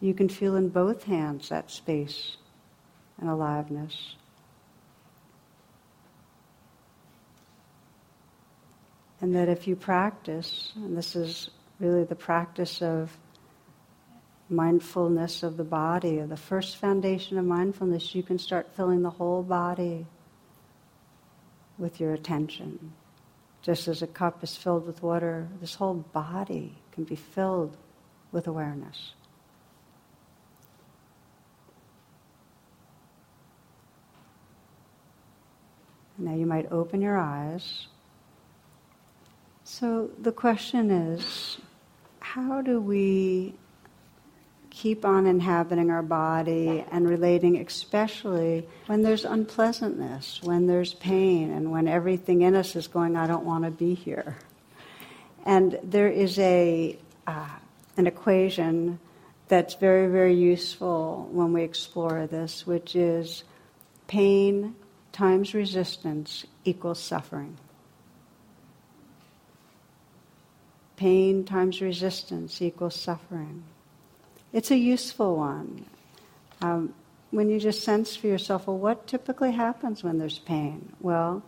you 0.01 0.15
can 0.15 0.29
feel 0.29 0.57
in 0.57 0.69
both 0.69 1.05
hands 1.05 1.49
that 1.51 1.71
space 1.71 2.37
and 3.19 3.29
aliveness. 3.29 4.17
And 9.21 9.35
that 9.35 9.49
if 9.49 9.67
you 9.67 9.77
practice, 9.77 10.73
and 10.77 10.97
this 10.97 11.15
is 11.15 11.51
really 11.79 12.05
the 12.05 12.15
practice 12.15 12.81
of 12.81 13.17
mindfulness 14.49 15.43
of 15.43 15.57
the 15.57 15.65
body, 15.65 16.19
or 16.19 16.27
the 16.27 16.37
first 16.37 16.77
foundation 16.79 17.39
of 17.39 17.45
mindfulness, 17.45 18.15
you 18.15 18.23
can 18.23 18.39
start 18.39 18.75
filling 18.75 19.03
the 19.03 19.11
whole 19.11 19.43
body 19.43 20.07
with 21.79 22.01
your 22.01 22.13
attention. 22.15 22.93
Just 23.63 23.89
as 23.89 24.03
a 24.03 24.07
cup 24.07 24.43
is 24.43 24.57
filled 24.57 24.87
with 24.87 25.03
water, 25.03 25.49
this 25.61 25.75
whole 25.75 25.95
body 25.95 26.75
can 26.93 27.05
be 27.05 27.17
filled 27.17 27.77
with 28.33 28.47
awareness. 28.47 29.13
Now 36.17 36.35
you 36.35 36.47
might 36.47 36.71
open 36.73 37.01
your 37.01 37.17
eyes 37.17 37.87
so 39.81 40.11
the 40.21 40.31
question 40.31 40.91
is 40.91 41.57
how 42.21 42.61
do 42.61 42.79
we 42.83 43.55
keep 44.69 45.07
on 45.07 45.27
inhabiting 45.27 45.91
our 45.91 46.03
body 46.03 46.85
and 46.93 47.09
relating, 47.09 47.57
especially 47.57 48.69
when 48.87 49.01
there's 49.01 49.25
unpleasantness, 49.25 50.43
when 50.43 50.67
there's 50.67 50.93
pain, 50.93 51.51
and 51.51 51.73
when 51.73 51.89
everything 51.89 52.43
in 52.43 52.55
us 52.55 52.77
is 52.77 52.89
going, 52.89 53.17
I 53.17 53.27
don't 53.27 53.47
want 53.47 53.65
to 53.65 53.71
be 53.71 53.95
here? 53.95 54.37
And 55.47 55.79
there 55.83 56.09
is 56.09 56.39
a, 56.39 56.99
uh, 57.27 57.49
an 57.97 58.07
equation 58.07 58.99
that's 59.49 59.77
very, 59.77 60.09
very 60.09 60.35
useful 60.35 61.27
when 61.33 61.55
we 61.55 61.63
explore 61.63 62.27
this, 62.27 62.67
which 62.67 62.95
is 62.95 63.45
pain 64.09 64.75
times 65.11 65.55
resistance 65.55 66.45
equals 66.67 67.01
suffering. 67.01 67.57
Pain 71.01 71.43
times 71.45 71.81
resistance 71.81 72.61
equals 72.61 72.95
suffering. 72.95 73.63
It's 74.53 74.71
a 74.71 74.77
useful 74.77 75.35
one. 75.35 75.87
Um, 76.61 76.93
when 77.31 77.49
you 77.49 77.59
just 77.59 77.83
sense 77.83 78.15
for 78.15 78.27
yourself, 78.27 78.67
well, 78.67 78.77
what 78.77 79.07
typically 79.07 79.53
happens 79.53 80.05
when 80.05 80.19
there's 80.19 80.41
pain? 80.41 80.93
Well, 81.01 81.43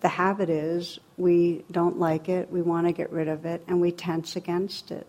the 0.00 0.08
habit 0.08 0.50
is 0.50 0.98
we 1.16 1.64
don't 1.70 1.98
like 1.98 2.28
it, 2.28 2.52
we 2.52 2.60
want 2.60 2.86
to 2.86 2.92
get 2.92 3.10
rid 3.10 3.28
of 3.28 3.46
it, 3.46 3.64
and 3.68 3.80
we 3.80 3.90
tense 3.90 4.36
against 4.36 4.90
it. 4.90 5.06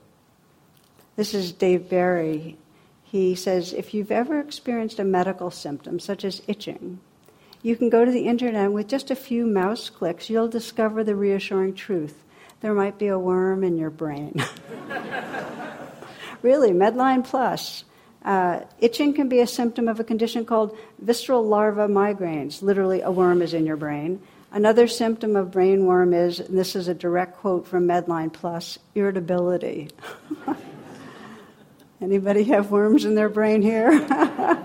This 1.17 1.33
is 1.33 1.51
Dave 1.51 1.89
Barry. 1.89 2.55
He 3.03 3.35
says 3.35 3.73
if 3.73 3.93
you've 3.93 4.11
ever 4.11 4.39
experienced 4.39 4.99
a 4.99 5.03
medical 5.03 5.51
symptom, 5.51 5.99
such 5.99 6.23
as 6.23 6.41
itching, 6.47 7.01
you 7.61 7.75
can 7.75 7.89
go 7.89 8.05
to 8.05 8.11
the 8.11 8.25
internet 8.25 8.67
and 8.67 8.73
with 8.73 8.87
just 8.87 9.11
a 9.11 9.17
few 9.17 9.45
mouse 9.45 9.89
clicks, 9.89 10.29
you'll 10.29 10.47
discover 10.47 11.03
the 11.03 11.15
reassuring 11.15 11.73
truth 11.73 12.23
there 12.61 12.73
might 12.73 12.97
be 12.97 13.07
a 13.07 13.19
worm 13.19 13.63
in 13.63 13.77
your 13.77 13.89
brain. 13.89 14.43
really, 16.41 16.71
Medline 16.71 17.23
Plus. 17.23 17.83
Uh, 18.23 18.61
itching 18.79 19.13
can 19.13 19.29
be 19.29 19.39
a 19.39 19.47
symptom 19.47 19.87
of 19.87 19.99
a 19.99 20.03
condition 20.03 20.45
called 20.45 20.77
visceral 20.99 21.45
larva 21.47 21.87
migrans. 21.87 22.61
Literally, 22.61 23.01
a 23.01 23.11
worm 23.11 23.41
is 23.41 23.53
in 23.53 23.65
your 23.65 23.77
brain. 23.77 24.21
Another 24.51 24.87
symptom 24.87 25.35
of 25.35 25.51
brain 25.51 25.85
worm 25.85 26.13
is, 26.13 26.39
and 26.39 26.57
this 26.57 26.75
is 26.75 26.87
a 26.87 26.93
direct 26.93 27.37
quote 27.37 27.67
from 27.67 27.87
Medline 27.87 28.31
Plus, 28.31 28.79
irritability. 28.95 29.89
Anybody 32.01 32.43
have 32.45 32.71
worms 32.71 33.05
in 33.05 33.15
their 33.15 33.29
brain 33.29 33.61
here? 33.61 34.57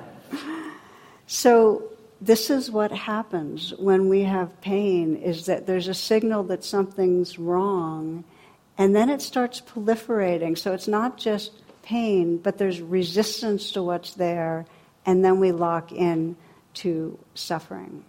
so 1.27 1.92
this 2.23 2.51
is 2.51 2.71
what 2.71 2.93
happens 2.93 3.75
when 3.79 4.09
we 4.09 4.23
have 4.23 4.61
pain 4.61 5.17
is 5.17 5.47
that 5.47 5.67
there's 5.67 5.89
a 5.89 5.95
signal 5.95 6.45
that 6.45 6.63
something's 6.63 7.37
wrong 7.37 8.23
and 8.79 8.95
then 8.95 9.11
it 9.11 9.21
starts 9.21 9.61
proliferating. 9.61 10.57
So 10.57 10.73
it's 10.73 10.87
not 10.87 11.19
just 11.19 11.51
pain 11.83 12.37
but 12.37 12.59
there's 12.59 12.81
resistance 12.81 13.73
to 13.73 13.83
what's 13.83 14.15
there 14.15 14.65
and 15.05 15.25
then 15.25 15.41
we 15.41 15.51
lock 15.51 15.91
in 15.91 16.37
to 16.75 17.19
suffering. 17.35 18.05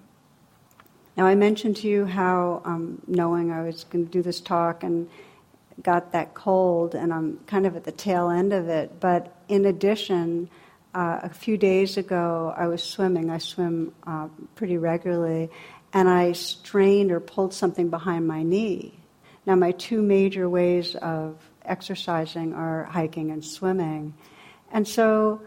Now 1.17 1.25
i 1.25 1.33
mentioned 1.33 1.77
to 1.77 1.87
you 1.87 2.05
how 2.05 2.61
um, 2.65 3.01
knowing 3.07 3.51
i 3.51 3.63
was 3.63 3.83
going 3.85 4.05
to 4.05 4.11
do 4.11 4.21
this 4.21 4.41
talk 4.41 4.83
and 4.83 5.09
got 5.81 6.11
that 6.11 6.35
cold 6.35 6.93
and 6.93 7.11
i'm 7.11 7.39
kind 7.47 7.65
of 7.65 7.75
at 7.75 7.83
the 7.83 7.91
tail 7.91 8.29
end 8.29 8.53
of 8.53 8.69
it 8.69 8.99
but 8.99 9.35
in 9.47 9.65
addition 9.65 10.49
uh, 10.93 11.19
a 11.23 11.29
few 11.29 11.57
days 11.57 11.97
ago, 11.97 12.53
I 12.55 12.67
was 12.67 12.83
swimming. 12.83 13.29
I 13.29 13.39
swim 13.39 13.93
uh, 14.05 14.27
pretty 14.55 14.77
regularly, 14.77 15.49
and 15.91 16.07
I 16.07 16.33
strained 16.33 17.11
or 17.11 17.19
pulled 17.19 17.53
something 17.53 17.89
behind 17.89 18.27
my 18.27 18.43
knee. 18.43 18.99
Now, 19.45 19.55
my 19.55 19.71
two 19.71 20.01
major 20.01 20.49
ways 20.49 20.95
of 20.95 21.37
exercising 21.65 22.53
are 22.53 22.85
hiking 22.85 23.31
and 23.31 23.43
swimming. 23.43 24.13
And 24.71 24.87
so 24.87 25.41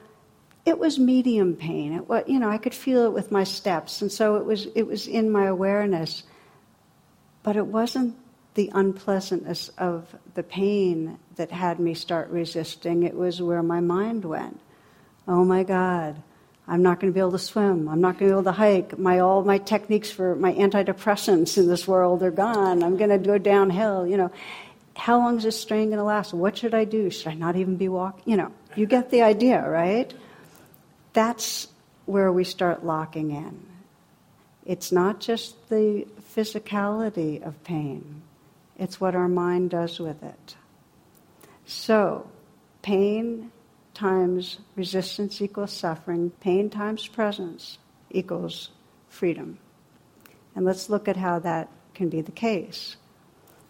it 0.65 0.79
was 0.79 0.99
medium 0.99 1.55
pain. 1.55 1.93
It 1.93 2.09
was, 2.09 2.25
you 2.27 2.39
know, 2.39 2.51
I 2.51 2.59
could 2.59 2.75
feel 2.75 3.05
it 3.05 3.13
with 3.13 3.31
my 3.31 3.45
steps, 3.45 4.03
and 4.03 4.11
so 4.11 4.37
it 4.37 4.45
was, 4.45 4.67
it 4.75 4.87
was 4.87 5.07
in 5.07 5.31
my 5.31 5.47
awareness. 5.47 6.25
But 7.43 7.57
it 7.57 7.67
wasn't 7.67 8.17
the 8.55 8.73
unpleasantness 8.75 9.71
of 9.79 10.17
the 10.35 10.43
pain 10.43 11.19
that 11.37 11.53
had 11.53 11.79
me 11.79 11.95
start 11.95 12.31
resisting. 12.31 13.05
It 13.05 13.15
was 13.15 13.41
where 13.41 13.63
my 13.63 13.81
mind 13.81 14.25
went. 14.25 14.59
Oh 15.29 15.45
my 15.45 15.65
God, 15.65 16.23
I'm 16.69 16.83
not 16.83 17.01
going 17.01 17.13
to 17.13 17.15
be 17.15 17.21
able 17.21 17.33
to 17.33 17.39
swim. 17.39 17.89
I'm 17.89 18.01
not 18.01 18.19
going 18.19 18.31
to 18.31 18.35
be 18.37 18.41
able 18.41 18.45
to 18.45 18.53
hike. 18.53 18.99
My 18.99 19.21
all 19.21 19.45
my 19.45 19.59
techniques 19.59 20.11
for 20.11 20.35
my 20.37 20.53
antidepressants 20.53 21.59
in 21.59 21.69
this 21.69 21.87
world 21.87 22.23
are 22.23 22.31
gone. 22.31 22.83
I'm 22.83 22.97
going 22.97 23.11
to 23.11 23.19
go 23.19 23.39
downhill. 23.39 24.07
You 24.07 24.17
know, 24.17 24.31
how 24.97 25.19
long 25.19 25.39
is 25.39 25.45
this 25.45 25.61
strain 25.61 25.89
going 25.89 25.99
to 25.99 26.05
last? 26.05 26.33
What 26.33 26.57
should 26.57 26.75
I 26.75 26.85
do? 26.85 27.11
Should 27.11 27.29
I 27.29 27.35
not 27.35 27.57
even 27.57 27.77
be 27.77 27.89
walking? 27.89 28.23
You 28.27 28.37
know, 28.37 28.53
you 28.75 28.87
get 28.87 29.11
the 29.11 29.23
idea, 29.23 29.69
right? 29.69 30.13
That's 31.13 31.69
where 32.07 32.33
we 32.33 32.45
start 32.45 32.85
locking 32.85 33.33
in. 33.33 33.67
It's 34.65 34.91
not 34.91 35.21
just 35.21 35.69
the 35.69 36.07
physicality 36.35 37.43
of 37.47 37.63
pain, 37.65 38.23
it's 38.79 39.01
what 39.01 39.15
our 39.15 39.29
mind 39.29 39.71
does 39.71 39.99
with 39.99 40.23
it. 40.23 40.57
So, 41.65 42.31
pain 42.83 43.51
times 43.97 44.59
resistance 44.77 45.41
equals 45.41 45.73
suffering, 45.73 46.31
pain 46.41 46.71
times 46.71 47.09
presence 47.09 47.79
equals 48.11 48.71
freedom. 49.09 49.59
And 50.55 50.65
let's 50.65 50.89
look 50.89 51.09
at 51.09 51.17
how 51.17 51.39
that 51.41 51.69
can 51.95 52.09
be 52.09 52.21
the 52.21 52.31
case. 52.31 52.97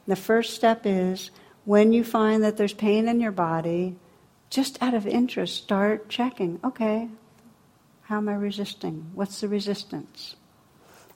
The 0.07 0.17
first 0.17 0.55
step 0.55 0.83
is 0.85 1.31
when 1.65 1.93
you 1.93 2.05
find 2.05 2.43
that 2.45 2.57
there's 2.57 2.75
pain 2.75 3.09
in 3.09 3.21
your 3.21 3.33
body, 3.33 3.97
just 4.51 4.83
out 4.83 4.95
of 4.95 5.07
interest, 5.07 5.63
start 5.63 6.09
checking 6.09 6.61
okay, 6.63 7.09
how 8.03 8.19
am 8.19 8.29
I 8.29 8.35
resisting? 8.35 9.11
What's 9.15 9.41
the 9.41 9.49
resistance? 9.49 10.37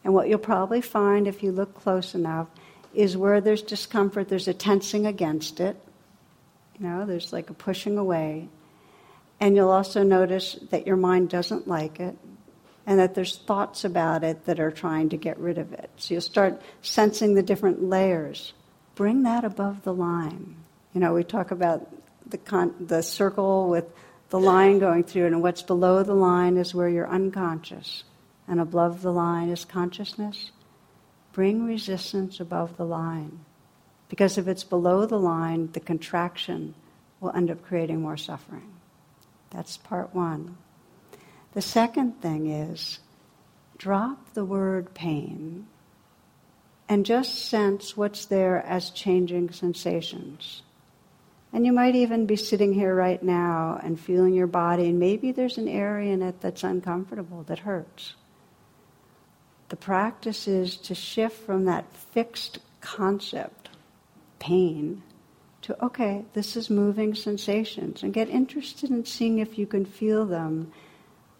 And 0.03 0.15
what 0.15 0.29
you'll 0.29 0.39
probably 0.39 0.81
find 0.81 1.27
if 1.29 1.43
you 1.43 1.53
look 1.53 1.75
close 1.75 2.15
enough 2.15 2.49
is 2.95 3.17
where 3.17 3.41
there's 3.41 3.63
discomfort, 3.63 4.29
there's 4.29 4.49
a 4.49 4.55
tensing 4.55 5.07
against 5.07 5.61
it. 5.61 5.77
You 6.79 6.89
know, 6.89 7.07
there's 7.07 7.33
like 7.33 7.51
a 7.51 7.55
pushing 7.55 7.99
away. 7.99 8.49
And 9.41 9.57
you'll 9.57 9.71
also 9.71 10.03
notice 10.03 10.59
that 10.71 10.87
your 10.87 10.97
mind 10.97 11.31
doesn't 11.31 11.67
like 11.67 11.99
it 11.99 12.17
and 12.87 12.99
that 12.99 13.15
there's 13.15 13.37
thoughts 13.39 13.85
about 13.85 14.23
it 14.23 14.45
that 14.45 14.61
are 14.61 14.71
trying 14.71 15.09
to 15.11 15.17
get 15.17 15.39
rid 15.39 15.59
of 15.59 15.73
it. 15.73 15.91
So 15.97 16.15
you'll 16.15 16.21
start 16.21 16.61
sensing 16.83 17.35
the 17.35 17.43
different 17.43 17.83
layers. 17.83 18.53
Bring 18.95 19.23
that 19.23 19.45
above 19.45 19.83
the 19.83 19.95
line. 19.95 20.57
You 20.93 21.01
know, 21.01 21.15
we 21.15 21.25
talk 21.25 21.51
about 21.51 21.89
the, 22.29 22.39
con- 22.39 22.75
the 22.81 23.03
circle 23.03 23.69
with 23.69 23.87
the 24.29 24.41
line 24.41 24.79
going 24.79 25.05
through 25.05 25.27
and 25.27 25.43
what's 25.43 25.63
below 25.63 26.03
the 26.03 26.15
line 26.15 26.57
is 26.57 26.75
where 26.75 26.89
you're 26.89 27.09
unconscious, 27.09 28.05
and 28.47 28.61
above 28.61 29.03
the 29.03 29.13
line 29.13 29.49
is 29.49 29.65
consciousness. 29.65 30.51
Bring 31.33 31.65
resistance 31.65 32.41
above 32.41 32.77
the 32.77 32.85
line. 32.85 33.41
Because 34.09 34.37
if 34.37 34.49
it's 34.49 34.65
below 34.65 35.07
the 35.07 35.19
line, 35.19 35.71
the 35.73 35.81
contraction 35.81 36.75
will 37.21 37.31
end 37.31 37.51
up 37.51 37.63
creating 37.63 38.01
more 38.03 38.17
suffering. 38.17 38.80
That's 39.51 39.77
part 39.77 40.15
one. 40.15 40.57
The 41.53 41.63
second 41.63 42.23
thing 42.23 42.51
is 42.51 43.01
drop 43.77 44.35
the 44.35 44.45
word 44.45 44.95
pain 44.95 45.67
and 46.89 47.07
just 47.07 47.47
sense 47.49 47.97
what's 47.97 48.27
there 48.27 48.65
as 48.65 48.91
changing 48.91 49.51
sensations. 49.51 50.63
And 51.53 51.67
you 51.67 51.73
might 51.73 51.97
even 51.97 52.27
be 52.27 52.37
sitting 52.37 52.73
here 52.73 52.95
right 52.95 53.23
now 53.23 53.81
and 53.83 53.99
feeling 53.99 54.35
your 54.35 54.47
body, 54.47 54.89
and 54.89 55.01
maybe 55.01 55.33
there's 55.33 55.59
an 55.59 55.69
area 55.69 56.13
in 56.13 56.23
it 56.23 56.41
that's 56.41 56.63
uncomfortable, 56.63 57.43
that 57.45 57.61
hurts. 57.61 58.15
The 59.69 59.77
practice 59.77 60.47
is 60.47 60.77
to 60.79 60.95
shift 60.95 61.45
from 61.45 61.65
that 61.65 61.93
fixed 61.93 62.59
concept, 62.81 63.71
pain, 64.39 65.03
to, 65.71 65.85
okay, 65.85 66.25
this 66.35 66.57
is 66.57 66.71
moving 66.71 67.15
sensations, 67.15 68.03
and 68.03 68.13
get 68.13 68.29
interested 68.29 68.91
in 68.91 69.05
seeing 69.05 69.39
if 69.39 69.59
you 69.59 69.67
can 69.67 69.85
feel 69.85 70.27
them 70.27 70.73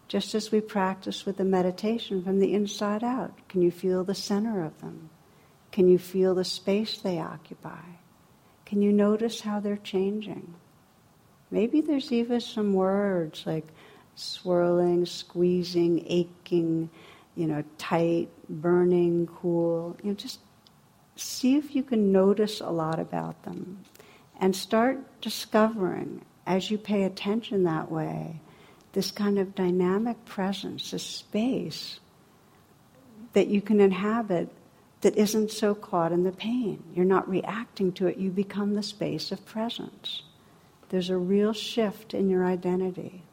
just 0.07 0.35
as 0.35 0.51
we 0.51 0.59
practice 0.59 1.25
with 1.25 1.37
the 1.37 1.45
meditation 1.45 2.21
from 2.23 2.39
the 2.39 2.53
inside 2.53 3.03
out. 3.03 3.33
Can 3.47 3.61
you 3.61 3.71
feel 3.71 4.03
the 4.03 4.15
center 4.15 4.63
of 4.63 4.79
them? 4.81 5.09
Can 5.71 5.87
you 5.87 5.97
feel 5.97 6.35
the 6.35 6.43
space 6.43 6.97
they 6.97 7.19
occupy? 7.19 7.83
Can 8.65 8.81
you 8.81 8.91
notice 8.91 9.41
how 9.41 9.59
they're 9.59 9.77
changing? 9.77 10.53
Maybe 11.49 11.81
there's 11.81 12.11
even 12.11 12.41
some 12.41 12.73
words 12.73 13.43
like 13.45 13.67
swirling, 14.15 15.05
squeezing, 15.05 16.05
aching, 16.07 16.89
you 17.35 17.47
know, 17.47 17.63
tight, 17.77 18.29
burning, 18.49 19.27
cool. 19.27 19.95
You 20.03 20.09
know, 20.09 20.15
just 20.15 20.39
see 21.15 21.55
if 21.55 21.75
you 21.75 21.83
can 21.83 22.11
notice 22.11 22.59
a 22.59 22.69
lot 22.69 22.99
about 22.99 23.43
them 23.43 23.79
and 24.41 24.55
start 24.55 25.21
discovering 25.21 26.25
as 26.45 26.71
you 26.71 26.77
pay 26.77 27.03
attention 27.03 27.63
that 27.63 27.91
way 27.91 28.41
this 28.93 29.11
kind 29.11 29.39
of 29.39 29.55
dynamic 29.55 30.25
presence, 30.25 30.91
this 30.91 31.05
space 31.05 31.99
that 33.33 33.47
you 33.47 33.61
can 33.61 33.79
inhabit 33.79 34.49
that 34.99 35.15
isn't 35.15 35.49
so 35.49 35.73
caught 35.73 36.11
in 36.11 36.23
the 36.23 36.31
pain. 36.31 36.83
You're 36.93 37.05
not 37.05 37.29
reacting 37.29 37.93
to 37.93 38.07
it, 38.07 38.17
you 38.17 38.29
become 38.31 38.73
the 38.73 38.83
space 38.83 39.31
of 39.31 39.45
presence. 39.45 40.23
There's 40.89 41.09
a 41.09 41.17
real 41.17 41.53
shift 41.53 42.13
in 42.13 42.29
your 42.29 42.45
identity. 42.45 43.23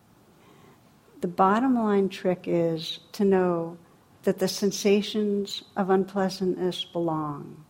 The 1.20 1.28
bottom 1.28 1.74
line 1.74 2.08
trick 2.08 2.44
is 2.46 3.00
to 3.12 3.24
know 3.24 3.76
that 4.22 4.38
the 4.38 4.46
sensations 4.46 5.64
of 5.76 5.90
unpleasantness 5.90 6.84
belong. 6.84 7.64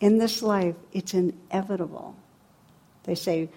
In 0.00 0.18
this 0.18 0.42
life, 0.42 0.74
it's 0.92 1.14
inevitable. 1.14 2.16
They 3.06 3.14
say 3.14 3.48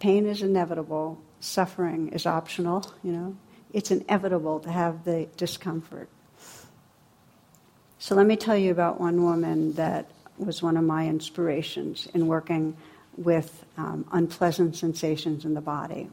pain 0.00 0.26
is 0.26 0.42
inevitable, 0.42 1.20
suffering 1.40 2.08
is 2.08 2.26
optional, 2.26 2.92
you 3.02 3.12
know. 3.12 3.36
It's 3.72 3.90
inevitable 3.90 4.60
to 4.60 4.70
have 4.70 5.04
the 5.04 5.28
discomfort. 5.36 6.08
So 7.98 8.14
let 8.14 8.26
me 8.26 8.36
tell 8.36 8.56
you 8.56 8.72
about 8.72 9.00
one 9.00 9.22
woman 9.22 9.72
that 9.74 10.10
was 10.36 10.62
one 10.62 10.76
of 10.76 10.84
my 10.84 11.06
inspirations 11.06 12.08
in 12.12 12.26
working 12.26 12.76
with 13.16 13.64
um, 13.76 14.04
unpleasant 14.12 14.76
sensations 14.76 15.44
in 15.44 15.54
the 15.54 15.60
body. 15.60 16.10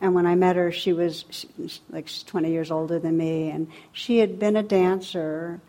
And 0.00 0.14
when 0.14 0.26
I 0.26 0.34
met 0.34 0.56
her, 0.56 0.72
she 0.72 0.92
was 0.92 1.24
she, 1.30 1.48
like 1.90 2.08
she's 2.08 2.22
20 2.24 2.50
years 2.50 2.70
older 2.70 2.98
than 2.98 3.16
me, 3.16 3.50
and 3.50 3.68
she 3.92 4.18
had 4.18 4.38
been 4.38 4.56
a 4.56 4.62
dancer, 4.62 5.60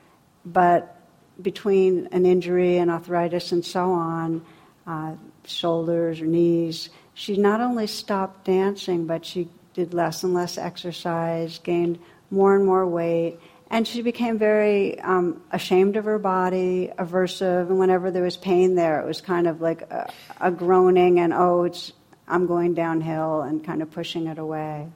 but 0.45 0.97
between 1.41 2.07
an 2.11 2.25
injury 2.25 2.77
and 2.77 2.89
arthritis 2.89 3.51
and 3.51 3.65
so 3.65 3.91
on, 3.91 4.45
uh, 4.87 5.13
shoulders 5.45 6.21
or 6.21 6.25
knees, 6.25 6.89
she 7.13 7.37
not 7.37 7.61
only 7.61 7.87
stopped 7.87 8.45
dancing, 8.45 9.05
but 9.05 9.25
she 9.25 9.47
did 9.73 9.93
less 9.93 10.23
and 10.23 10.33
less 10.33 10.57
exercise, 10.57 11.59
gained 11.59 11.99
more 12.29 12.55
and 12.55 12.65
more 12.65 12.85
weight, 12.85 13.39
and 13.69 13.87
she 13.87 14.01
became 14.01 14.37
very 14.37 14.99
um, 14.99 15.41
ashamed 15.51 15.95
of 15.95 16.05
her 16.05 16.19
body, 16.19 16.91
aversive, 16.97 17.69
and 17.69 17.79
whenever 17.79 18.11
there 18.11 18.23
was 18.23 18.35
pain 18.35 18.75
there, 18.75 18.99
it 18.99 19.05
was 19.05 19.21
kind 19.21 19.47
of 19.47 19.61
like 19.61 19.81
a, 19.83 20.11
a 20.41 20.51
groaning 20.51 21.19
and, 21.19 21.33
oh, 21.33 21.63
it's, 21.63 21.93
I'm 22.27 22.47
going 22.47 22.73
downhill, 22.73 23.41
and 23.41 23.63
kind 23.63 23.81
of 23.81 23.89
pushing 23.91 24.27
it 24.27 24.37
away. 24.37 24.89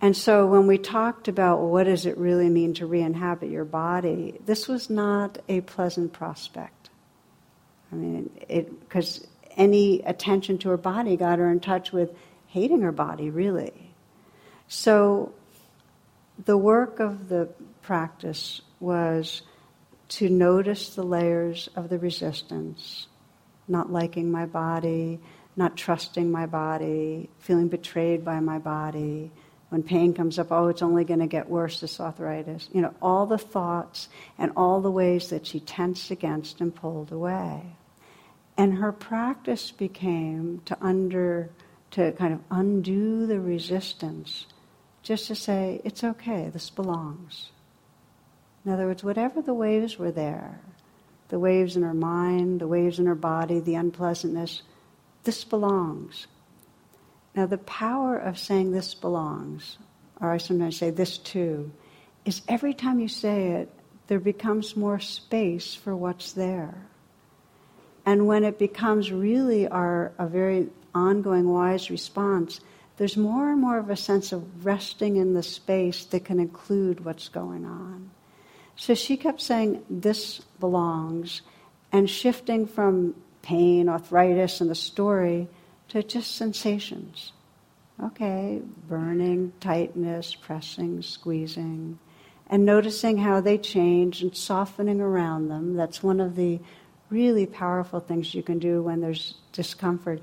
And 0.00 0.16
so 0.16 0.46
when 0.46 0.68
we 0.68 0.78
talked 0.78 1.26
about 1.26 1.58
well, 1.58 1.70
what 1.70 1.84
does 1.84 2.06
it 2.06 2.16
really 2.16 2.48
mean 2.48 2.74
to 2.74 2.86
re-inhabit 2.86 3.50
your 3.50 3.64
body, 3.64 4.38
this 4.46 4.68
was 4.68 4.88
not 4.88 5.38
a 5.48 5.60
pleasant 5.62 6.12
prospect. 6.12 6.77
I 7.92 7.94
mean, 7.94 8.30
it 8.48 8.80
because 8.80 9.26
any 9.56 10.02
attention 10.02 10.58
to 10.58 10.68
her 10.70 10.76
body 10.76 11.16
got 11.16 11.38
her 11.38 11.50
in 11.50 11.60
touch 11.60 11.92
with 11.92 12.10
hating 12.46 12.82
her 12.82 12.92
body, 12.92 13.30
really. 13.30 13.92
So 14.68 15.32
the 16.44 16.56
work 16.56 17.00
of 17.00 17.28
the 17.28 17.48
practice 17.82 18.60
was 18.80 19.42
to 20.08 20.28
notice 20.28 20.94
the 20.94 21.02
layers 21.02 21.68
of 21.76 21.88
the 21.88 21.98
resistance, 21.98 23.06
not 23.66 23.90
liking 23.90 24.30
my 24.30 24.46
body, 24.46 25.20
not 25.56 25.76
trusting 25.76 26.30
my 26.30 26.46
body, 26.46 27.28
feeling 27.40 27.68
betrayed 27.68 28.24
by 28.24 28.40
my 28.40 28.58
body. 28.58 29.30
When 29.68 29.82
pain 29.82 30.14
comes 30.14 30.38
up, 30.38 30.50
oh, 30.50 30.68
it's 30.68 30.82
only 30.82 31.04
going 31.04 31.20
to 31.20 31.26
get 31.26 31.48
worse, 31.48 31.80
this 31.80 32.00
arthritis. 32.00 32.68
You 32.72 32.80
know, 32.80 32.94
all 33.02 33.26
the 33.26 33.38
thoughts 33.38 34.08
and 34.38 34.52
all 34.56 34.80
the 34.80 34.90
ways 34.90 35.28
that 35.28 35.46
she 35.46 35.60
tensed 35.60 36.10
against 36.10 36.60
and 36.60 36.74
pulled 36.74 37.12
away. 37.12 37.62
And 38.56 38.74
her 38.78 38.92
practice 38.92 39.70
became 39.70 40.62
to 40.64 40.76
under 40.80 41.50
to 41.90 42.12
kind 42.12 42.34
of 42.34 42.40
undo 42.50 43.26
the 43.26 43.40
resistance, 43.40 44.46
just 45.02 45.26
to 45.28 45.34
say, 45.34 45.80
it's 45.84 46.04
okay, 46.04 46.50
this 46.52 46.70
belongs. 46.70 47.50
In 48.64 48.72
other 48.72 48.86
words, 48.86 49.02
whatever 49.02 49.40
the 49.40 49.54
waves 49.54 49.98
were 49.98 50.10
there, 50.10 50.60
the 51.28 51.38
waves 51.38 51.76
in 51.76 51.82
her 51.82 51.94
mind, 51.94 52.60
the 52.60 52.68
waves 52.68 52.98
in 52.98 53.06
her 53.06 53.14
body, 53.14 53.60
the 53.60 53.74
unpleasantness, 53.74 54.62
this 55.24 55.44
belongs. 55.44 56.26
Now, 57.38 57.46
the 57.46 57.58
power 57.58 58.18
of 58.18 58.36
saying 58.36 58.72
this 58.72 58.94
belongs, 58.94 59.78
or 60.20 60.32
I 60.32 60.38
sometimes 60.38 60.76
say 60.76 60.90
this 60.90 61.18
too, 61.18 61.70
is 62.24 62.42
every 62.48 62.74
time 62.74 62.98
you 62.98 63.06
say 63.06 63.52
it, 63.52 63.72
there 64.08 64.18
becomes 64.18 64.76
more 64.76 64.98
space 64.98 65.72
for 65.72 65.94
what's 65.94 66.32
there. 66.32 66.74
And 68.04 68.26
when 68.26 68.42
it 68.42 68.58
becomes 68.58 69.12
really 69.12 69.68
our, 69.68 70.10
a 70.18 70.26
very 70.26 70.66
ongoing 70.92 71.48
wise 71.48 71.92
response, 71.92 72.58
there's 72.96 73.16
more 73.16 73.52
and 73.52 73.60
more 73.60 73.78
of 73.78 73.88
a 73.88 73.94
sense 73.94 74.32
of 74.32 74.66
resting 74.66 75.14
in 75.14 75.34
the 75.34 75.44
space 75.44 76.06
that 76.06 76.24
can 76.24 76.40
include 76.40 77.04
what's 77.04 77.28
going 77.28 77.64
on. 77.64 78.10
So 78.74 78.94
she 78.94 79.16
kept 79.16 79.40
saying, 79.40 79.84
This 79.88 80.40
belongs, 80.58 81.42
and 81.92 82.10
shifting 82.10 82.66
from 82.66 83.14
pain, 83.42 83.88
arthritis, 83.88 84.60
and 84.60 84.68
the 84.68 84.74
story 84.74 85.46
to 85.88 86.02
just 86.02 86.36
sensations. 86.36 87.32
Okay, 88.02 88.60
burning, 88.88 89.52
tightness, 89.60 90.34
pressing, 90.34 91.02
squeezing, 91.02 91.98
and 92.46 92.64
noticing 92.64 93.18
how 93.18 93.40
they 93.40 93.58
change 93.58 94.22
and 94.22 94.36
softening 94.36 95.00
around 95.00 95.48
them. 95.48 95.74
That's 95.74 96.02
one 96.02 96.20
of 96.20 96.36
the 96.36 96.60
really 97.10 97.46
powerful 97.46 98.00
things 98.00 98.34
you 98.34 98.42
can 98.42 98.58
do 98.58 98.82
when 98.82 99.00
there's 99.00 99.34
discomfort 99.52 100.22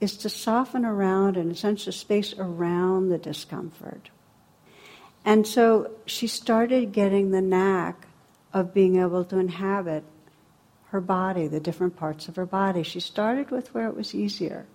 is 0.00 0.16
to 0.18 0.28
soften 0.28 0.84
around 0.84 1.36
and 1.36 1.56
sense 1.56 1.86
of 1.86 1.94
space 1.94 2.34
around 2.38 3.08
the 3.08 3.18
discomfort. 3.18 4.10
And 5.24 5.46
so 5.46 5.90
she 6.04 6.26
started 6.26 6.92
getting 6.92 7.30
the 7.30 7.40
knack 7.40 8.06
of 8.52 8.72
being 8.72 9.00
able 9.00 9.24
to 9.24 9.38
inhabit 9.38 10.04
her 10.90 11.00
body, 11.00 11.48
the 11.48 11.60
different 11.60 11.96
parts 11.96 12.28
of 12.28 12.36
her 12.36 12.46
body. 12.46 12.82
She 12.82 13.00
started 13.00 13.50
with 13.50 13.74
where 13.74 13.88
it 13.88 13.96
was 13.96 14.14
easier. 14.14 14.66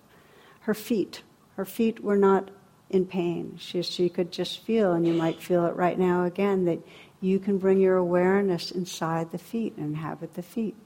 Her 0.62 0.74
feet. 0.74 1.22
Her 1.56 1.64
feet 1.64 2.02
were 2.02 2.16
not 2.16 2.50
in 2.90 3.06
pain. 3.06 3.56
She, 3.58 3.82
she 3.82 4.08
could 4.08 4.30
just 4.30 4.60
feel, 4.60 4.92
and 4.92 5.06
you 5.06 5.12
might 5.12 5.42
feel 5.42 5.66
it 5.66 5.76
right 5.76 5.98
now 5.98 6.24
again, 6.24 6.64
that 6.66 6.80
you 7.20 7.38
can 7.38 7.58
bring 7.58 7.80
your 7.80 7.96
awareness 7.96 8.70
inside 8.70 9.30
the 9.30 9.38
feet 9.38 9.76
and 9.76 9.86
inhabit 9.86 10.34
the 10.34 10.42
feet. 10.42 10.76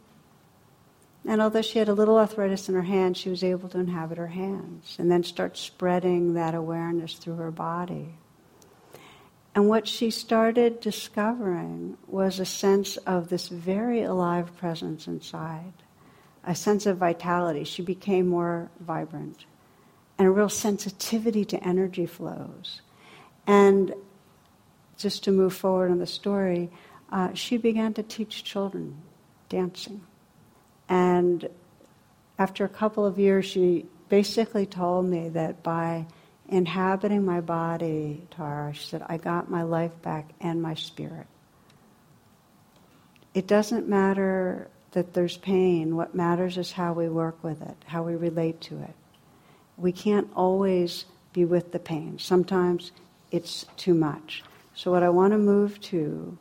And 1.26 1.42
although 1.42 1.62
she 1.62 1.80
had 1.80 1.88
a 1.88 1.94
little 1.94 2.18
arthritis 2.18 2.68
in 2.68 2.76
her 2.76 2.82
hands, 2.82 3.18
she 3.18 3.30
was 3.30 3.42
able 3.42 3.68
to 3.70 3.80
inhabit 3.80 4.18
her 4.18 4.28
hands 4.28 4.96
and 4.98 5.10
then 5.10 5.24
start 5.24 5.56
spreading 5.56 6.34
that 6.34 6.54
awareness 6.54 7.14
through 7.14 7.36
her 7.36 7.50
body. 7.50 8.14
And 9.54 9.68
what 9.68 9.88
she 9.88 10.10
started 10.10 10.80
discovering 10.80 11.96
was 12.06 12.38
a 12.38 12.44
sense 12.44 12.96
of 12.98 13.28
this 13.28 13.48
very 13.48 14.02
alive 14.02 14.56
presence 14.56 15.08
inside, 15.08 15.72
a 16.44 16.54
sense 16.54 16.86
of 16.86 16.98
vitality. 16.98 17.64
She 17.64 17.82
became 17.82 18.28
more 18.28 18.70
vibrant, 18.78 19.46
and 20.18 20.26
a 20.26 20.30
real 20.30 20.48
sensitivity 20.48 21.44
to 21.44 21.62
energy 21.62 22.06
flows. 22.06 22.80
And 23.46 23.94
just 24.96 25.24
to 25.24 25.32
move 25.32 25.54
forward 25.54 25.90
on 25.90 25.98
the 25.98 26.06
story, 26.06 26.70
uh, 27.12 27.34
she 27.34 27.56
began 27.56 27.92
to 27.94 28.02
teach 28.02 28.44
children 28.44 28.96
dancing. 29.48 30.00
And 30.88 31.48
after 32.38 32.64
a 32.64 32.68
couple 32.68 33.04
of 33.04 33.18
years, 33.18 33.46
she 33.46 33.86
basically 34.08 34.66
told 34.66 35.06
me 35.06 35.28
that 35.30 35.62
by 35.62 36.06
inhabiting 36.48 37.24
my 37.24 37.40
body, 37.40 38.26
Tara, 38.30 38.72
she 38.72 38.84
said, 38.86 39.02
I 39.06 39.16
got 39.16 39.50
my 39.50 39.62
life 39.62 40.00
back 40.02 40.30
and 40.40 40.62
my 40.62 40.74
spirit. 40.74 41.26
It 43.34 43.46
doesn't 43.46 43.88
matter 43.88 44.68
that 44.92 45.12
there's 45.12 45.36
pain. 45.36 45.96
What 45.96 46.14
matters 46.14 46.56
is 46.56 46.72
how 46.72 46.94
we 46.94 47.08
work 47.08 47.42
with 47.44 47.60
it, 47.60 47.76
how 47.84 48.02
we 48.02 48.14
relate 48.14 48.60
to 48.62 48.80
it. 48.80 48.94
We 49.76 49.92
can't 49.92 50.28
always 50.34 51.04
be 51.32 51.44
with 51.44 51.72
the 51.72 51.78
pain. 51.78 52.18
Sometimes 52.18 52.92
it's 53.30 53.66
too 53.76 53.94
much. 53.94 54.42
So, 54.74 54.90
what 54.90 55.02
I 55.02 55.08
want 55.08 55.32
to 55.32 55.38
move 55.38 55.80
to 55.82 56.36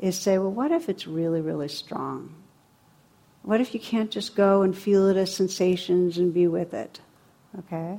is 0.00 0.18
say, 0.18 0.38
well, 0.38 0.50
what 0.50 0.72
if 0.72 0.88
it's 0.88 1.06
really, 1.06 1.40
really 1.40 1.68
strong? 1.68 2.34
What 3.42 3.60
if 3.60 3.74
you 3.74 3.80
can't 3.80 4.10
just 4.10 4.34
go 4.34 4.62
and 4.62 4.76
feel 4.76 5.08
it 5.08 5.16
as 5.16 5.34
sensations 5.34 6.18
and 6.18 6.32
be 6.32 6.46
with 6.46 6.74
it? 6.74 7.00
Okay? 7.58 7.98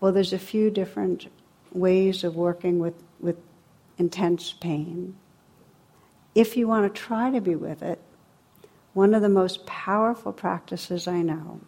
Well, 0.00 0.12
there's 0.12 0.32
a 0.32 0.38
few 0.38 0.70
different 0.70 1.28
ways 1.72 2.24
of 2.24 2.34
working 2.34 2.78
with, 2.78 2.94
with 3.20 3.36
intense 3.98 4.52
pain. 4.52 5.16
If 6.34 6.56
you 6.56 6.66
want 6.66 6.92
to 6.92 7.00
try 7.00 7.30
to 7.30 7.40
be 7.40 7.54
with 7.54 7.82
it, 7.82 8.00
one 8.94 9.14
of 9.14 9.22
the 9.22 9.28
most 9.28 9.64
powerful 9.64 10.32
practices 10.32 11.06
I 11.06 11.22
know 11.22 11.60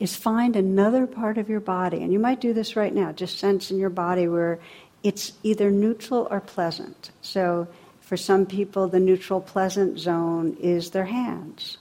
is 0.00 0.16
find 0.16 0.56
another 0.56 1.06
part 1.06 1.38
of 1.38 1.48
your 1.48 1.60
body, 1.60 2.02
and 2.02 2.12
you 2.12 2.18
might 2.18 2.40
do 2.40 2.54
this 2.54 2.74
right 2.74 2.94
now, 2.94 3.12
just 3.12 3.38
sense 3.38 3.70
in 3.70 3.78
your 3.78 3.90
body 3.90 4.26
where 4.26 4.58
it's 5.02 5.32
either 5.42 5.70
neutral 5.70 6.26
or 6.30 6.40
pleasant. 6.40 7.10
So 7.20 7.68
for 8.00 8.16
some 8.16 8.46
people, 8.46 8.88
the 8.88 8.98
neutral 8.98 9.40
pleasant 9.40 9.98
zone 9.98 10.56
is 10.60 10.90
their 10.90 11.04
hands. 11.04 11.78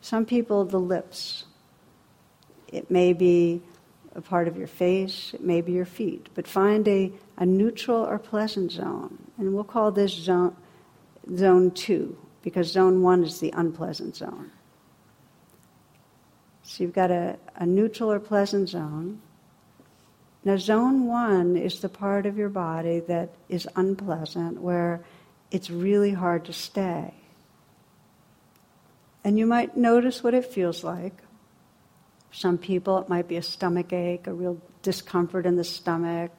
Some 0.00 0.24
people, 0.24 0.64
the 0.64 0.80
lips. 0.80 1.44
It 2.68 2.90
may 2.90 3.12
be 3.12 3.62
a 4.14 4.20
part 4.20 4.48
of 4.48 4.56
your 4.56 4.66
face, 4.66 5.32
it 5.34 5.42
may 5.42 5.60
be 5.60 5.72
your 5.72 5.84
feet, 5.84 6.28
but 6.34 6.46
find 6.46 6.88
a, 6.88 7.12
a 7.36 7.46
neutral 7.46 8.02
or 8.02 8.18
pleasant 8.18 8.72
zone. 8.72 9.18
And 9.36 9.54
we'll 9.54 9.64
call 9.64 9.92
this 9.92 10.12
zone, 10.12 10.56
zone 11.36 11.70
two, 11.70 12.16
because 12.42 12.72
zone 12.72 13.02
one 13.02 13.22
is 13.22 13.40
the 13.40 13.52
unpleasant 13.56 14.16
zone. 14.16 14.50
So 16.68 16.84
you've 16.84 16.92
got 16.92 17.10
a, 17.10 17.38
a 17.56 17.64
neutral 17.64 18.12
or 18.12 18.20
pleasant 18.20 18.68
zone. 18.68 19.22
Now, 20.44 20.58
zone 20.58 21.06
one 21.06 21.56
is 21.56 21.80
the 21.80 21.88
part 21.88 22.26
of 22.26 22.36
your 22.36 22.50
body 22.50 23.00
that 23.00 23.30
is 23.48 23.66
unpleasant, 23.74 24.60
where 24.60 25.00
it's 25.50 25.70
really 25.70 26.12
hard 26.12 26.44
to 26.44 26.52
stay. 26.52 27.14
And 29.24 29.38
you 29.38 29.46
might 29.46 29.78
notice 29.78 30.22
what 30.22 30.34
it 30.34 30.44
feels 30.44 30.84
like. 30.84 31.14
Some 32.32 32.58
people, 32.58 32.98
it 32.98 33.08
might 33.08 33.28
be 33.28 33.36
a 33.36 33.42
stomach 33.42 33.94
ache, 33.94 34.26
a 34.26 34.34
real 34.34 34.60
discomfort 34.82 35.46
in 35.46 35.56
the 35.56 35.64
stomach. 35.64 36.30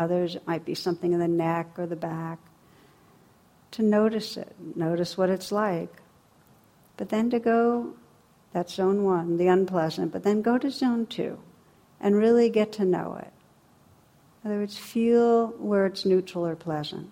Others, 0.00 0.34
it 0.34 0.46
might 0.48 0.64
be 0.64 0.74
something 0.74 1.12
in 1.12 1.20
the 1.20 1.28
neck 1.28 1.78
or 1.78 1.86
the 1.86 1.94
back. 1.94 2.40
To 3.70 3.82
notice 3.84 4.36
it, 4.36 4.52
notice 4.74 5.16
what 5.16 5.30
it's 5.30 5.52
like. 5.52 5.94
But 6.96 7.08
then 7.08 7.30
to 7.30 7.38
go, 7.38 7.94
that's 8.56 8.72
zone 8.72 9.04
one, 9.04 9.36
the 9.36 9.48
unpleasant, 9.48 10.10
but 10.10 10.22
then 10.22 10.40
go 10.40 10.56
to 10.56 10.70
zone 10.70 11.04
two 11.04 11.38
and 12.00 12.16
really 12.16 12.48
get 12.48 12.72
to 12.72 12.86
know 12.86 13.18
it. 13.20 13.30
In 14.42 14.50
other 14.50 14.60
words, 14.60 14.78
feel 14.78 15.48
where 15.58 15.84
it's 15.84 16.06
neutral 16.06 16.46
or 16.46 16.56
pleasant. 16.56 17.10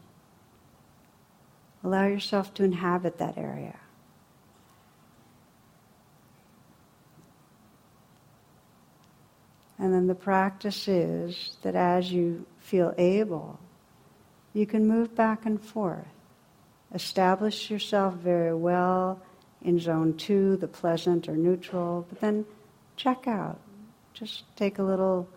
Allow 1.85 2.07
yourself 2.07 2.55
to 2.55 2.65
inhabit 2.65 3.19
that 3.19 3.37
area. 3.37 3.77
And 9.79 9.93
then 9.93 10.07
the 10.07 10.15
practice 10.15 10.89
is 10.89 11.59
that 11.61 11.75
as 11.75 12.11
you 12.11 12.47
feel 12.59 12.95
able, 12.97 13.61
you 14.55 14.65
can 14.65 14.89
move 14.89 15.15
back 15.15 15.45
and 15.45 15.61
forth. 15.61 16.07
Establish 16.95 17.71
yourself 17.71 18.15
very 18.15 18.55
well 18.55 19.21
in 19.65 19.81
zone 19.81 20.15
two, 20.17 20.57
the 20.59 20.69
pleasant 20.69 21.29
or 21.29 21.37
neutral, 21.37 22.07
but 22.09 22.21
then 22.21 22.45
check 22.97 23.27
out. 23.27 23.59
Just 24.13 24.45
take 24.57 24.79
a 24.79 24.83
little 24.83 25.29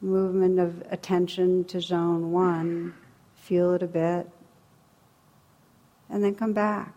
movement 0.00 0.58
of 0.58 0.82
attention 0.90 1.64
to 1.64 1.80
zone 1.80 2.30
one, 2.30 2.94
feel 3.34 3.74
it 3.74 3.82
a 3.82 3.86
bit, 3.86 4.30
and 6.08 6.22
then 6.22 6.34
come 6.34 6.52
back 6.52 6.94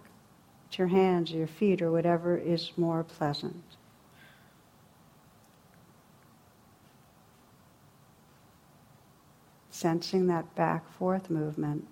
to 0.71 0.77
your 0.79 0.87
hands 0.87 1.33
or 1.33 1.37
your 1.37 1.47
feet 1.47 1.81
or 1.81 1.91
whatever 1.91 2.37
is 2.37 2.71
more 2.77 3.03
pleasant. 3.03 3.63
Sensing 9.69 10.27
that 10.27 10.55
back 10.55 10.89
forth 10.97 11.29
movement. 11.29 11.87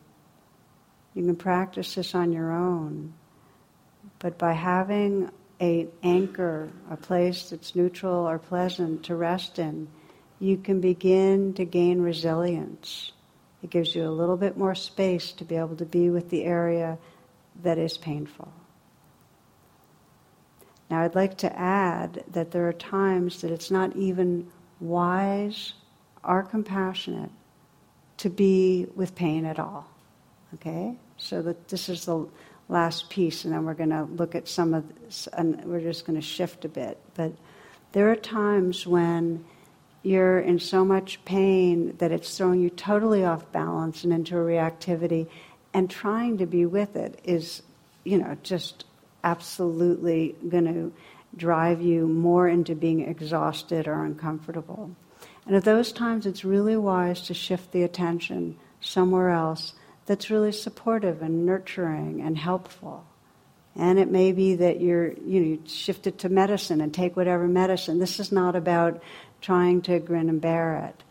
You 1.13 1.23
can 1.23 1.35
practice 1.35 1.95
this 1.95 2.13
on 2.13 2.33
your 2.33 2.51
own, 2.51 3.13
but 4.25 4.39
by 4.39 4.53
having 4.53 5.29
an 5.59 5.87
anchor, 6.01 6.71
a 6.89 6.97
place 6.97 7.51
that's 7.51 7.75
neutral 7.75 8.27
or 8.27 8.39
pleasant 8.39 9.03
to 9.03 9.15
rest 9.15 9.59
in, 9.59 9.87
you 10.39 10.57
can 10.57 10.81
begin 10.81 11.53
to 11.53 11.63
gain 11.63 12.01
resilience. 12.01 13.11
It 13.61 13.69
gives 13.69 13.93
you 13.93 14.03
a 14.03 14.09
little 14.09 14.35
bit 14.35 14.57
more 14.57 14.73
space 14.73 15.31
to 15.33 15.45
be 15.45 15.57
able 15.57 15.75
to 15.75 15.85
be 15.85 16.09
with 16.09 16.31
the 16.31 16.43
area 16.43 16.97
that 17.61 17.77
is 17.77 17.99
painful. 17.99 18.51
Now, 20.89 21.03
I'd 21.03 21.13
like 21.13 21.37
to 21.37 21.55
add 21.55 22.23
that 22.31 22.49
there 22.49 22.67
are 22.67 22.73
times 22.73 23.41
that 23.41 23.51
it's 23.51 23.69
not 23.69 23.95
even 23.95 24.47
wise 24.79 25.73
or 26.23 26.41
compassionate 26.41 27.29
to 28.17 28.31
be 28.31 28.87
with 28.95 29.13
pain 29.13 29.45
at 29.45 29.59
all. 29.59 29.87
Okay? 30.55 30.97
So 31.17 31.43
that 31.43 31.67
this 31.67 31.89
is 31.89 32.05
the 32.05 32.27
last 32.67 33.09
piece, 33.09 33.45
and 33.45 33.53
then 33.53 33.65
we're 33.65 33.73
going 33.73 33.89
to 33.89 34.03
look 34.03 34.35
at 34.35 34.47
some 34.47 34.73
of 34.73 34.83
this, 35.01 35.27
and 35.33 35.63
we're 35.65 35.81
just 35.81 36.05
going 36.05 36.19
to 36.19 36.25
shift 36.25 36.65
a 36.65 36.69
bit. 36.69 36.97
But 37.15 37.33
there 37.91 38.11
are 38.11 38.15
times 38.15 38.87
when 38.87 39.45
you're 40.03 40.39
in 40.39 40.59
so 40.59 40.85
much 40.85 41.23
pain 41.25 41.95
that 41.97 42.11
it's 42.11 42.37
throwing 42.37 42.61
you 42.61 42.69
totally 42.69 43.23
off 43.23 43.51
balance 43.51 44.03
and 44.03 44.13
into 44.13 44.37
a 44.37 44.41
reactivity, 44.41 45.27
and 45.73 45.89
trying 45.89 46.37
to 46.37 46.45
be 46.45 46.65
with 46.65 46.95
it 46.95 47.19
is, 47.23 47.61
you 48.03 48.17
know, 48.17 48.37
just 48.43 48.85
absolutely 49.23 50.35
going 50.49 50.65
to 50.65 50.93
drive 51.35 51.81
you 51.81 52.07
more 52.07 52.47
into 52.47 52.75
being 52.75 53.01
exhausted 53.01 53.87
or 53.87 54.05
uncomfortable. 54.05 54.91
And 55.45 55.55
at 55.55 55.63
those 55.63 55.91
times, 55.91 56.25
it's 56.25 56.45
really 56.45 56.77
wise 56.77 57.21
to 57.23 57.33
shift 57.33 57.71
the 57.71 57.83
attention 57.83 58.57
somewhere 58.81 59.29
else 59.29 59.73
that's 60.05 60.29
really 60.29 60.51
supportive 60.51 61.21
and 61.21 61.45
nurturing 61.45 62.21
and 62.21 62.37
helpful. 62.37 63.05
And 63.75 63.99
it 63.99 64.09
may 64.09 64.31
be 64.31 64.55
that 64.55 64.79
you're, 64.79 65.11
you 65.13 65.39
know, 65.39 65.47
you 65.47 65.61
shift 65.65 66.07
it 66.07 66.19
to 66.19 66.29
medicine 66.29 66.79
and 66.79 66.93
take 66.93 67.17
whatever 67.17 67.47
medicine. 67.47 67.99
This 67.99 68.19
is 68.19 68.31
not 68.31 68.55
about 68.55 69.01
trying 69.41 69.81
to 69.83 69.99
grin 69.99 70.29
and 70.29 70.39
bear 70.39 70.85
it. 70.87 71.03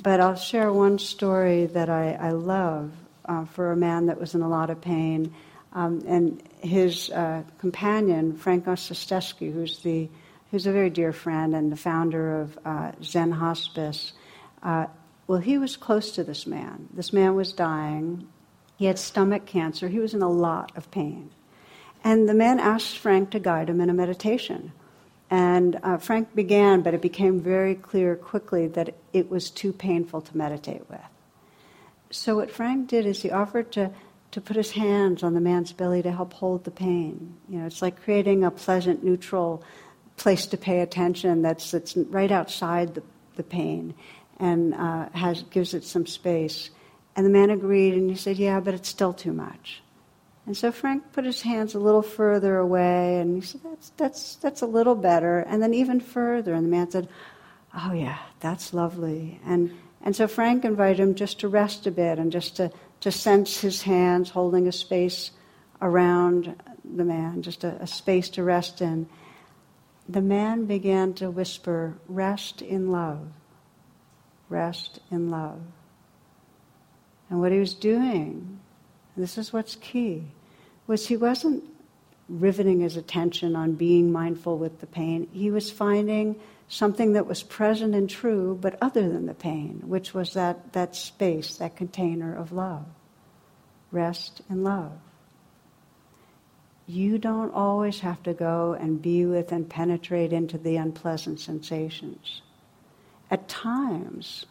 But 0.00 0.20
I'll 0.20 0.36
share 0.36 0.72
one 0.72 0.98
story 0.98 1.66
that 1.66 1.90
I, 1.90 2.12
I 2.12 2.30
love 2.30 2.92
uh, 3.24 3.46
for 3.46 3.72
a 3.72 3.76
man 3.76 4.06
that 4.06 4.20
was 4.20 4.34
in 4.34 4.42
a 4.42 4.48
lot 4.48 4.70
of 4.70 4.80
pain. 4.80 5.34
Um, 5.72 6.04
and 6.06 6.42
his 6.60 7.10
uh, 7.10 7.42
companion, 7.58 8.36
Frank 8.36 8.66
Ostaseski, 8.66 9.52
who's, 9.52 9.80
the, 9.80 10.08
who's 10.50 10.66
a 10.66 10.72
very 10.72 10.90
dear 10.90 11.12
friend 11.12 11.54
and 11.54 11.70
the 11.72 11.76
founder 11.76 12.42
of 12.42 12.58
uh, 12.64 12.92
Zen 13.02 13.32
Hospice, 13.32 14.12
uh, 14.62 14.86
well, 15.28 15.38
he 15.38 15.58
was 15.58 15.76
close 15.76 16.10
to 16.12 16.24
this 16.24 16.46
man. 16.46 16.88
This 16.92 17.12
man 17.12 17.36
was 17.36 17.52
dying. 17.52 18.26
He 18.76 18.86
had 18.86 18.98
stomach 18.98 19.44
cancer. 19.44 19.86
He 19.88 19.98
was 19.98 20.14
in 20.14 20.22
a 20.22 20.30
lot 20.30 20.72
of 20.74 20.90
pain. 20.90 21.30
And 22.02 22.26
the 22.26 22.34
man 22.34 22.58
asked 22.58 22.96
Frank 22.96 23.30
to 23.30 23.38
guide 23.38 23.68
him 23.68 23.80
in 23.82 23.90
a 23.90 23.94
meditation. 23.94 24.72
And 25.30 25.78
uh, 25.82 25.98
Frank 25.98 26.34
began, 26.34 26.80
but 26.80 26.94
it 26.94 27.02
became 27.02 27.40
very 27.40 27.74
clear 27.74 28.16
quickly 28.16 28.68
that 28.68 28.94
it 29.12 29.30
was 29.30 29.50
too 29.50 29.74
painful 29.74 30.22
to 30.22 30.36
meditate 30.36 30.88
with. 30.88 31.00
So, 32.10 32.36
what 32.36 32.50
Frank 32.50 32.88
did 32.88 33.04
is 33.04 33.20
he 33.20 33.30
offered 33.30 33.70
to, 33.72 33.90
to 34.30 34.40
put 34.40 34.56
his 34.56 34.70
hands 34.70 35.22
on 35.22 35.34
the 35.34 35.40
man's 35.40 35.74
belly 35.74 36.02
to 36.02 36.10
help 36.10 36.32
hold 36.32 36.64
the 36.64 36.70
pain. 36.70 37.34
You 37.50 37.58
know, 37.58 37.66
it's 37.66 37.82
like 37.82 38.02
creating 38.02 38.44
a 38.44 38.50
pleasant, 38.50 39.04
neutral 39.04 39.62
place 40.16 40.46
to 40.46 40.56
pay 40.56 40.80
attention 40.80 41.42
that's, 41.42 41.70
that's 41.70 41.94
right 41.94 42.32
outside 42.32 42.94
the, 42.94 43.02
the 43.36 43.42
pain 43.42 43.92
and 44.38 44.74
uh, 44.74 45.08
has, 45.10 45.42
gives 45.44 45.74
it 45.74 45.84
some 45.84 46.06
space. 46.06 46.70
And 47.16 47.26
the 47.26 47.30
man 47.30 47.50
agreed 47.50 47.94
and 47.94 48.10
he 48.10 48.16
said, 48.16 48.36
Yeah, 48.36 48.60
but 48.60 48.74
it's 48.74 48.88
still 48.88 49.12
too 49.12 49.32
much. 49.32 49.82
And 50.46 50.56
so 50.56 50.72
Frank 50.72 51.12
put 51.12 51.24
his 51.24 51.42
hands 51.42 51.74
a 51.74 51.78
little 51.78 52.02
further 52.02 52.56
away 52.56 53.18
and 53.18 53.34
he 53.36 53.40
said, 53.42 53.60
That's, 53.64 53.90
that's, 53.96 54.34
that's 54.36 54.62
a 54.62 54.66
little 54.66 54.94
better. 54.94 55.40
And 55.40 55.62
then 55.62 55.74
even 55.74 56.00
further. 56.00 56.54
And 56.54 56.64
the 56.64 56.70
man 56.70 56.90
said, 56.90 57.08
Oh, 57.74 57.92
yeah, 57.92 58.18
that's 58.40 58.72
lovely. 58.72 59.40
And, 59.44 59.76
and 60.00 60.14
so 60.14 60.28
Frank 60.28 60.64
invited 60.64 61.00
him 61.00 61.14
just 61.14 61.40
to 61.40 61.48
rest 61.48 61.86
a 61.86 61.90
bit 61.90 62.18
and 62.18 62.32
just 62.32 62.56
to, 62.56 62.70
to 63.00 63.10
sense 63.10 63.60
his 63.60 63.82
hands 63.82 64.30
holding 64.30 64.68
a 64.68 64.72
space 64.72 65.32
around 65.82 66.56
the 66.84 67.04
man, 67.04 67.42
just 67.42 67.64
a, 67.64 67.76
a 67.82 67.86
space 67.86 68.28
to 68.30 68.42
rest 68.42 68.80
in. 68.80 69.08
The 70.08 70.22
man 70.22 70.64
began 70.64 71.12
to 71.14 71.30
whisper, 71.30 71.98
Rest 72.08 72.62
in 72.62 72.90
love 72.90 73.28
rest 74.48 75.00
in 75.10 75.30
love. 75.30 75.60
And 77.30 77.40
what 77.40 77.52
he 77.52 77.58
was 77.58 77.74
doing, 77.74 78.60
this 79.16 79.36
is 79.36 79.52
what's 79.52 79.76
key, 79.76 80.24
was 80.86 81.06
he 81.06 81.16
wasn't 81.16 81.64
riveting 82.28 82.80
his 82.80 82.96
attention 82.96 83.56
on 83.56 83.72
being 83.72 84.12
mindful 84.12 84.58
with 84.58 84.80
the 84.80 84.86
pain. 84.86 85.28
He 85.32 85.50
was 85.50 85.70
finding 85.70 86.36
something 86.68 87.14
that 87.14 87.26
was 87.26 87.42
present 87.42 87.94
and 87.94 88.08
true, 88.08 88.58
but 88.60 88.78
other 88.82 89.08
than 89.08 89.26
the 89.26 89.34
pain, 89.34 89.82
which 89.86 90.12
was 90.12 90.34
that, 90.34 90.72
that 90.72 90.94
space, 90.94 91.56
that 91.56 91.76
container 91.76 92.34
of 92.34 92.52
love. 92.52 92.84
Rest 93.90 94.42
in 94.50 94.62
love. 94.62 94.92
You 96.86 97.18
don't 97.18 97.52
always 97.52 98.00
have 98.00 98.22
to 98.22 98.32
go 98.32 98.76
and 98.78 99.00
be 99.00 99.26
with 99.26 99.52
and 99.52 99.68
penetrate 99.68 100.32
into 100.32 100.56
the 100.56 100.76
unpleasant 100.76 101.40
sensations 101.40 102.42
at 103.30 103.48
times 103.48 104.46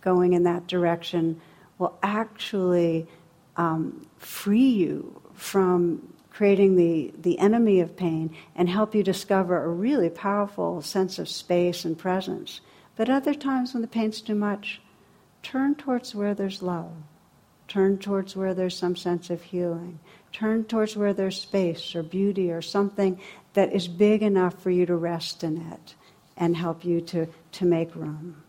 going 0.00 0.32
in 0.32 0.44
that 0.44 0.66
direction 0.66 1.40
will 1.78 1.98
actually 2.02 3.06
um, 3.56 4.06
free 4.18 4.68
you 4.68 5.20
from 5.34 6.14
creating 6.30 6.76
the, 6.76 7.12
the 7.18 7.38
enemy 7.38 7.80
of 7.80 7.96
pain 7.96 8.34
and 8.56 8.68
help 8.68 8.94
you 8.94 9.02
discover 9.02 9.64
a 9.64 9.68
really 9.68 10.10
powerful 10.10 10.82
sense 10.82 11.18
of 11.18 11.28
space 11.28 11.84
and 11.84 11.96
presence. 11.96 12.60
But 12.96 13.08
other 13.08 13.34
times 13.34 13.72
when 13.72 13.82
the 13.82 13.88
pain's 13.88 14.20
too 14.20 14.34
much, 14.34 14.80
turn 15.42 15.74
towards 15.74 16.14
where 16.14 16.34
there's 16.34 16.62
love. 16.62 16.92
Turn 17.66 17.98
towards 17.98 18.36
where 18.36 18.52
there's 18.52 18.76
some 18.76 18.96
sense 18.96 19.30
of 19.30 19.42
healing. 19.42 19.98
Turn 20.32 20.64
towards 20.64 20.96
where 20.96 21.14
there's 21.14 21.40
space 21.40 21.94
or 21.94 22.02
beauty 22.02 22.50
or 22.50 22.60
something 22.60 23.20
that 23.54 23.72
is 23.72 23.88
big 23.88 24.22
enough 24.22 24.60
for 24.60 24.70
you 24.70 24.84
to 24.86 24.96
rest 24.96 25.44
in 25.44 25.72
it 25.72 25.94
and 26.36 26.56
help 26.56 26.84
you 26.84 27.00
to, 27.00 27.26
to 27.52 27.64
make 27.64 27.94
room. 27.94 28.42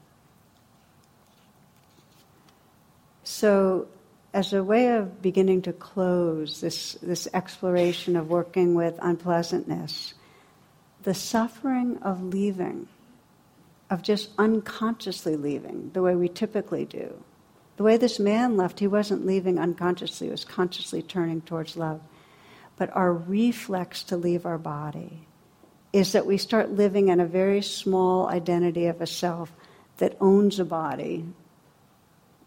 So, 3.23 3.87
as 4.33 4.53
a 4.53 4.63
way 4.63 4.97
of 4.97 5.21
beginning 5.21 5.61
to 5.63 5.73
close 5.73 6.59
this, 6.59 6.93
this 7.01 7.27
exploration 7.33 8.15
of 8.15 8.29
working 8.29 8.75
with 8.75 8.99
unpleasantness, 9.01 10.13
the 11.03 11.13
suffering 11.13 11.97
of 12.01 12.21
leaving, 12.21 12.87
of 13.89 14.01
just 14.01 14.29
unconsciously 14.37 15.37
leaving, 15.37 15.91
the 15.93 16.01
way 16.01 16.15
we 16.15 16.27
typically 16.27 16.85
do. 16.85 17.23
The 17.77 17.83
way 17.83 17.97
this 17.97 18.19
man 18.19 18.57
left, 18.57 18.79
he 18.79 18.87
wasn't 18.87 19.25
leaving 19.25 19.57
unconsciously, 19.59 20.27
he 20.27 20.31
was 20.31 20.45
consciously 20.45 21.01
turning 21.01 21.41
towards 21.41 21.77
love. 21.77 22.01
But 22.77 22.95
our 22.95 23.13
reflex 23.13 24.03
to 24.03 24.17
leave 24.17 24.45
our 24.45 24.57
body, 24.57 25.27
is 25.95 26.11
that 26.11 26.25
we 26.25 26.37
start 26.37 26.71
living 26.71 27.07
in 27.07 27.21
a 27.21 27.25
very 27.25 27.61
small 27.61 28.27
identity 28.27 28.87
of 28.87 28.99
a 28.99 29.07
self 29.07 29.53
that 29.95 30.17
owns 30.19 30.59
a 30.59 30.65
body, 30.65 31.23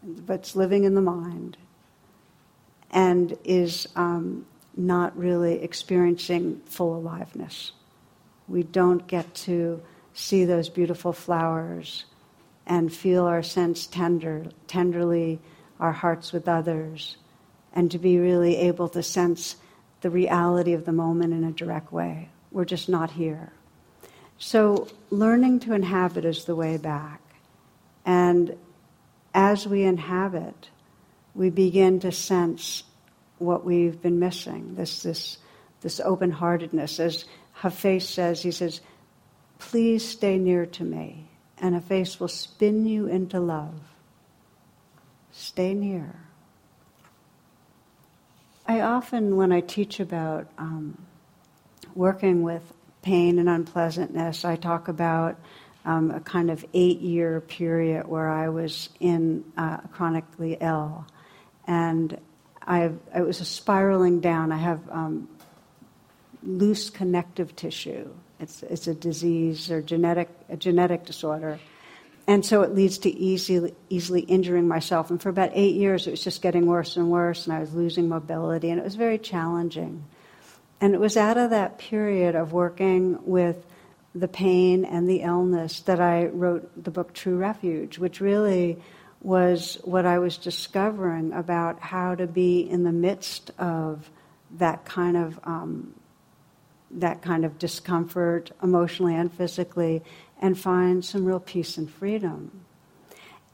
but's 0.03 0.55
living 0.55 0.85
in 0.85 0.95
the 0.95 1.01
mind, 1.01 1.57
and 2.91 3.39
is 3.45 3.89
um, 3.97 4.45
not 4.77 5.17
really 5.17 5.63
experiencing 5.63 6.61
full 6.67 6.95
aliveness. 6.99 7.73
We 8.49 8.65
don't 8.65 9.07
get 9.07 9.35
to 9.47 9.81
see 10.13 10.45
those 10.45 10.69
beautiful 10.69 11.15
flowers 11.15 12.05
and 12.67 12.93
feel 12.93 13.25
our 13.25 13.43
sense 13.43 13.87
tender, 13.87 14.45
tenderly, 14.67 15.41
our 15.81 15.93
hearts 15.93 16.35
with 16.35 16.49
others, 16.49 17.17
and 17.73 17.91
to 17.93 17.99
be 17.99 18.19
really 18.19 18.57
able 18.57 18.91
to 18.91 19.03
sense 19.03 19.57
the 20.03 20.11
reality 20.11 20.75
of 20.75 20.85
the 20.85 20.93
moment 20.93 21.33
in 21.33 21.45
a 21.45 21.53
direct 21.53 21.91
way. 21.91 22.29
We're 22.51 22.65
just 22.65 22.89
not 22.89 23.11
here. 23.11 23.53
So, 24.39 24.89
learning 25.11 25.61
to 25.61 25.73
inhabit 25.73 26.25
is 26.25 26.45
the 26.45 26.55
way 26.55 26.77
back. 26.77 27.21
And 28.07 28.57
as 29.35 29.67
we 29.67 29.83
inhabit, 29.83 30.71
we 31.35 31.51
begin 31.51 32.01
to 32.01 32.13
sense 32.13 32.85
what 33.39 33.65
we've 33.65 34.01
been 34.01 34.19
missing 34.19 34.75
this, 34.75 35.03
this, 35.03 35.39
this 35.81 36.01
open 36.01 36.31
heartedness. 36.31 37.01
As 37.01 37.25
Hafiz 37.53 38.09
says, 38.09 38.43
he 38.43 38.51
says, 38.51 38.81
Please 39.59 40.09
stay 40.09 40.39
near 40.39 40.67
to 40.67 40.85
me, 40.85 41.29
and 41.59 41.75
Hafiz 41.75 42.21
will 42.21 42.29
spin 42.29 42.87
you 42.87 43.07
into 43.07 43.41
love. 43.41 43.75
Stay 45.33 45.75
near. 45.75 46.15
I 48.67 48.81
often, 48.81 49.37
when 49.37 49.51
I 49.51 49.61
teach 49.61 49.99
about 49.99 50.47
um, 50.59 50.99
working 51.99 52.45
with 52.45 52.63
pain 53.03 53.41
and 53.41 53.49
unpleasantness, 53.49 54.45
I 54.45 54.55
talk 54.55 54.87
about 54.87 55.37
um, 55.85 56.13
a 56.13 56.21
kind 56.21 56.49
of 56.49 56.65
eight 56.73 57.01
year 57.01 57.41
period 57.41 58.07
where 58.07 58.29
I 58.29 58.51
was 58.51 58.89
in 59.01 59.45
uh, 59.57 59.79
chronically 59.93 60.57
ill. 60.61 61.05
And 61.67 62.17
I, 62.65 62.93
it 63.17 63.27
was 63.27 63.41
a 63.41 63.45
spiraling 63.45 64.21
down. 64.21 64.53
I 64.53 64.59
have 64.59 64.81
um, 64.91 65.29
loose 66.45 66.89
connective 66.89 67.57
tissue. 67.57 68.09
It's, 68.39 68.63
it's 68.63 68.87
a 68.87 68.95
disease 68.95 69.69
or 69.69 69.83
genetic, 69.83 70.29
a 70.49 70.57
genetic 70.57 71.05
disorder. 71.05 71.59
And 72.29 72.47
so 72.47 72.63
it 72.63 72.77
leads 72.77 72.99
to 72.99 73.11
easily, 73.11 73.75
easily 73.89 74.21
injuring 74.21 74.69
myself. 74.69 75.11
And 75.11 75.21
for 75.21 75.31
about 75.31 75.51
eight 75.53 75.75
years, 75.75 76.07
it 76.07 76.13
was 76.13 76.23
just 76.23 76.43
getting 76.43 76.67
worse 76.67 76.97
and 76.97 77.11
worse, 77.11 77.47
and 77.47 77.57
I 77.57 77.59
was 77.59 77.75
losing 77.75 78.09
mobility, 78.09 78.71
and 78.71 78.79
it 78.79 78.85
was 78.85 78.95
very 78.95 79.19
challenging. 79.19 80.05
And 80.81 80.95
it 80.95 81.01
was 81.01 81.17
out 81.17 81.37
of 81.37 81.51
that 81.51 81.79
period 81.79 82.35
of 82.35 82.53
working 82.53 83.19
with 83.25 83.67
the 84.15 84.29
pain 84.29 84.85
and 84.85 85.09
the 85.09 85.23
illness 85.23 85.81
that 85.81 86.01
I 86.01 86.27
wrote 86.27 86.83
the 86.83 86.91
book 86.91 87.13
True 87.13 87.37
Refuge, 87.37 87.99
which 87.99 88.21
really 88.21 88.79
was 89.21 89.79
what 89.83 90.07
I 90.07 90.19
was 90.19 90.37
discovering 90.37 91.33
about 91.33 91.81
how 91.81 92.15
to 92.15 92.27
be 92.27 92.61
in 92.61 92.85
the 92.85 92.93
midst 92.93 93.51
of 93.59 94.09
that 94.59 94.85
kind 94.85 95.17
of 95.17 95.39
um, 95.45 95.95
that 96.91 97.21
kind 97.21 97.45
of 97.45 97.59
discomfort 97.59 98.51
emotionally 98.63 99.15
and 99.15 99.33
physically 99.33 100.03
and 100.41 100.59
find 100.59 101.05
some 101.05 101.25
real 101.25 101.41
peace 101.41 101.77
and 101.77 101.91
freedom. 101.91 102.65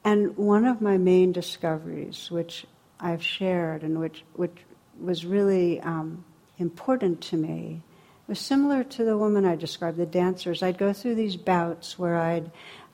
And 0.05 0.37
one 0.37 0.67
of 0.67 0.81
my 0.81 0.99
main 0.99 1.33
discoveries, 1.33 2.31
which 2.31 2.67
I've 3.01 3.23
shared 3.23 3.83
and 3.83 3.99
which, 3.99 4.23
which 4.35 4.57
was 5.01 5.25
really 5.25 5.81
um, 5.81 6.25
important 6.59 7.21
to 7.23 7.37
me, 7.37 7.83
was 8.27 8.39
similar 8.39 8.85
to 8.85 9.05
the 9.05 9.19
woman 9.19 9.45
I 9.45 9.57
described, 9.57 9.99
the 9.99 10.07
dancers. 10.07 10.63
I'd 10.63 10.79
go 10.79 10.93
through 10.93 11.17
these 11.17 11.37
bouts 11.37 11.99
where 11.99 12.17
I'd 12.17 12.51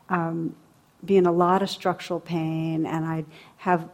um, 0.09 0.57
be 1.05 1.17
in 1.17 1.27
a 1.27 1.33
lot 1.33 1.63
of 1.63 1.71
structural 1.71 2.21
pain 2.21 2.85
and 2.87 3.05
I'd 3.05 3.27
have 3.59 3.89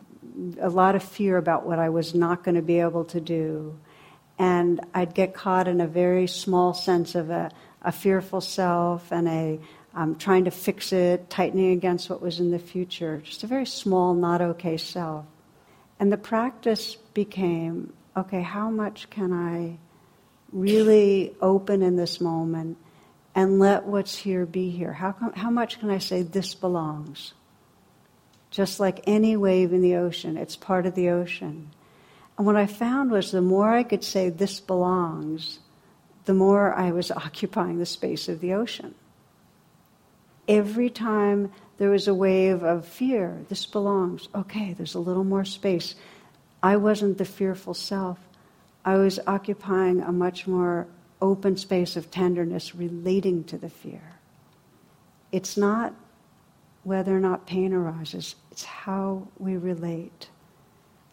a 0.61 0.71
lot 0.71 0.95
of 0.95 1.03
fear 1.03 1.37
about 1.37 1.67
what 1.67 1.79
I 1.79 1.89
was 1.89 2.15
not 2.15 2.43
going 2.43 2.55
to 2.55 2.63
be 2.63 2.81
able 2.81 3.05
to 3.07 3.21
do. 3.21 3.79
And 4.39 4.81
I'd 4.95 5.15
get 5.15 5.35
caught 5.35 5.69
in 5.69 5.81
a 5.81 5.87
very 5.87 6.27
small 6.27 6.75
sense 6.75 7.15
of 7.15 7.31
a, 7.31 7.51
a 7.83 7.93
fearful 7.93 8.41
self 8.41 9.13
and 9.13 9.29
a 9.29 9.61
um, 9.95 10.15
trying 10.17 10.45
to 10.45 10.51
fix 10.51 10.93
it, 10.93 11.31
tightening 11.31 11.73
against 11.73 12.11
what 12.11 12.21
was 12.21 12.39
in 12.39 12.51
the 12.51 12.59
future, 12.59 13.23
just 13.25 13.45
a 13.45 13.47
very 13.47 13.65
small, 13.65 14.13
not 14.13 14.43
okay 14.43 14.77
self. 14.77 15.25
And 15.99 16.13
the 16.13 16.19
practice 16.19 16.97
became 17.15 17.95
okay, 18.17 18.43
how 18.43 18.71
much 18.71 19.11
can 19.11 19.33
I 19.33 19.79
really 20.53 21.35
open 21.41 21.83
in 21.83 21.97
this 21.97 22.21
moment 22.21 22.79
and 23.35 23.59
let 23.59 23.85
what's 23.85 24.17
here 24.17 24.47
be 24.47 24.71
here? 24.71 24.93
How, 24.93 25.15
how 25.35 25.51
much 25.51 25.79
can 25.81 25.91
I 25.91 25.99
say 25.99 26.23
this 26.23 26.55
belongs? 26.55 27.35
Just 28.51 28.81
like 28.81 29.03
any 29.07 29.37
wave 29.37 29.73
in 29.73 29.83
the 29.83 29.97
ocean, 29.97 30.37
it's 30.37 30.57
part 30.57 30.87
of 30.87 30.95
the 30.95 31.11
ocean. 31.11 31.71
And 32.39 32.47
what 32.47 32.57
I 32.57 32.67
found 32.67 33.11
was 33.11 33.31
the 33.31 33.43
more 33.43 33.69
I 33.69 33.83
could 33.83 34.05
say 34.05 34.31
this 34.31 34.61
belongs, 34.61 35.59
the 36.25 36.35
more 36.35 36.75
I 36.75 36.93
was 36.93 37.11
occupying 37.11 37.79
the 37.79 37.87
space 37.87 38.29
of 38.29 38.41
the 38.41 38.55
ocean. 38.55 38.95
Every 40.49 40.89
time 40.89 41.53
there 41.79 41.91
was 41.91 42.09
a 42.09 42.15
wave 42.15 42.63
of 42.63 42.87
fear, 42.87 43.45
this 43.49 43.67
belongs. 43.67 44.29
Okay, 44.35 44.73
there's 44.73 44.95
a 44.95 45.01
little 45.01 45.25
more 45.25 45.45
space. 45.45 45.97
I 46.67 46.75
wasn't 46.75 47.19
the 47.19 47.25
fearful 47.25 47.75
self. 47.75 48.19
I 48.85 48.97
was 48.97 49.21
occupying 49.25 50.01
a 50.01 50.11
much 50.11 50.49
more 50.49 50.89
open 51.23 51.57
space 51.57 51.95
of 51.95 52.11
tenderness 52.11 52.75
relating 52.75 53.45
to 53.45 53.57
the 53.57 53.69
fear. 53.69 54.03
It's 55.31 55.57
not 55.57 55.95
whether 56.83 57.17
or 57.17 57.21
not 57.21 57.47
pain 57.47 57.73
arises, 57.73 58.35
it's 58.51 58.65
how 58.65 59.29
we 59.39 59.57
relate. 59.57 60.29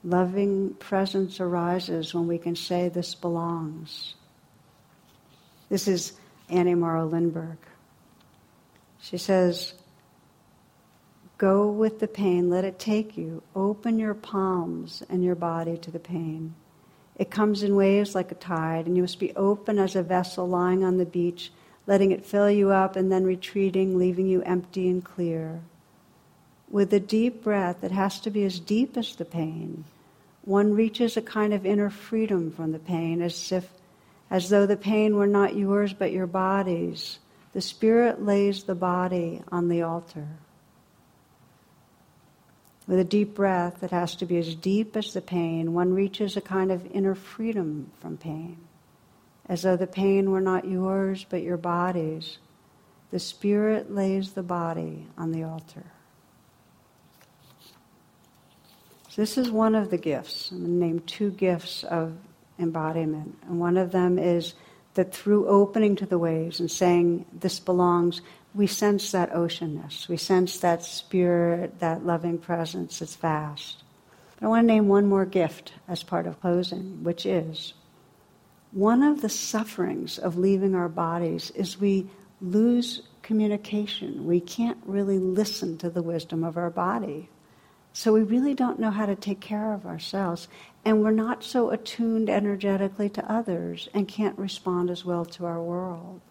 Loving 0.04 0.74
presence 0.80 1.40
arises 1.40 2.16
when 2.16 2.26
we 2.28 2.40
can 2.40 2.56
say, 2.56 2.90
This 2.90 3.14
belongs. 3.14 4.16
This 5.70 5.88
is 5.88 6.14
Annie 6.50 6.74
Morrow 6.74 7.06
Lindbergh. 7.06 7.64
She 9.02 9.20
says, 9.20 9.76
Go 11.38 11.68
with 11.68 12.00
the 12.00 12.08
pain, 12.08 12.50
let 12.50 12.64
it 12.64 12.78
take 12.78 13.18
you. 13.18 13.42
Open 13.56 13.98
your 13.98 14.14
palms 14.14 15.02
and 15.10 15.24
your 15.24 15.36
body 15.36 15.78
to 15.78 15.90
the 15.90 16.00
pain. 16.00 16.54
It 17.16 17.32
comes 17.32 17.64
in 17.64 17.76
waves 17.76 18.14
like 18.14 18.32
a 18.32 18.36
tide, 18.36 18.86
and 18.86 18.96
you 18.96 19.04
must 19.04 19.20
be 19.20 19.36
open 19.36 19.80
as 19.80 19.96
a 19.96 20.04
vessel 20.04 20.48
lying 20.48 20.84
on 20.84 20.98
the 20.98 21.06
beach, 21.06 21.52
letting 21.88 22.12
it 22.12 22.26
fill 22.26 22.50
you 22.50 22.70
up 22.70 22.96
and 22.96 23.12
then 23.12 23.24
retreating, 23.24 23.98
leaving 23.98 24.28
you 24.28 24.44
empty 24.44 24.90
and 24.90 25.04
clear. 25.04 25.62
With 26.70 26.94
a 26.94 27.00
deep 27.00 27.44
breath 27.44 27.82
that 27.82 27.92
has 27.92 28.20
to 28.22 28.30
be 28.30 28.44
as 28.46 28.60
deep 28.60 28.96
as 28.96 29.16
the 29.16 29.26
pain, 29.26 29.86
one 30.44 30.74
reaches 30.74 31.18
a 31.18 31.22
kind 31.22 31.54
of 31.54 31.66
inner 31.66 31.90
freedom 31.90 32.52
from 32.52 32.72
the 32.72 32.80
pain, 32.80 33.22
as 33.22 33.52
if 33.52 33.70
as 34.30 34.50
though 34.50 34.66
the 34.66 34.78
pain 34.78 35.16
were 35.16 35.28
not 35.28 35.56
yours 35.56 35.94
but 35.94 36.12
your 36.12 36.28
body's. 36.28 37.20
The 37.54 37.62
spirit 37.62 38.24
lays 38.24 38.64
the 38.64 38.76
body 38.76 39.42
on 39.52 39.70
the 39.70 39.82
altar 39.82 40.28
with 42.88 43.00
a 43.00 43.04
deep 43.04 43.36
breath 43.36 43.80
that 43.82 43.92
has 43.92 44.16
to 44.18 44.26
be 44.26 44.38
as 44.38 44.56
deep 44.56 44.96
as 44.98 45.14
the 45.14 45.22
pain, 45.22 45.74
one 45.74 45.94
reaches 45.94 46.36
a 46.36 46.42
kind 46.42 46.72
of 46.72 46.86
inner 46.88 47.16
freedom 47.16 47.92
from 48.00 48.18
pain, 48.18 48.58
as 49.48 49.62
though 49.62 49.78
the 49.78 49.88
pain 49.88 50.32
were 50.32 50.42
not 50.42 50.68
yours 50.68 51.26
but 51.30 51.42
your 51.42 51.58
body's. 51.58 52.38
The 53.12 53.20
Spirit 53.20 53.94
lays 53.94 54.32
the 54.32 54.44
body 54.44 55.08
on 55.18 55.32
the 55.32 55.44
altar. 55.44 55.86
So 59.10 59.22
this 59.22 59.38
is 59.38 59.52
one 59.52 59.76
of 59.76 59.92
the 59.92 59.98
gifts. 59.98 60.50
I'm 60.50 60.58
going 60.58 60.72
to 60.72 60.86
name 60.86 61.00
two 61.02 61.30
gifts 61.30 61.84
of 61.84 62.18
embodiment. 62.58 63.38
And 63.44 63.60
one 63.60 63.78
of 63.78 63.92
them 63.92 64.18
is 64.18 64.56
that 64.96 65.14
through 65.14 65.48
opening 65.48 65.96
to 65.98 66.08
the 66.08 66.18
waves 66.18 66.60
and 66.60 66.72
saying, 66.72 67.26
This 67.32 67.60
belongs, 67.60 68.22
we 68.54 68.68
sense 68.68 69.12
that 69.12 69.34
oceanness. 69.34 70.08
We 70.08 70.18
sense 70.18 70.60
that 70.60 70.84
spirit, 70.84 71.80
that 71.80 72.06
loving 72.06 72.38
presence. 72.38 73.02
It's 73.02 73.16
vast. 73.16 73.84
But 74.36 74.46
I 74.46 74.50
want 74.50 74.64
to 74.68 74.74
name 74.74 74.88
one 74.88 75.08
more 75.08 75.26
gift 75.26 75.74
as 75.88 76.04
part 76.04 76.28
of 76.28 76.40
closing, 76.40 77.04
which 77.04 77.26
is 77.26 77.74
one 78.72 79.04
of 79.04 79.22
the 79.22 79.30
sufferings 79.30 80.18
of 80.18 80.38
leaving 80.38 80.74
our 80.74 80.90
bodies 80.90 81.52
is 81.52 81.80
we 81.80 82.10
lose 82.42 83.04
communication. 83.22 84.26
We 84.26 84.40
can't 84.40 84.80
really 84.86 85.20
listen 85.20 85.78
to 85.78 85.90
the 85.90 86.02
wisdom 86.02 86.44
of 86.44 86.58
our 86.58 86.70
body. 86.70 87.30
So 87.94 88.12
we 88.12 88.24
really 88.24 88.56
don't 88.56 88.80
know 88.80 88.90
how 88.90 89.06
to 89.06 89.16
take 89.16 89.40
care 89.40 89.74
of 89.74 89.86
ourselves. 89.86 90.48
And 90.84 91.04
we're 91.04 91.12
not 91.12 91.44
so 91.44 91.70
attuned 91.70 92.30
energetically 92.30 93.10
to 93.10 93.32
others 93.32 93.88
and 93.94 94.08
can't 94.08 94.38
respond 94.38 94.90
as 94.90 95.06
well 95.06 95.26
to 95.26 95.46
our 95.46 95.62
world. 95.62 96.22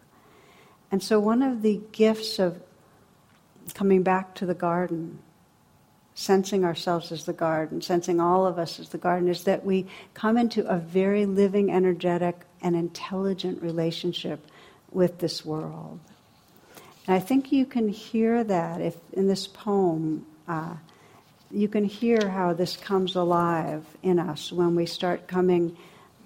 And 0.93 1.01
so, 1.01 1.19
one 1.19 1.41
of 1.41 1.63
the 1.63 1.81
gifts 1.91 2.37
of 2.37 2.61
coming 3.73 4.03
back 4.03 4.35
to 4.35 4.45
the 4.45 4.53
garden, 4.53 5.17
sensing 6.13 6.63
ourselves 6.63 7.11
as 7.11 7.25
the 7.25 7.33
garden, 7.33 7.81
sensing 7.81 8.19
all 8.19 8.45
of 8.45 8.59
us 8.59 8.79
as 8.79 8.89
the 8.89 8.99
garden, 8.99 9.27
is 9.27 9.45
that 9.45 9.65
we 9.65 9.87
come 10.13 10.37
into 10.37 10.63
a 10.67 10.77
very 10.77 11.25
living, 11.25 11.71
energetic, 11.71 12.41
and 12.61 12.75
intelligent 12.75 13.63
relationship 13.63 14.45
with 14.91 15.17
this 15.17 15.43
world. 15.43 15.99
And 17.07 17.15
I 17.15 17.19
think 17.19 17.51
you 17.51 17.65
can 17.65 17.89
hear 17.89 18.43
that 18.43 18.79
if 18.79 18.95
in 19.13 19.27
this 19.27 19.47
poem, 19.47 20.27
uh, 20.47 20.75
you 21.49 21.69
can 21.69 21.85
hear 21.85 22.29
how 22.29 22.53
this 22.53 22.77
comes 22.77 23.15
alive 23.15 23.83
in 24.03 24.19
us 24.19 24.51
when 24.51 24.75
we 24.75 24.85
start 24.85 25.27
coming 25.27 25.75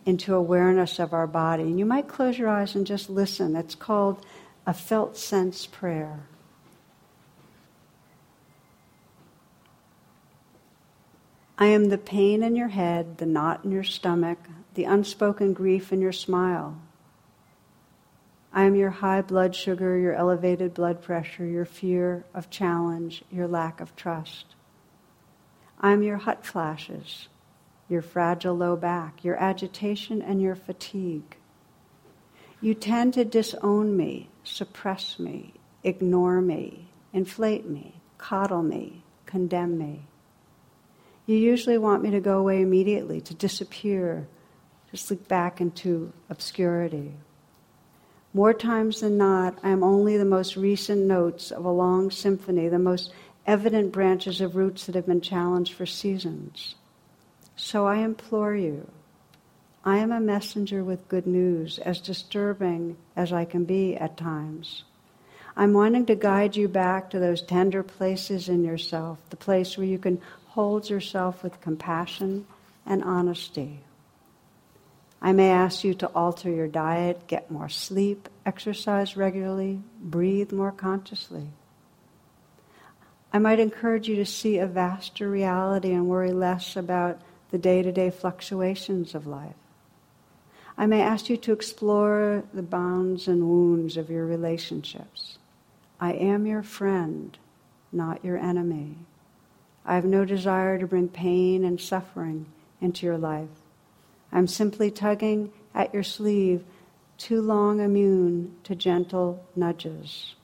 into 0.06 0.36
awareness 0.36 1.00
of 1.00 1.14
our 1.14 1.26
body. 1.26 1.64
And 1.64 1.80
you 1.80 1.86
might 1.86 2.10
close 2.10 2.38
your 2.38 2.50
eyes 2.50 2.76
and 2.76 2.86
just 2.86 3.10
listen. 3.10 3.56
It's 3.56 3.74
called 3.74 4.26
a 4.68 4.74
felt 4.74 5.16
sense 5.16 5.66
prayer. 5.66 6.28
I 11.58 11.68
am 11.68 11.86
the 11.86 11.98
pain 11.98 12.44
in 12.44 12.58
your 12.58 12.68
head, 12.68 13.18
the 13.18 13.26
knot 13.26 13.64
in 13.64 13.72
your 13.72 13.86
stomach, 13.86 14.38
the 14.74 14.84
unspoken 14.84 15.54
grief 15.54 15.94
in 15.94 16.02
your 16.02 16.12
smile. 16.12 16.78
I 18.52 18.64
am 18.64 18.76
your 18.76 18.90
high 18.90 19.22
blood 19.22 19.56
sugar, 19.56 19.98
your 19.98 20.14
elevated 20.14 20.74
blood 20.74 21.02
pressure, 21.02 21.46
your 21.46 21.66
fear 21.66 22.26
of 22.34 22.50
challenge, 22.50 23.24
your 23.32 23.48
lack 23.48 23.80
of 23.80 23.96
trust. 23.96 24.48
I 25.80 25.94
am 25.94 26.04
your 26.04 26.18
hot 26.18 26.46
flashes, 26.46 27.30
your 27.88 28.02
fragile 28.02 28.56
low 28.56 28.76
back, 28.76 29.24
your 29.24 29.38
agitation, 29.42 30.22
and 30.22 30.42
your 30.42 30.56
fatigue. 30.56 31.38
You 32.60 32.74
tend 32.74 33.14
to 33.14 33.24
disown 33.24 33.96
me, 33.96 34.30
suppress 34.48 35.20
me, 35.20 35.54
ignore 35.84 36.42
me, 36.42 36.88
inflate 37.14 37.68
me, 37.68 38.02
coddle 38.18 38.64
me, 38.64 39.04
condemn 39.26 39.78
me. 39.78 40.06
You 41.26 41.36
usually 41.36 41.78
want 41.78 42.04
me 42.04 42.12
to 42.12 42.22
go 42.22 42.40
away 42.40 42.62
immediately, 42.62 43.20
to 43.22 43.34
disappear, 43.34 44.28
to 44.92 44.98
slip 44.98 45.28
back 45.28 45.60
into 45.60 46.14
obscurity. 46.30 47.14
More 48.34 48.54
times 48.54 49.02
than 49.02 49.18
not, 49.18 49.58
I 49.64 49.70
am 49.70 49.84
only 49.84 50.18
the 50.18 50.26
most 50.26 50.56
recent 50.56 51.02
notes 51.02 51.52
of 51.52 51.66
a 51.66 51.72
long 51.72 52.12
symphony, 52.12 52.70
the 52.70 52.80
most 52.80 53.12
evident 53.46 53.92
branches 53.92 54.42
of 54.42 54.56
roots 54.56 54.86
that 54.86 54.96
have 54.96 55.08
been 55.08 55.22
challenged 55.22 55.74
for 55.74 55.86
seasons. 55.86 56.76
So 57.56 57.88
I 57.88 57.98
implore 57.98 58.56
you, 58.56 58.90
I 59.88 60.00
am 60.00 60.12
a 60.12 60.20
messenger 60.20 60.84
with 60.84 61.08
good 61.08 61.26
news, 61.26 61.80
as 61.80 62.02
disturbing 62.02 62.98
as 63.16 63.32
I 63.32 63.46
can 63.46 63.64
be 63.64 63.96
at 63.96 64.18
times. 64.18 64.84
I'm 65.56 65.72
wanting 65.72 66.06
to 66.08 66.16
guide 66.16 66.58
you 66.58 66.68
back 66.68 67.10
to 67.12 67.20
those 67.20 67.42
tender 67.42 67.84
places 67.84 68.50
in 68.50 68.66
yourself, 68.66 69.18
the 69.30 69.38
place 69.38 69.78
where 69.78 69.88
you 69.88 69.98
can 69.98 70.20
hold 70.48 70.90
yourself 70.90 71.42
with 71.42 71.62
compassion 71.62 72.46
and 72.86 73.02
honesty. 73.02 73.80
I 75.22 75.32
may 75.32 75.52
ask 75.52 75.86
you 75.86 75.94
to 75.94 76.08
alter 76.08 76.50
your 76.50 76.68
diet, 76.68 77.26
get 77.28 77.50
more 77.50 77.70
sleep, 77.70 78.28
exercise 78.46 79.16
regularly, 79.16 79.80
breathe 80.02 80.52
more 80.52 80.74
consciously. 80.74 81.48
I 83.32 83.40
might 83.40 83.62
encourage 83.62 84.10
you 84.10 84.18
to 84.18 84.26
see 84.26 84.58
a 84.58 84.68
vaster 84.68 85.30
reality 85.30 85.94
and 85.94 86.10
worry 86.10 86.34
less 86.34 86.76
about 86.76 87.22
the 87.52 87.58
day 87.58 87.82
to 87.82 87.94
day 87.94 88.10
fluctuations 88.10 89.16
of 89.16 89.26
life. 89.26 89.56
I 90.78 90.86
may 90.86 91.02
ask 91.02 91.30
you 91.30 91.38
to 91.38 91.54
explore 91.54 92.44
the 92.54 92.62
bounds 92.62 93.28
and 93.28 93.50
wounds 93.50 93.98
of 93.98 94.12
your 94.12 94.26
relationships. 94.26 95.40
I 96.00 96.14
am 96.14 96.46
your 96.46 96.62
friend, 96.62 97.36
not 97.92 98.24
your 98.24 98.38
enemy. 98.38 98.96
I 99.84 99.96
have 99.96 100.06
no 100.06 100.24
desire 100.24 100.78
to 100.78 100.86
bring 100.86 101.08
pain 101.08 101.64
and 101.64 101.82
suffering 101.82 102.46
into 102.80 103.08
your 103.08 103.18
life. 103.18 103.50
I'm 104.32 104.46
simply 104.46 104.92
tugging 104.92 105.52
at 105.74 105.94
your 105.94 106.04
sleeve, 106.04 106.64
too 107.18 107.42
long 107.42 107.80
immune 107.80 108.56
to 108.66 108.76
gentle 108.76 109.44
nudges. 109.56 110.36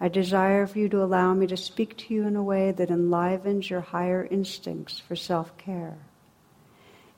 I 0.00 0.08
desire 0.08 0.66
for 0.66 0.80
you 0.80 0.88
to 0.88 1.02
allow 1.04 1.32
me 1.32 1.46
to 1.46 1.56
speak 1.56 1.96
to 1.98 2.14
you 2.14 2.26
in 2.26 2.34
a 2.34 2.42
way 2.42 2.72
that 2.72 2.90
enlivens 2.90 3.70
your 3.70 3.82
higher 3.82 4.26
instincts 4.28 4.98
for 4.98 5.14
self 5.14 5.56
care. 5.58 5.98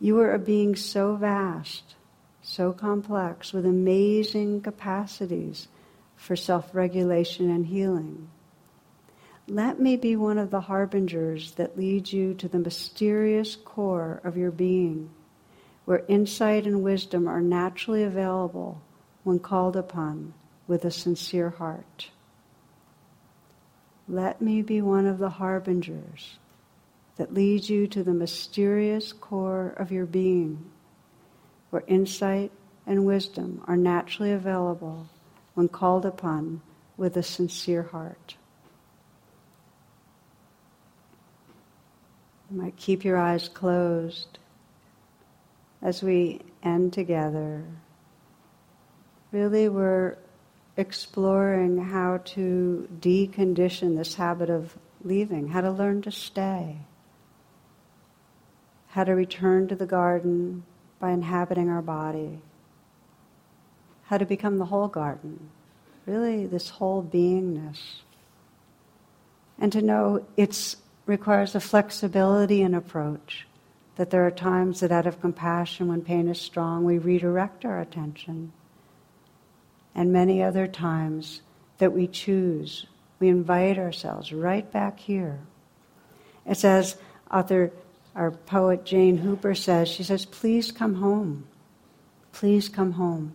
You 0.00 0.18
are 0.20 0.32
a 0.32 0.38
being 0.38 0.76
so 0.76 1.16
vast, 1.16 1.94
so 2.42 2.72
complex, 2.72 3.52
with 3.52 3.64
amazing 3.64 4.60
capacities 4.60 5.68
for 6.16 6.36
self 6.36 6.74
regulation 6.74 7.50
and 7.50 7.66
healing. 7.66 8.28
Let 9.46 9.78
me 9.78 9.96
be 9.96 10.16
one 10.16 10.38
of 10.38 10.50
the 10.50 10.62
harbingers 10.62 11.52
that 11.52 11.76
leads 11.76 12.12
you 12.12 12.34
to 12.34 12.48
the 12.48 12.58
mysterious 12.58 13.56
core 13.56 14.20
of 14.24 14.36
your 14.36 14.50
being, 14.50 15.10
where 15.84 16.04
insight 16.08 16.66
and 16.66 16.82
wisdom 16.82 17.28
are 17.28 17.42
naturally 17.42 18.02
available 18.02 18.80
when 19.22 19.38
called 19.38 19.76
upon 19.76 20.34
with 20.66 20.84
a 20.84 20.90
sincere 20.90 21.50
heart. 21.50 22.10
Let 24.08 24.40
me 24.40 24.62
be 24.62 24.80
one 24.80 25.06
of 25.06 25.18
the 25.18 25.30
harbingers 25.30 26.38
that 27.16 27.32
leads 27.32 27.70
you 27.70 27.86
to 27.86 28.02
the 28.02 28.12
mysterious 28.12 29.12
core 29.12 29.74
of 29.76 29.92
your 29.92 30.06
being, 30.06 30.64
where 31.70 31.84
insight 31.86 32.50
and 32.86 33.06
wisdom 33.06 33.62
are 33.66 33.76
naturally 33.76 34.32
available 34.32 35.08
when 35.54 35.68
called 35.68 36.04
upon 36.04 36.60
with 36.96 37.16
a 37.16 37.22
sincere 37.22 37.84
heart. 37.84 38.36
You 42.50 42.60
might 42.60 42.76
keep 42.76 43.04
your 43.04 43.16
eyes 43.16 43.48
closed 43.48 44.38
as 45.82 46.02
we 46.02 46.40
end 46.62 46.92
together. 46.92 47.64
Really, 49.32 49.68
we're 49.68 50.16
exploring 50.76 51.78
how 51.78 52.20
to 52.24 52.88
decondition 53.00 53.96
this 53.96 54.14
habit 54.14 54.50
of 54.50 54.76
leaving, 55.04 55.48
how 55.48 55.60
to 55.60 55.70
learn 55.70 56.02
to 56.02 56.10
stay 56.10 56.78
how 58.94 59.02
to 59.02 59.12
return 59.12 59.66
to 59.66 59.74
the 59.74 59.86
garden 59.86 60.62
by 61.00 61.10
inhabiting 61.10 61.68
our 61.68 61.82
body, 61.82 62.38
how 64.04 64.16
to 64.16 64.24
become 64.24 64.58
the 64.58 64.66
whole 64.66 64.86
garden, 64.86 65.50
really 66.06 66.46
this 66.46 66.68
whole 66.68 67.02
beingness. 67.02 68.02
And 69.58 69.72
to 69.72 69.82
know 69.82 70.24
it 70.36 70.76
requires 71.06 71.56
a 71.56 71.60
flexibility 71.60 72.62
in 72.62 72.72
approach, 72.72 73.48
that 73.96 74.10
there 74.10 74.24
are 74.24 74.30
times 74.30 74.78
that 74.78 74.92
out 74.92 75.08
of 75.08 75.20
compassion, 75.20 75.88
when 75.88 76.02
pain 76.02 76.28
is 76.28 76.40
strong, 76.40 76.84
we 76.84 76.98
redirect 76.98 77.64
our 77.64 77.80
attention. 77.80 78.52
And 79.92 80.12
many 80.12 80.40
other 80.40 80.68
times 80.68 81.42
that 81.78 81.92
we 81.92 82.06
choose, 82.06 82.86
we 83.18 83.28
invite 83.28 83.76
ourselves 83.76 84.32
right 84.32 84.70
back 84.70 85.00
here. 85.00 85.40
It 86.46 86.58
says, 86.58 86.96
author 87.28 87.72
our 88.14 88.30
poet 88.30 88.84
Jane 88.84 89.18
Hooper 89.18 89.54
says, 89.54 89.88
she 89.88 90.04
says, 90.04 90.24
please 90.24 90.70
come 90.70 90.94
home. 90.94 91.46
Please 92.32 92.68
come 92.68 92.92
home. 92.92 93.34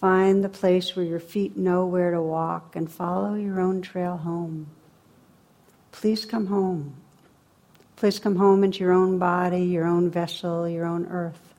Find 0.00 0.44
the 0.44 0.48
place 0.48 0.94
where 0.94 1.04
your 1.04 1.20
feet 1.20 1.56
know 1.56 1.86
where 1.86 2.10
to 2.10 2.20
walk 2.20 2.76
and 2.76 2.90
follow 2.90 3.34
your 3.34 3.60
own 3.60 3.80
trail 3.80 4.18
home. 4.18 4.66
Please 5.90 6.26
come 6.26 6.46
home. 6.46 6.96
Please 7.96 8.18
come 8.18 8.36
home 8.36 8.62
into 8.62 8.80
your 8.80 8.92
own 8.92 9.18
body, 9.18 9.62
your 9.62 9.86
own 9.86 10.10
vessel, 10.10 10.68
your 10.68 10.84
own 10.84 11.06
earth. 11.06 11.54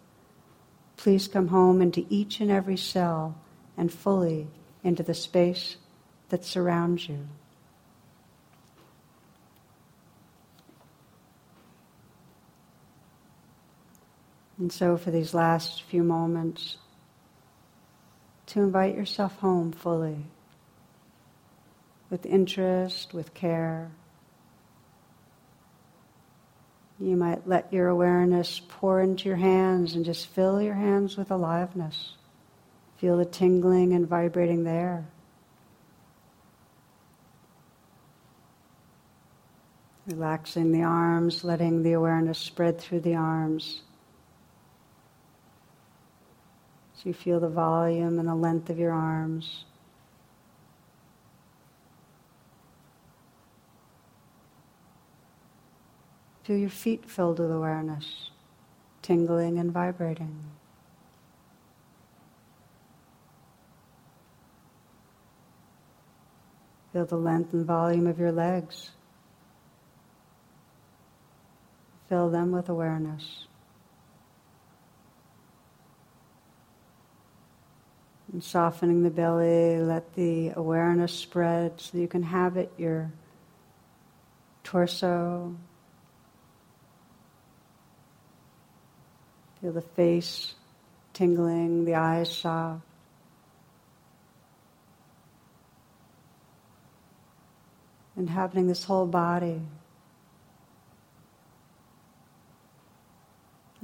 Please 0.97 1.27
come 1.27 1.47
home 1.47 1.81
into 1.81 2.05
each 2.09 2.39
and 2.39 2.51
every 2.51 2.77
cell 2.77 3.35
and 3.75 3.91
fully 3.91 4.47
into 4.83 5.01
the 5.01 5.15
space 5.15 5.77
that 6.29 6.45
surrounds 6.45 7.09
you. 7.09 7.27
And 14.59 14.71
so, 14.71 14.97
for 14.97 15.11
these 15.11 15.33
last 15.33 15.83
few 15.83 16.03
moments, 16.03 16.77
to 18.47 18.61
invite 18.61 18.95
yourself 18.95 19.35
home 19.37 19.71
fully, 19.71 20.25
with 22.09 22.25
interest, 22.25 23.13
with 23.13 23.33
care. 23.33 23.91
You 26.99 27.15
might 27.15 27.47
let 27.47 27.71
your 27.71 27.89
awareness 27.89 28.59
pour 28.67 29.01
into 29.01 29.29
your 29.29 29.37
hands 29.37 29.93
and 29.93 30.03
just 30.03 30.27
fill 30.27 30.59
your 30.61 30.73
hands 30.73 31.17
with 31.17 31.29
aliveness. 31.29 32.13
Feel 32.97 33.17
the 33.17 33.25
tingling 33.25 33.93
and 33.93 34.07
vibrating 34.07 34.63
there. 34.63 35.05
Relaxing 40.07 40.71
the 40.71 40.83
arms, 40.83 41.43
letting 41.43 41.83
the 41.83 41.91
awareness 41.91 42.39
spread 42.39 42.79
through 42.79 43.01
the 43.01 43.15
arms. 43.15 43.81
So 46.95 46.96
you 47.07 47.13
feel 47.13 47.39
the 47.39 47.47
volume 47.47 48.19
and 48.19 48.27
the 48.27 48.35
length 48.35 48.69
of 48.69 48.77
your 48.77 48.91
arms. 48.91 49.63
Feel 56.43 56.57
your 56.57 56.69
feet 56.69 57.09
filled 57.09 57.39
with 57.39 57.51
awareness, 57.51 58.29
tingling 59.01 59.57
and 59.57 59.71
vibrating. 59.71 60.37
Feel 66.93 67.05
the 67.05 67.17
length 67.17 67.53
and 67.53 67.65
volume 67.65 68.07
of 68.07 68.19
your 68.19 68.31
legs. 68.31 68.91
Fill 72.09 72.29
them 72.29 72.51
with 72.51 72.69
awareness. 72.69 73.46
And 78.33 78.43
softening 78.43 79.03
the 79.03 79.09
belly, 79.09 79.79
let 79.79 80.13
the 80.15 80.51
awareness 80.55 81.13
spread 81.13 81.79
so 81.79 81.97
you 81.97 82.07
can 82.07 82.23
have 82.23 82.57
it 82.57 82.71
your 82.77 83.11
torso. 84.63 85.55
Feel 89.61 89.71
the 89.71 89.81
face 89.81 90.55
tingling, 91.13 91.85
the 91.85 91.95
eyes 91.95 92.31
soft. 92.31 92.83
Inhabiting 98.17 98.67
this 98.67 98.83
whole 98.83 99.07
body. 99.07 99.61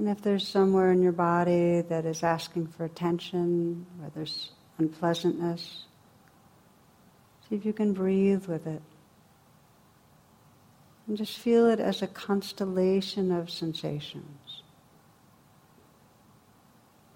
And 0.03 0.11
if 0.11 0.21
there's 0.21 0.45
somewhere 0.45 0.91
in 0.91 1.01
your 1.01 1.13
body 1.13 1.79
that 1.79 2.03
is 2.03 2.23
asking 2.23 2.67
for 2.67 2.83
attention, 2.83 3.85
or 4.01 4.11
there's 4.13 4.51
unpleasantness, 4.77 5.85
see 7.47 7.55
if 7.55 7.63
you 7.63 7.71
can 7.71 7.93
breathe 7.93 8.47
with 8.47 8.67
it. 8.67 8.81
And 11.07 11.15
just 11.15 11.37
feel 11.37 11.67
it 11.67 11.79
as 11.79 12.01
a 12.01 12.07
constellation 12.07 13.31
of 13.31 13.49
sensations. 13.49 14.63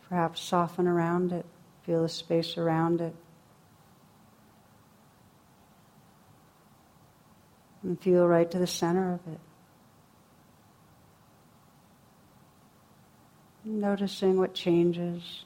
Perhaps 0.08 0.40
soften 0.40 0.88
around 0.88 1.34
it, 1.34 1.46
feel 1.86 2.04
the 2.04 2.08
space 2.08 2.58
around 2.58 3.02
it. 3.02 3.16
And 7.84 8.00
feel 8.00 8.26
right 8.26 8.50
to 8.50 8.58
the 8.58 8.66
center 8.66 9.12
of 9.16 9.34
it. 9.34 9.42
Noticing 13.70 14.38
what 14.38 14.53
changes. 14.53 15.43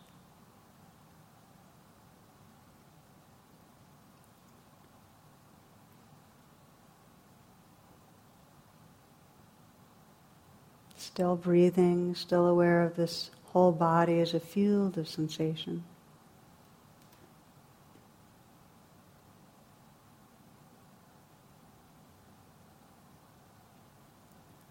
Still 10.96 11.36
breathing, 11.36 12.14
still 12.14 12.46
aware 12.46 12.84
of 12.84 12.96
this 12.96 13.32
whole 13.46 13.72
body 13.72 14.20
as 14.20 14.36
a 14.36 14.40
field 14.40 15.00
of 15.00 15.08
sensation. 15.08 15.84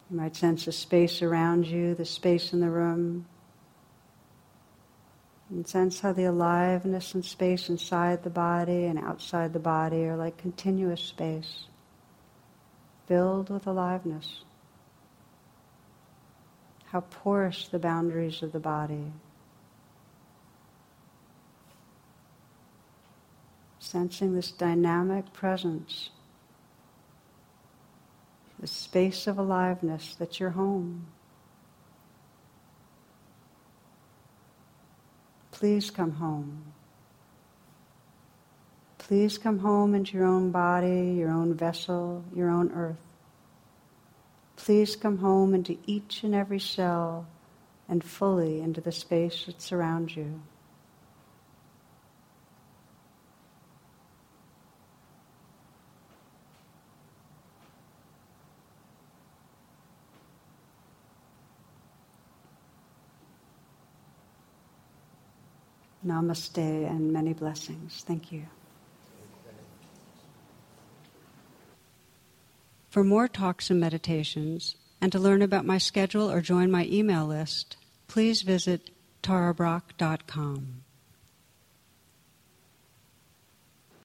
You 0.09 0.17
might 0.17 0.37
sense 0.37 0.67
the 0.67 0.73
space 0.73 1.21
around 1.21 1.67
you, 1.67 1.97
the 1.97 2.05
space 2.05 2.53
in 2.53 2.61
the 2.61 2.71
room. 2.71 3.27
And 5.51 5.67
sense 5.67 5.99
how 6.01 6.13
the 6.13 6.25
aliveness 6.25 7.13
and 7.13 7.25
space 7.25 7.69
inside 7.69 8.23
the 8.23 8.31
body 8.31 8.85
and 8.85 8.99
outside 8.99 9.53
the 9.53 9.59
body 9.59 10.05
are 10.05 10.17
like 10.17 10.37
continuous 10.37 11.01
space, 11.01 11.65
filled 13.09 13.51
with 13.51 13.67
aliveness. 13.67 14.43
How 16.87 17.01
porous 17.01 17.67
the 17.69 17.81
boundaries 17.81 18.43
of 18.43 18.53
the 18.53 18.61
body. 18.61 19.13
Sensing 23.81 24.35
this 24.35 24.53
dynamic 24.53 25.33
presence, 25.33 26.11
the 28.61 28.69
space 28.69 29.27
of 29.27 29.37
aliveness 29.37 30.15
that's 30.17 30.39
your 30.39 30.51
home. 30.51 31.07
Please 35.61 35.91
come 35.91 36.13
home. 36.13 36.73
Please 38.97 39.37
come 39.37 39.59
home 39.59 39.95
into 39.95 40.17
your 40.17 40.25
own 40.25 40.51
body, 40.51 41.17
your 41.19 41.31
own 41.31 41.53
vessel, 41.53 42.25
your 42.35 42.49
own 42.49 42.73
earth. 42.73 42.97
Please 44.57 44.97
come 44.97 45.19
home 45.19 45.53
into 45.53 45.77
each 45.85 46.25
and 46.25 46.35
every 46.35 46.61
cell 46.61 47.27
and 47.91 48.03
fully 48.03 48.63
into 48.63 48.81
the 48.81 48.91
space 48.91 49.45
that 49.45 49.61
surrounds 49.61 50.17
you. 50.17 50.41
Namaste 66.07 66.59
and 66.59 67.13
many 67.13 67.33
blessings. 67.33 68.05
Thank 68.07 68.33
you. 68.33 68.47
For 72.89 73.05
more 73.05 73.29
talks 73.29 73.71
and 73.71 73.79
meditations, 73.79 74.75
and 75.01 75.13
to 75.13 75.19
learn 75.19 75.43
about 75.43 75.65
my 75.65 75.79
schedule 75.79 76.31
or 76.31 76.41
join 76.41 76.71
my 76.71 76.87
email 76.87 77.27
list, 77.27 77.77
please 78.09 78.43
visit 78.43 78.91
tarabrach.com. 79.23 80.83